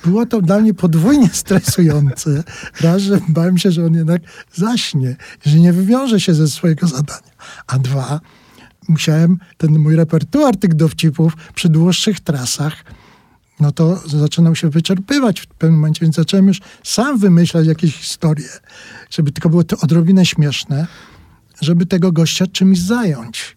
Było 0.05 0.27
to 0.27 0.43
dla 0.43 0.59
mnie 0.59 0.75
podwójnie 0.75 1.29
stresujące. 1.33 2.45
Raz, 2.81 3.03
że 3.03 3.21
bałem 3.29 3.59
się, 3.59 3.71
że 3.71 3.87
on 3.87 3.95
jednak 3.95 4.23
zaśnie, 4.55 5.17
że 5.47 5.59
nie 5.59 5.73
wywiąże 5.73 6.21
się 6.21 6.35
ze 6.35 6.49
swojego 6.49 6.87
zadania. 6.87 7.31
A 7.67 7.79
dwa, 7.79 8.21
musiałem 8.89 9.39
ten 9.57 9.79
mój 9.79 9.97
repertuar 9.97 10.57
tych 10.57 10.75
dowcipów 10.75 11.37
przy 11.55 11.69
dłuższych 11.69 12.21
trasach, 12.21 12.85
no 13.61 13.73
to 13.73 14.09
zaczynał 14.09 14.55
się 14.55 14.71
wyczerpywać 14.71 15.41
w 15.41 15.47
pewnym 15.47 15.79
momencie, 15.79 16.01
więc 16.03 16.17
zacząłem 16.17 16.49
już 16.49 16.61
sam 16.83 17.19
wymyślać 17.19 17.67
jakieś 17.67 17.97
historie, 17.97 18.49
żeby 19.11 19.33
tylko 19.33 19.49
było 19.49 19.65
to 19.65 19.77
odrobinę 19.83 20.27
śmieszne, 20.27 20.87
żeby 21.61 21.87
tego 21.87 22.13
gościa 22.13 22.47
czymś 22.47 22.81
zająć. 22.81 23.57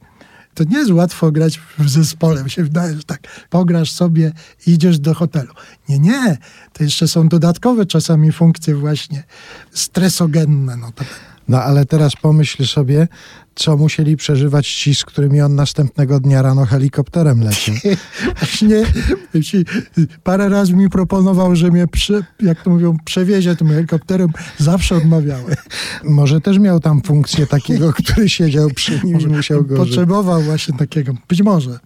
To 0.53 0.63
nie 0.63 0.77
jest 0.77 0.91
łatwo 0.91 1.31
grać 1.31 1.59
w 1.79 1.89
zespole. 1.89 2.49
Się 2.49 2.63
wydaje, 2.63 2.95
że 2.95 3.03
tak 3.03 3.19
pograsz 3.49 3.91
sobie 3.91 4.31
idziesz 4.67 4.99
do 4.99 5.13
hotelu. 5.13 5.53
Nie, 5.89 5.99
nie. 5.99 6.37
To 6.73 6.83
jeszcze 6.83 7.07
są 7.07 7.27
dodatkowe 7.27 7.85
czasami 7.85 8.31
funkcje 8.31 8.75
właśnie 8.75 9.23
stresogenne. 9.71 10.77
No 10.77 10.91
to 10.91 11.03
No 11.47 11.63
ale 11.63 11.85
teraz 11.85 12.15
pomyśl 12.15 12.65
sobie, 12.65 13.07
co 13.57 13.77
musieli 13.77 14.17
przeżywać 14.17 14.73
ci, 14.73 14.95
z 14.95 15.05
którymi 15.05 15.41
on 15.41 15.55
następnego 15.55 16.19
dnia 16.19 16.41
rano 16.41 16.65
helikopterem 16.65 17.43
leciał. 17.43 17.75
Właśnie 18.39 18.83
jeśli 19.33 19.65
parę 20.23 20.49
razy 20.49 20.73
mi 20.73 20.89
proponował, 20.89 21.55
że 21.55 21.71
mnie, 21.71 21.85
jak 22.41 22.63
to 22.63 22.69
mówią, 22.69 22.97
przewiezie 23.05 23.55
tym 23.55 23.67
helikopterem, 23.67 24.29
zawsze 24.57 24.95
odmawiałem. 24.95 25.55
Może 26.03 26.41
też 26.41 26.59
miał 26.59 26.79
tam 26.79 27.01
funkcję 27.01 27.47
takiego, 27.47 27.93
który 27.93 28.29
siedział 28.29 28.69
przy 28.69 28.99
nim 29.03 29.19
i 29.19 29.27
musiał 29.27 29.63
go. 29.63 29.75
Potrzebował 29.75 30.41
właśnie 30.41 30.77
takiego. 30.77 31.13
Być 31.29 31.41
może. 31.41 31.79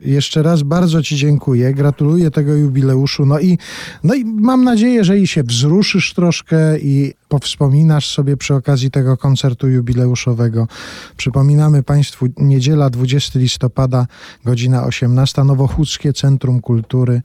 Jeszcze 0.00 0.42
raz 0.42 0.62
bardzo 0.62 1.02
Ci 1.02 1.16
dziękuję, 1.16 1.74
gratuluję 1.74 2.30
tego 2.30 2.54
jubileuszu. 2.54 3.26
No 3.26 3.40
i, 3.40 3.58
no 4.04 4.14
i 4.14 4.24
mam 4.24 4.64
nadzieję, 4.64 5.04
że 5.04 5.18
i 5.18 5.26
się 5.26 5.42
wzruszysz 5.42 6.14
troszkę 6.14 6.78
i 6.78 7.14
powspominasz 7.28 8.10
sobie 8.10 8.36
przy 8.36 8.54
okazji 8.54 8.90
tego 8.90 9.16
koncertu 9.16 9.68
jubileuszowego. 9.68 10.68
Przypominamy 11.16 11.82
Państwu, 11.82 12.26
niedziela 12.36 12.90
20 12.90 13.38
listopada, 13.38 14.06
godzina 14.44 14.84
18, 14.84 15.44
Nowochódzkie 15.44 16.12
Centrum 16.12 16.60
Kultury 16.60 17.22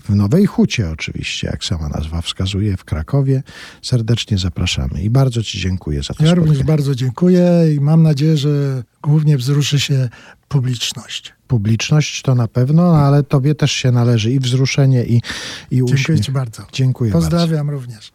w 0.00 0.14
Nowej 0.14 0.46
Hucie 0.46 0.90
oczywiście, 0.90 1.46
jak 1.46 1.64
sama 1.64 1.88
nazwa 1.88 2.20
wskazuje, 2.22 2.76
w 2.76 2.84
Krakowie. 2.84 3.42
Serdecznie 3.82 4.38
zapraszamy 4.38 5.02
i 5.02 5.10
bardzo 5.10 5.42
Ci 5.42 5.60
dziękuję 5.60 6.02
za 6.02 6.14
to 6.14 6.24
Ja 6.24 6.34
również 6.34 6.56
spotkanie. 6.56 6.76
bardzo 6.76 6.94
dziękuję 6.94 7.50
i 7.76 7.80
mam 7.80 8.02
nadzieję, 8.02 8.36
że 8.36 8.82
głównie 9.02 9.36
wzruszy 9.36 9.80
się 9.80 10.08
publiczność. 10.48 11.32
Publiczność 11.48 12.22
to 12.22 12.34
na 12.34 12.48
pewno, 12.48 12.82
no, 12.92 12.98
ale 12.98 13.22
Tobie 13.22 13.54
też 13.54 13.72
się 13.72 13.92
należy 13.92 14.32
i 14.32 14.40
wzruszenie, 14.40 15.04
i, 15.04 15.16
i 15.16 15.20
Dziękuję 15.70 15.94
uśmiech. 15.94 16.20
Ci 16.20 16.32
bardzo. 16.32 16.62
Dziękuję 16.72 17.12
bardzo. 17.12 17.30
Pozdrawiam 17.30 17.70
również. 17.70 18.12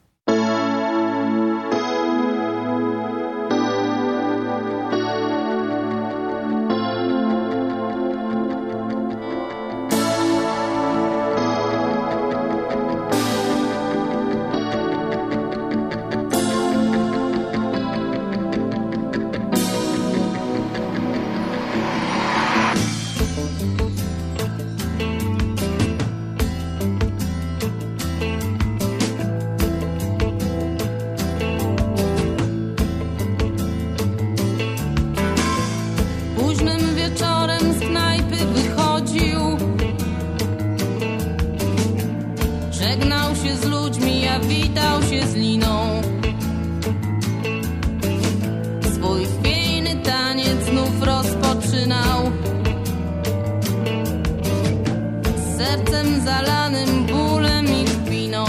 Sercem 55.89 56.21
zalanym 56.21 57.05
bólem 57.05 57.65
i 57.67 57.85
kpiną 57.85 58.45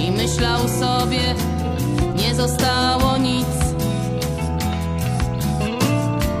I 0.00 0.10
myślał 0.10 0.68
sobie, 0.68 1.34
nie 2.14 2.34
zostało 2.34 3.16
nic 3.16 3.46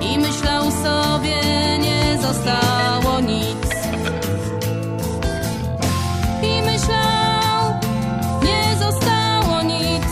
i 0.00 0.18
myślał 0.18 0.64
sobie, 0.70 1.40
nie 1.78 2.18
zostało 2.22 3.20
nic. 3.20 3.68
I 6.42 6.62
myślał, 6.62 7.74
nie 8.42 8.76
zostało 8.78 9.62
nic. 9.62 10.08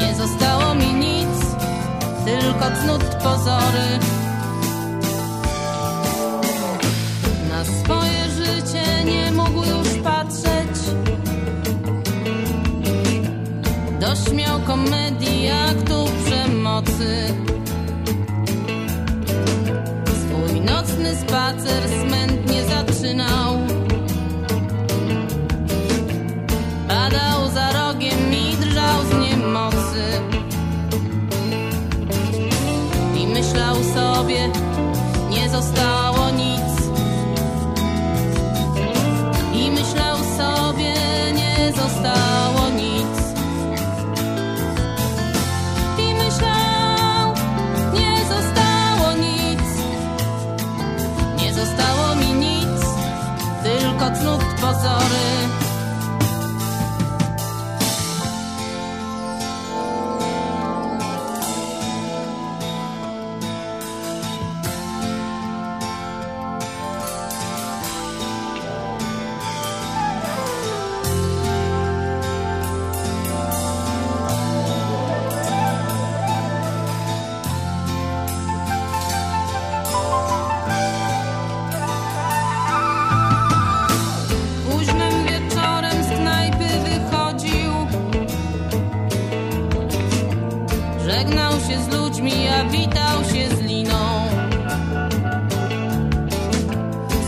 Nie 0.00 0.14
zostało 0.14 0.74
mi 0.74 0.94
nic, 0.94 1.38
tylko 2.24 2.64
cnót 2.82 3.04
pozory. 3.22 4.15
Komedii, 14.66 15.50
aktów 15.50 16.10
przemocy. 16.24 17.34
Swój 20.06 20.60
nocny 20.60 21.16
spacer 21.16 21.82
smętnie 22.06 22.64
zaczynał. 22.64 23.58
Padał 26.88 27.50
za 27.54 27.72
rogiem 27.72 28.32
i 28.32 28.56
drżał 28.56 29.02
z 29.10 29.30
niemocy. 29.30 30.04
I 33.20 33.26
myślał 33.26 33.76
sobie, 33.94 34.48
nie 35.30 35.50
zostało 35.50 36.30
nic. 36.30 36.66
I 39.54 39.70
myślał 39.70 40.16
sobie, 40.16 40.94
nie 41.34 41.72
zostało 41.72 42.68
nic. 42.68 42.75
Cnót 54.18 54.60
pozory. 54.60 55.65
Z 91.82 91.88
ludźmi, 91.88 92.48
a 92.48 92.64
witał 92.64 93.24
się 93.24 93.56
z 93.56 93.60
liną. 93.60 94.28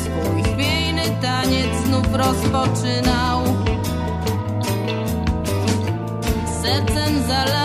Swój 0.03 0.43
chwiejny 0.43 1.03
taniec 1.23 1.85
znów 1.87 2.15
rozpoczynał. 2.15 3.43
Sercem 6.63 7.23
zalanym 7.29 7.58